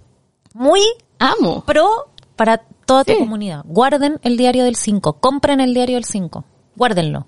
[0.54, 0.80] muy
[1.20, 1.62] Amo.
[1.64, 3.62] pro para toda tu comunidad.
[3.64, 7.26] Guarden el diario del 5, compren el diario del 5, guárdenlo.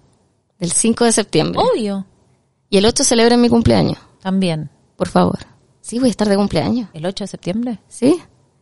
[0.61, 1.61] El 5 de septiembre.
[1.61, 2.07] Obvio,
[2.69, 4.71] Y el 8 celebren mi cumpleaños, también.
[4.97, 5.39] por favor.
[5.81, 6.89] Sí, voy a estar de cumpleaños.
[6.93, 7.79] ¿El 8 de septiembre?
[7.89, 8.21] ¿Sí?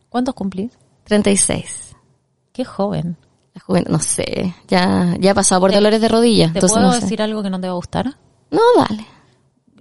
[0.09, 0.71] ¿Cuántos cumplís?
[1.03, 1.95] 36.
[2.53, 3.17] Qué joven.
[3.53, 6.45] La joven, no sé, ya, ya ha pasado por dolores de rodilla.
[6.51, 7.01] ¿Te entonces puedo no sé.
[7.01, 8.15] decir algo que no te va a gustar?
[8.51, 9.05] No, dale.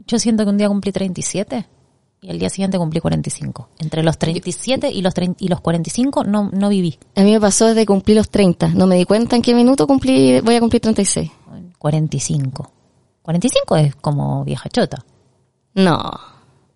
[0.06, 1.66] Yo siento que un día cumplí 37
[2.22, 3.68] y el día siguiente cumplí 45.
[3.78, 6.98] Entre los 37 y los, 30 y los 45 no, no viví.
[7.14, 8.68] A mí me pasó desde cumplir los 30.
[8.68, 11.30] No me di cuenta en qué minuto cumplí, voy a cumplir 36.
[11.78, 12.72] 45.
[13.22, 15.04] 45 es como vieja chota.
[15.74, 16.00] No.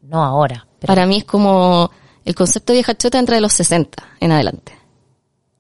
[0.03, 0.66] No ahora.
[0.79, 1.91] Pero, Para mí es como
[2.24, 4.73] el concepto de vieja chota entre los 60 en adelante.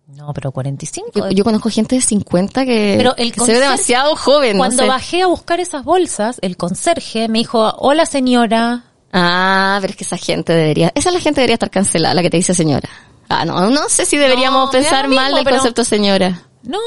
[0.08, 1.10] No, pero 45.
[1.14, 4.56] Yo, yo conozco gente de 50 que, Pero el que se ve demasiado joven.
[4.56, 4.88] no Cuando sé.
[4.88, 8.84] bajé a buscar esas bolsas, el conserje me dijo, hola señora.
[9.12, 12.30] Ah, pero es que esa gente debería, esa la gente debería estar cancelada, la que
[12.30, 12.88] te dice señora.
[13.28, 16.42] Ah, no, no sé si deberíamos No, pensar mismo, mal del concepto señora.
[16.62, 16.78] No,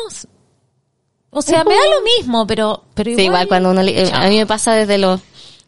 [1.37, 3.21] o sea, me da lo mismo, pero, pero igual.
[3.21, 5.19] Sí, igual cuando uno, le- eh, a mí me pasa desde los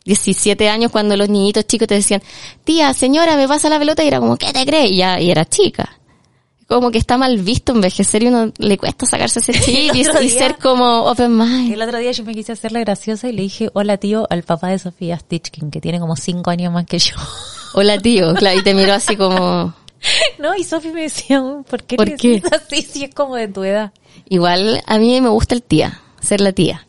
[0.06, 2.24] 17 años cuando los niñitos chicos te decían,
[2.64, 4.92] tía, señora, me pasa la pelota y era como, ¿qué te crees?
[4.92, 6.00] Y ya, y era chica.
[6.68, 10.58] Como que está mal visto envejecer y uno le cuesta sacarse ese chip y, ser
[10.58, 11.74] como open mind.
[11.74, 14.44] El otro día yo me quise hacer la graciosa y le dije, hola tío, al
[14.44, 17.16] papá de Sofía Stitchkin, que tiene como cinco años más que yo.
[17.74, 19.74] Hola tío, claro, y te miró así como,
[20.40, 22.30] no, y Sofi me decía, ¿por qué ¿Por qué?
[22.42, 23.92] decís así si es como de tu edad?
[24.30, 26.84] igual a mí me gusta el tía, ser la tía.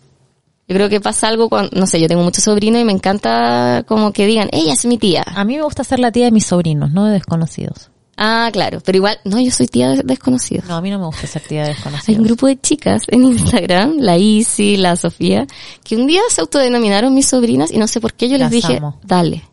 [0.66, 3.84] Yo creo que pasa algo cuando, no sé, yo tengo muchos sobrinos y me encanta
[3.88, 5.24] como que digan, ella es mi tía.
[5.26, 7.90] A mí me gusta ser la tía de mis sobrinos, no de desconocidos.
[8.18, 10.66] Ah, claro, pero igual, no, yo soy tía de desconocidos.
[10.66, 12.18] No, a mí no me gusta ser tía de Hay desconocidos.
[12.18, 15.46] un grupo de chicas en Instagram, la Isi, la Sofía,
[15.84, 18.50] que un día se autodenominaron mis sobrinas y no sé por qué yo les Las
[18.50, 18.98] dije, amo.
[19.04, 19.44] dale.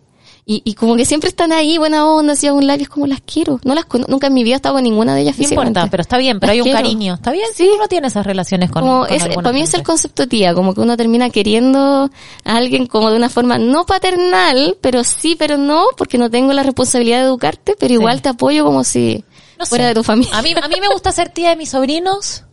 [0.48, 3.08] Y, y como que siempre están ahí, buena onda, así a un live, es como
[3.08, 3.60] las quiero.
[3.64, 5.82] No las nunca en mi vida he estado con ninguna de ellas No físicamente.
[5.90, 6.78] pero está bien, pero Las hay un quiero.
[6.78, 7.14] cariño.
[7.16, 7.68] Está bien, Sí.
[7.76, 10.76] uno tiene esas relaciones con, Como con es, para mí es el concepto tía, como
[10.76, 12.12] que uno termina queriendo
[12.44, 16.54] a alguien como de una forma no paternal, pero sí, pero no, porque no tengo
[16.54, 18.22] la responsabilidad de educarte, pero igual Sí.
[18.22, 19.24] te apoyo como si
[19.58, 19.88] No fuera sé.
[19.90, 20.38] de tu familia.
[20.38, 22.44] A mí, a mí me gusta ser tía de mis sobrinos.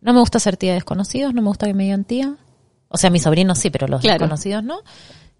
[0.00, 1.34] No me gusta ser tía de desconocidos.
[1.34, 2.36] No me gusta que me digan tía.
[2.88, 4.20] O sea, mis sobrinos sí, pero los Claro.
[4.20, 4.78] desconocidos no.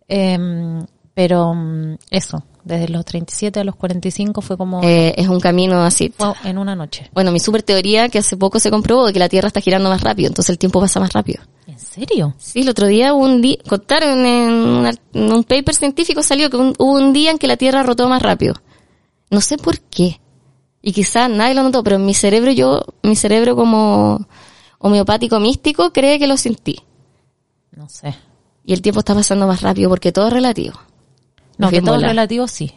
[0.08, 0.84] Em,
[1.14, 5.80] pero mm, eso, desde los 37 a los 45 fue como Eh, es un camino
[5.82, 6.12] así.
[6.44, 7.08] en una noche.
[7.14, 9.88] Bueno, mi super teoría que hace poco se comprobó de que la Tierra está girando
[9.88, 11.42] más rápido, entonces el tiempo pasa más rápido.
[11.66, 12.34] ¿En serio?
[12.38, 16.22] Sí, el otro día hubo un día, contaron en, un ar- en un paper científico
[16.22, 18.54] salió que un- hubo un día en que la Tierra rotó más rápido.
[19.30, 20.20] No sé por qué.
[20.82, 24.26] Y quizás nadie lo notó, pero en mi cerebro yo, mi cerebro como
[24.78, 26.76] homeopático místico cree que lo sentí.
[27.74, 28.14] No sé.
[28.66, 30.74] Y el tiempo está pasando más rápido porque todo es relativo.
[31.58, 32.72] No, que todo es relativo, sí.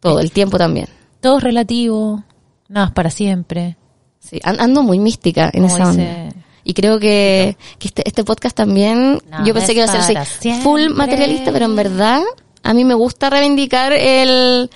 [0.00, 0.88] Todo, el tiempo también.
[1.20, 2.24] Todo es relativo,
[2.68, 3.76] nada es para siempre.
[4.18, 6.02] Sí, an- ando muy mística en Como esa onda.
[6.02, 6.32] dice-
[6.64, 10.52] Y creo que, que este, este podcast también, yo pensé que iba a ser así,
[10.62, 12.22] full materialista, pero en verdad
[12.62, 14.70] a mí me gusta reivindicar el,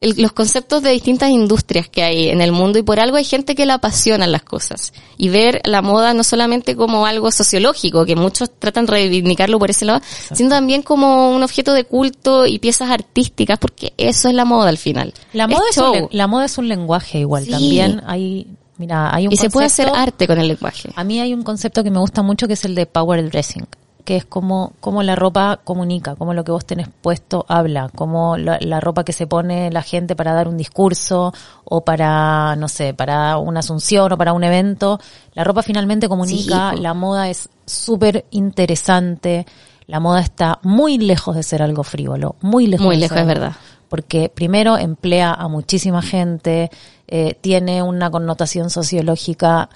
[0.00, 3.24] el- los conceptos de distintas industrias que hay en el mundo y por algo hay
[3.24, 4.92] gente que le apasionan las cosas.
[5.16, 9.70] Y ver la moda no solamente como algo sociológico, que muchos tratan de reivindicarlo por
[9.70, 10.00] ese lado,
[10.32, 14.68] sino también como un objeto de culto y piezas artísticas, porque eso es la moda
[14.68, 15.12] al final.
[15.32, 17.44] La moda, es un, la moda es un lenguaje igual.
[17.44, 17.50] Sí.
[17.50, 18.46] También hay,
[18.76, 20.90] mira, hay un y se puede hacer arte con el lenguaje.
[20.94, 23.66] A mí hay un concepto que me gusta mucho que es el de power dressing,
[24.08, 28.38] que es como, como la ropa comunica, como lo que vos tenés puesto habla, como
[28.38, 32.68] la, la ropa que se pone la gente para dar un discurso o para, no
[32.68, 34.98] sé, para una asunción o para un evento.
[35.34, 36.82] La ropa finalmente comunica, Sí, po.
[36.82, 39.44] la moda es súper interesante,
[39.86, 42.86] la moda está muy lejos de ser algo frívolo, muy lejos.
[42.86, 43.52] Muy de lejos, ser es verdad.
[43.90, 46.70] porque primero emplea a muchísima gente,
[47.08, 49.68] eh, tiene una connotación sociológica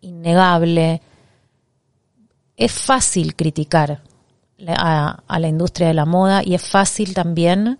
[0.00, 1.02] innegable.
[2.58, 4.02] Es fácil criticar
[4.66, 7.78] a, a la industria de la moda y es fácil también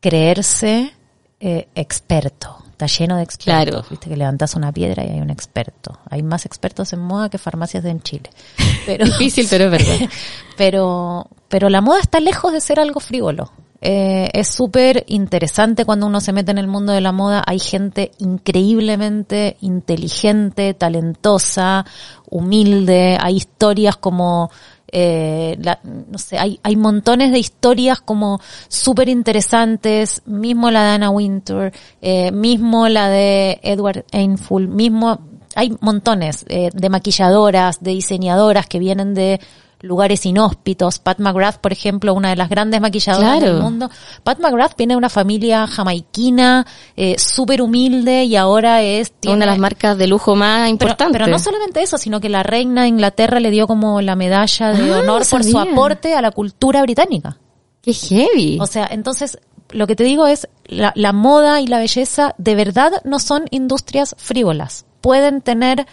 [0.00, 0.92] creerse
[1.40, 2.58] eh, experto.
[2.72, 3.70] Está lleno de expertos.
[3.70, 3.86] Claro.
[3.88, 5.98] Viste que levantas una piedra y hay un experto.
[6.10, 8.30] Hay más expertos en moda que farmacias en Chile.
[8.86, 10.08] Pero, Difícil, pero es verdad.
[10.58, 13.50] pero, pero la moda está lejos de ser algo frívolo.
[13.86, 17.42] Eh, es súper interesante cuando uno se mete en el mundo de la moda.
[17.46, 21.84] Hay gente increíblemente inteligente, talentosa,
[22.30, 23.18] humilde.
[23.20, 24.50] Hay historias como,
[24.90, 30.22] eh, la- no sé, hay, hay montones de historias como súper interesantes.
[30.24, 31.70] Mismo la de Anna Wintour,
[32.00, 35.18] eh, mismo la de Edward Ainfull, mismo
[35.56, 39.40] hay montones eh, de maquilladoras, de diseñadoras que vienen de
[39.84, 40.98] lugares inhóspitos.
[40.98, 43.52] Pat McGrath, por ejemplo, una de las grandes maquilladoras Claro.
[43.54, 43.90] del mundo.
[44.22, 46.66] Pat McGrath viene de una familia jamaiquina,
[46.96, 49.12] eh, súper humilde y ahora es...
[49.12, 51.12] tiene- Una de las marcas de lujo más importantes.
[51.12, 54.72] pero no solamente eso, sino que la reina de Inglaterra le dio como la medalla
[54.72, 57.36] de Ah, honor no por su aporte a la cultura británica.
[57.82, 58.58] Qué heavy.
[58.60, 59.38] O sea, entonces,
[59.70, 63.44] lo que te digo es, la, la moda y la belleza de verdad no son
[63.50, 64.86] industrias frívolas.
[65.02, 65.86] Pueden tener,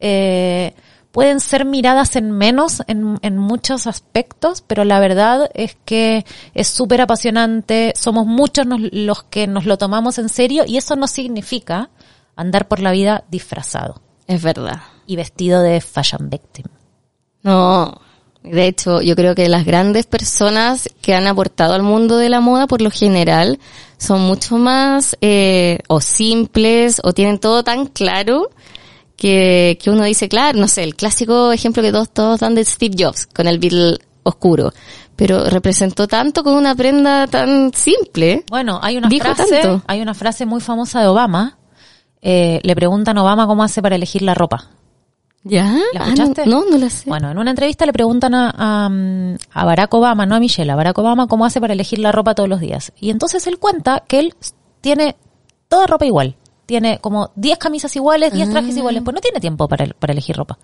[0.00, 0.74] eh,
[1.14, 6.66] pueden ser miradas en menos en, en muchos aspectos, pero la verdad es que es
[6.66, 11.06] súper apasionante, somos muchos nos- los que nos lo tomamos en serio y eso no
[11.06, 11.88] significa
[12.34, 14.80] andar por la vida disfrazado es verdad.
[15.06, 16.66] y vestido de fashion victim.
[17.44, 18.00] No.
[18.42, 22.40] De hecho, yo creo que las grandes personas que han aportado al mundo de la
[22.40, 23.58] moda, por lo general,
[23.96, 28.50] son mucho más eh, o simples o tienen todo tan claro
[29.16, 32.64] que, que uno dice, claro, no sé, el clásico ejemplo que todos, todos dan de
[32.64, 34.72] Steve Jobs con el Beatle oscuro.
[35.16, 38.44] Pero representó tanto con una prenda tan simple.
[38.50, 39.84] Bueno, hay una Dijo frase, tanto.
[39.86, 41.56] hay una frase muy famosa de Obama.
[42.20, 44.70] Eh, le preguntan a Obama cómo hace para elegir la ropa.
[45.44, 45.66] ¿Ya?
[45.92, 46.46] ¿La Ah, escuchaste?
[46.46, 47.08] no, no, no la sé.
[47.08, 48.90] Bueno, en una entrevista le preguntan a, a,
[49.52, 52.34] a Barack Obama, no a Michelle, a Barack Obama cómo hace para elegir la ropa
[52.34, 52.92] todos los días.
[52.98, 54.34] Y entonces él cuenta que él
[54.80, 55.16] tiene
[55.68, 56.34] toda ropa igual.
[56.66, 58.52] Tiene como 10 camisas iguales, 10 Ah.
[58.52, 59.02] trajes iguales.
[59.04, 60.58] Pues no tiene tiempo para, para elegir ropa.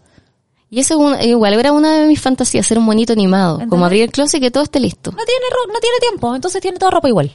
[0.70, 3.60] Y eso un- igual era una de mis fantasías, ser un bonito animado.
[3.68, 5.10] Como abrir el closet y que todo esté listo.
[5.10, 7.32] No tiene, ro- no tiene tiempo, entonces tiene toda ropa igual.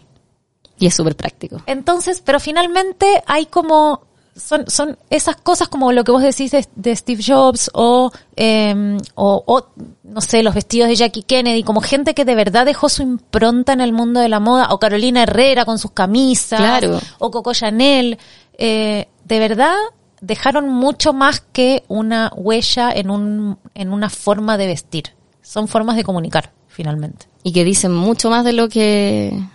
[0.80, 1.62] Y es súper práctico.
[1.66, 4.02] Entonces, pero finalmente hay como
[4.38, 8.98] son son esas cosas como lo que vos decís de, de Steve Jobs o, eh,
[9.16, 9.68] o o
[10.04, 13.72] no sé los vestidos de Jackie Kennedy como gente que de verdad dejó su impronta
[13.72, 17.00] en el mundo de la moda o Carolina Herrera con sus camisas Claro.
[17.20, 18.18] o Coco Chanel
[18.58, 19.76] eh, de verdad
[20.22, 25.04] dejaron mucho más que una huella en un en una forma de vestir
[25.42, 29.50] son formas de comunicar finalmente Y que dicen mucho más de lo que uno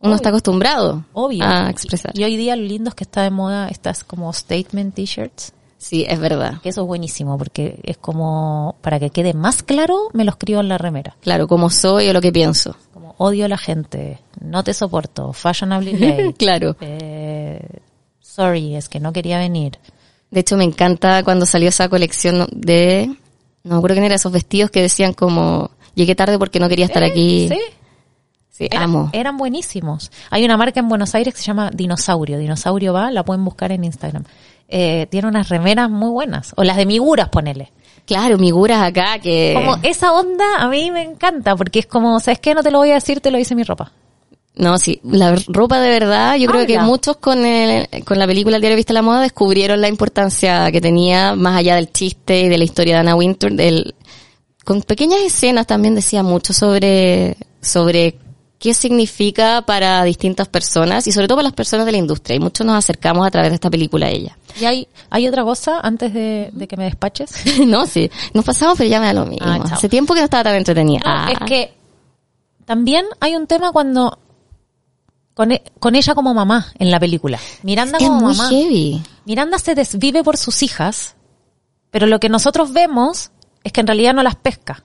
[0.00, 0.14] Obvio.
[0.16, 2.12] está acostumbrado obvio a expresar.
[2.14, 5.52] y, y hoy día lo lindo es que está de moda estas como statement t-shirts
[5.78, 6.60] Sí, es verdad.
[6.62, 10.60] que eso es buenísimo porque es como para que quede más claro me lo escribo
[10.60, 12.76] en la remera Claro, como soy o lo que pienso.
[12.94, 16.76] como odio a la gente no te soporto fashionably late claro.
[16.80, 17.60] eh,
[18.34, 19.78] sorry es que no quería venir.
[20.30, 23.08] De hecho, me encanta cuando salió esa colección de,
[23.64, 26.86] no me acuerdo quién era, esos vestidos que decían como, llegué tarde porque no quería
[26.86, 27.48] estar aquí.
[27.48, 27.58] sí.
[28.54, 29.08] Sí, Era- amo.
[29.14, 30.12] eran buenísimos.
[30.28, 32.36] Hay una marca en Buenos Aires que se llama Dinosaurio.
[32.38, 34.24] Dinosaurio va la pueden buscar en Instagram.
[34.68, 36.52] Eh, tiene unas remeras muy buenas.
[36.56, 37.72] O las de Miguras ponele.
[38.04, 39.52] Claro, miguras acá que...
[39.54, 42.78] como esa onda a mí me encanta porque es como sabes qué no te lo
[42.78, 43.92] voy a decir te lo dice mi ropa
[44.54, 46.86] No, sí, la ropa de verdad, yo creo que Habla.
[46.86, 50.80] muchos con el, con la película El diario Vista la Moda descubrieron la importancia que
[50.80, 53.94] tenía más allá del chiste y de la historia de Anna Wintour, del
[54.64, 58.16] con pequeñas escenas también decía mucho sobre, sobre
[58.58, 62.36] qué significa para distintas personas y sobre todo para las personas de la industria.
[62.36, 64.38] Y muchos nos acercamos a través de esta película a ella.
[64.60, 67.32] ¿Y hay, hay otra cosa antes de, de que me despaches?
[67.66, 69.46] no, sí, nos pasamos, pero ya me da lo mismo.
[69.48, 69.64] Ah.
[69.72, 71.00] Hace tiempo que no estaba tan entretenida.
[71.04, 71.32] No, Ah.
[71.32, 71.72] es que
[72.64, 74.18] también hay un tema cuando
[75.34, 77.38] con, e- con ella como mamá en la película.
[77.62, 78.48] Miranda es como muy mamá.
[78.50, 79.02] heavy.
[79.24, 81.16] Miranda se desvive por sus hijas,
[81.90, 83.30] pero lo que nosotros vemos
[83.64, 84.84] es que en realidad no las pesca.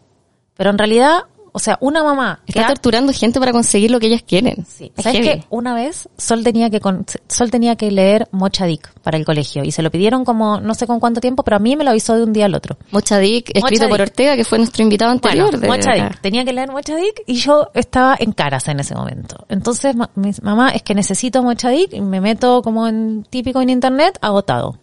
[0.56, 1.20] Pero en realidad,
[1.58, 4.64] o sea, una mamá que Está ha- torturando gente para conseguir lo que ellas quieren.
[4.68, 4.92] Sí.
[4.96, 9.18] Es ¿Sabes que Una vez Sol tenía que con- Sol tenía que leer Mochadik para
[9.18, 11.76] el colegio y se lo pidieron como no sé con cuánto tiempo, pero a mí
[11.76, 12.78] me lo avisó de un día al otro.
[12.92, 15.50] Mochadik, escrito por Ortega, que fue nuestro invitado anterior.
[15.50, 16.22] Bueno, de- Mochadik.
[16.22, 19.46] Tenía que leer Mochadik y yo estaba en caras en ese momento.
[19.50, 23.70] Entonces, ma- mi mamá, es que necesito Mochadik y me meto como en típico en
[23.72, 24.78] internet, agotado.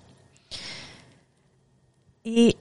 [2.25, 2.57] Y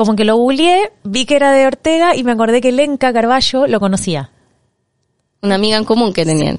[0.00, 3.66] como que lo googleé, vi que era de Ortega y me acordé que Lenka Carballo
[3.66, 4.30] lo conocía.
[5.42, 6.58] Una amiga en común que tenían.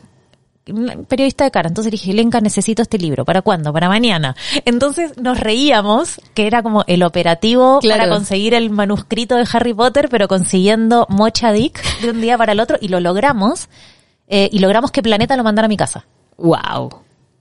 [1.08, 1.68] periodista de cara.
[1.70, 3.26] Entonces dije, Lenka, necesito este libro.
[3.26, 3.74] ¿Para cuándo?
[3.74, 4.36] Para mañana.
[4.66, 8.00] Entonces nos reíamos, que era como el operativo Claro.
[8.04, 12.52] para conseguir el manuscrito de Harry Potter, pero consiguiendo Mocha Dick de un día para
[12.52, 13.70] el otro y lo logramos.
[14.28, 16.06] eh, y logramos que Planeta lo mandara a mi casa.
[16.38, 16.90] Wow.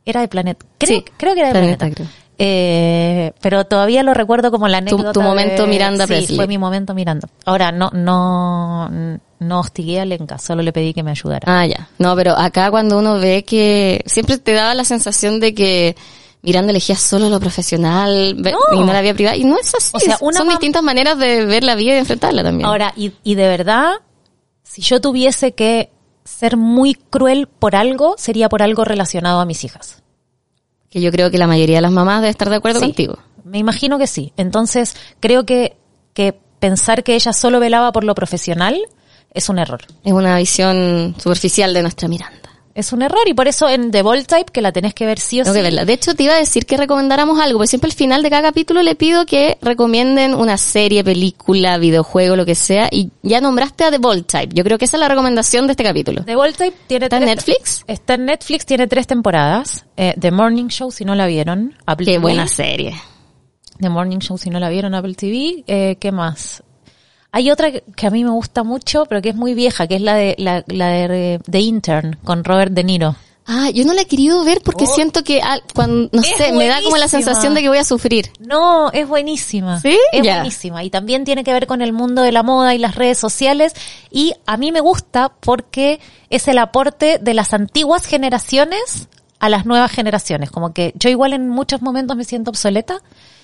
[0.04, 0.64] Era de Planeta.
[0.78, 1.94] Creo, Sí, creo que era de Planeta, Planeta.
[2.04, 2.08] creo.
[2.42, 5.12] Eh, pero todavía lo recuerdo como la Tu- anécdota.
[5.12, 6.36] tu momento de- Miranda Sí, Presley.
[6.36, 7.28] fue mi momento Miranda.
[7.44, 8.88] Ahora, no, no,
[9.40, 11.42] no hostigué a Lenka, solo le pedí que me ayudara.
[11.46, 11.88] Ah, ya.
[11.98, 15.96] No, pero acá cuando uno ve que siempre te daba la sensación de que
[16.40, 18.50] Miranda elegía solo lo profesional No.
[18.72, 19.36] y no la vida privada.
[19.36, 19.90] Y no es así.
[19.94, 22.66] O sea, una Son distintas maneras de ver la vida y de enfrentarla también.
[22.66, 23.92] Ahora, y, y de verdad,
[24.62, 25.90] si yo tuviese que
[26.24, 29.99] ser muy cruel por algo, sería por algo relacionado a mis hijas.
[30.90, 33.18] Que yo creo que la mayoría de las mamás debe estar de acuerdo Sí, contigo.
[33.44, 34.32] Me imagino que sí.
[34.36, 35.76] Entonces, creo que,
[36.12, 38.78] que pensar que ella solo velaba por lo profesional
[39.32, 39.80] es un error.
[40.04, 42.49] Es una visión superficial de nuestra Miranda.
[42.74, 45.18] Es un error y por eso en The Bold Type, que la tenés que ver
[45.18, 45.58] sí o Tengo sí.
[45.58, 45.84] que verla.
[45.84, 48.42] De hecho, te iba a decir que recomendáramos algo, porque siempre al final de cada
[48.42, 53.84] capítulo le pido que recomienden una serie, película, videojuego, lo que sea, y ya nombraste
[53.84, 54.54] a The Bold Type.
[54.54, 56.24] Yo creo que esa es la recomendación de este capítulo.
[56.24, 57.84] The Bold Type tiene ¿Está en Netflix?
[57.88, 59.84] Está en Netflix, tiene tres temporadas.
[59.96, 61.74] Eh, The Morning Show, si no la vieron.
[61.86, 62.22] Apple Qué TV.
[62.22, 62.94] buena serie.
[63.80, 65.64] The Morning Show, si no la vieron, Apple TV.
[65.66, 66.62] Eh, ¿Qué más?
[67.32, 70.02] Hay otra que- a mí me gusta mucho, pero que es muy vieja, que es
[70.02, 73.16] la de la, la de The Intern con Robert De Niro.
[73.46, 74.94] Ah, yo no la he querido ver porque Oh.
[74.94, 77.08] siento que, ah, cuando, no Es sé, me da como la buenísima.
[77.08, 78.30] sensación de que voy a sufrir.
[78.38, 79.80] No, es buenísima.
[79.80, 79.98] ¿Sí?
[80.12, 80.84] Es buenísima.
[80.84, 83.72] Y también tiene que ver con el mundo de la moda y las redes sociales.
[84.10, 85.98] Y a mí me gusta porque
[86.28, 89.08] es el aporte de las antiguas generaciones
[89.40, 90.50] a las nuevas generaciones.
[90.50, 93.00] Como que yo igual en muchos momentos me siento obsoleta.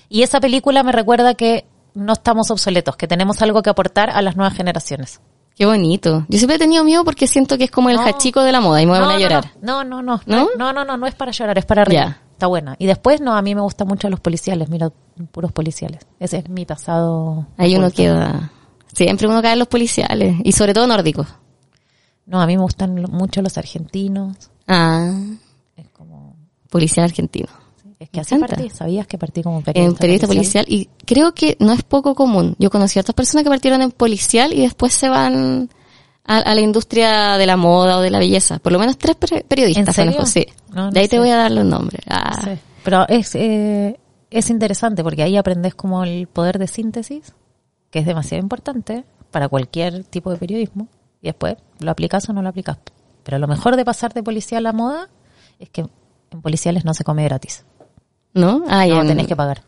[0.09, 1.65] Y esa película me recuerda que
[1.97, 5.19] no estamos obsoletos, que tenemos algo que aportar a las nuevas generaciones.
[5.55, 6.25] Qué bonito.
[6.29, 8.03] Yo siempre he tenido miedo porque siento que es como el No.
[8.03, 9.51] hachico de la moda y me voy a llorar.
[9.61, 10.47] No, no, no, ¿No?
[10.57, 12.15] no, no, no, no, es para llorar, es para reír.
[12.31, 12.75] Está buena.
[12.77, 14.91] Y después, no, a mí me gustan mucho los policiales, mira,
[15.31, 16.05] puros policiales.
[16.19, 17.47] Ese es mi pasado.
[17.57, 18.51] Ahí uno queda.
[18.93, 20.35] Siempre uno cae en los policiales.
[20.43, 21.27] Y sobre todo nórdicos.
[22.27, 24.51] No, a mí me gustan mucho los argentinos.
[24.67, 25.11] Ah,
[25.75, 26.35] Es como,
[26.69, 27.47] policial argentino.
[27.99, 30.65] Es que así partí, ¿sabías que partí como En periodista, periodista policial.
[30.67, 32.55] Y creo que no es poco común.
[32.59, 35.69] Yo conocí a otras personas que partieron en policial y después se van
[36.25, 38.59] a, a la industria de la moda o de la belleza.
[38.59, 40.11] Por lo menos tres per- periodistas ¿En serio?
[40.13, 40.45] conozco, sí.
[40.73, 42.01] No, no de ahí te voy a dar los nombres.
[42.07, 42.59] Ah, No sé.
[42.83, 43.99] Pero es, eh,
[44.29, 47.33] es interesante porque ahí aprendes como el poder de síntesis,
[47.89, 50.87] que es demasiado importante para cualquier tipo de periodismo.
[51.21, 52.77] Y después lo aplicas o no lo aplicas.
[53.23, 55.09] Pero lo mejor de pasar de policial a moda
[55.59, 55.81] es que
[56.29, 57.65] en policiales no se come gratis.
[58.37, 58.63] ¿No?
[58.67, 59.61] Ah, No, en- tenés que pagar.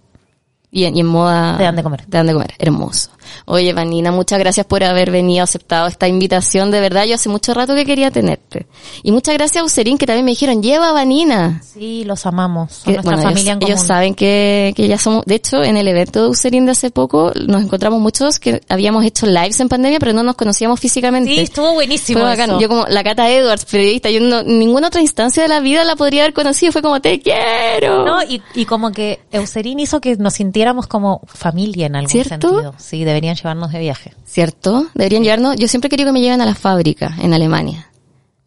[0.71, 1.57] Y en, y en moda...
[1.57, 2.01] Te dan de comer.
[2.05, 2.53] Te dan de comer.
[2.59, 3.09] Hermoso.
[3.45, 6.71] Oye, Vanina, muchas gracias por haber venido, aceptado esta invitación.
[6.71, 8.67] De verdad, yo hace mucho rato que quería tenerte.
[9.03, 11.61] Y muchas gracias a Userín, que también me dijeron, lleva a Vanina.
[11.63, 12.71] Sí, los amamos.
[12.73, 13.71] Son Que, nuestra bueno, familia ellos, en común.
[13.73, 16.91] ellos saben que, que ya somos, de hecho, en el evento de Userín de hace
[16.91, 21.29] poco, nos encontramos muchos que habíamos hecho lives en pandemia, pero no nos conocíamos físicamente.
[21.33, 22.51] Sí, estuvo buenísimo Fue bacán.
[22.51, 22.59] eso.
[22.59, 25.95] Yo como la Cata Edwards, periodista, yo no, ninguna otra instancia de la vida la
[25.95, 26.71] podría haber conocido.
[26.71, 28.05] Fue como, te quiero.
[28.05, 32.49] No, y, y como que Eucerin hizo que nos sintiéramos como familia en algún ¿Cierto?
[32.49, 32.73] sentido.
[32.77, 34.13] Sí, deberían llevarnos de viaje.
[34.25, 34.87] ¿Cierto?
[34.93, 37.89] Deberían llevarnos, yo siempre he querido que me lleven a la fábrica en Alemania.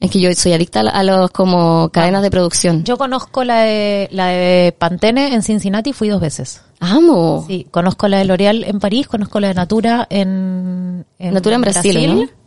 [0.00, 2.82] Es que yo soy adicta a, los como cadenas de producción.
[2.82, 6.60] Yo conozco la de, la de Pantene en Cincinnati, fui dos veces.
[6.80, 7.44] Amo.
[7.46, 12.16] Sí, conozco la de L'Oreal en París, conozco la de Natura en, Natura en Brasil,
[12.16, 12.41] ¿no?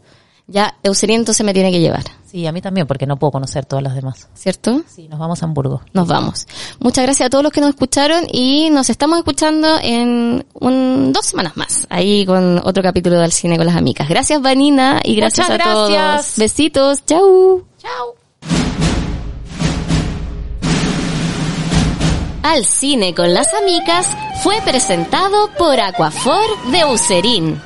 [0.48, 3.66] Ya Eucerin entonces me tiene que llevar, Sí, a mí también, porque no puedo conocer
[3.66, 4.28] todas las demás.
[4.36, 4.84] ¿cierto?
[4.88, 5.82] Sí, nos vamos a Hamburgo.
[5.94, 6.48] Nos vamos.
[6.80, 11.26] Muchas gracias a todos los que nos escucharon y nos estamos escuchando en un, dos
[11.26, 14.08] semanas más, ahí con otro capítulo del cine con las amigas.
[14.10, 16.34] Gracias Vanina y gracias Muchas a todos.
[16.38, 17.64] Besitos, chau.
[17.80, 18.16] Chao.
[22.44, 24.08] Al cine con las amigas
[24.44, 27.60] fue presentado por Aquafor de Userín.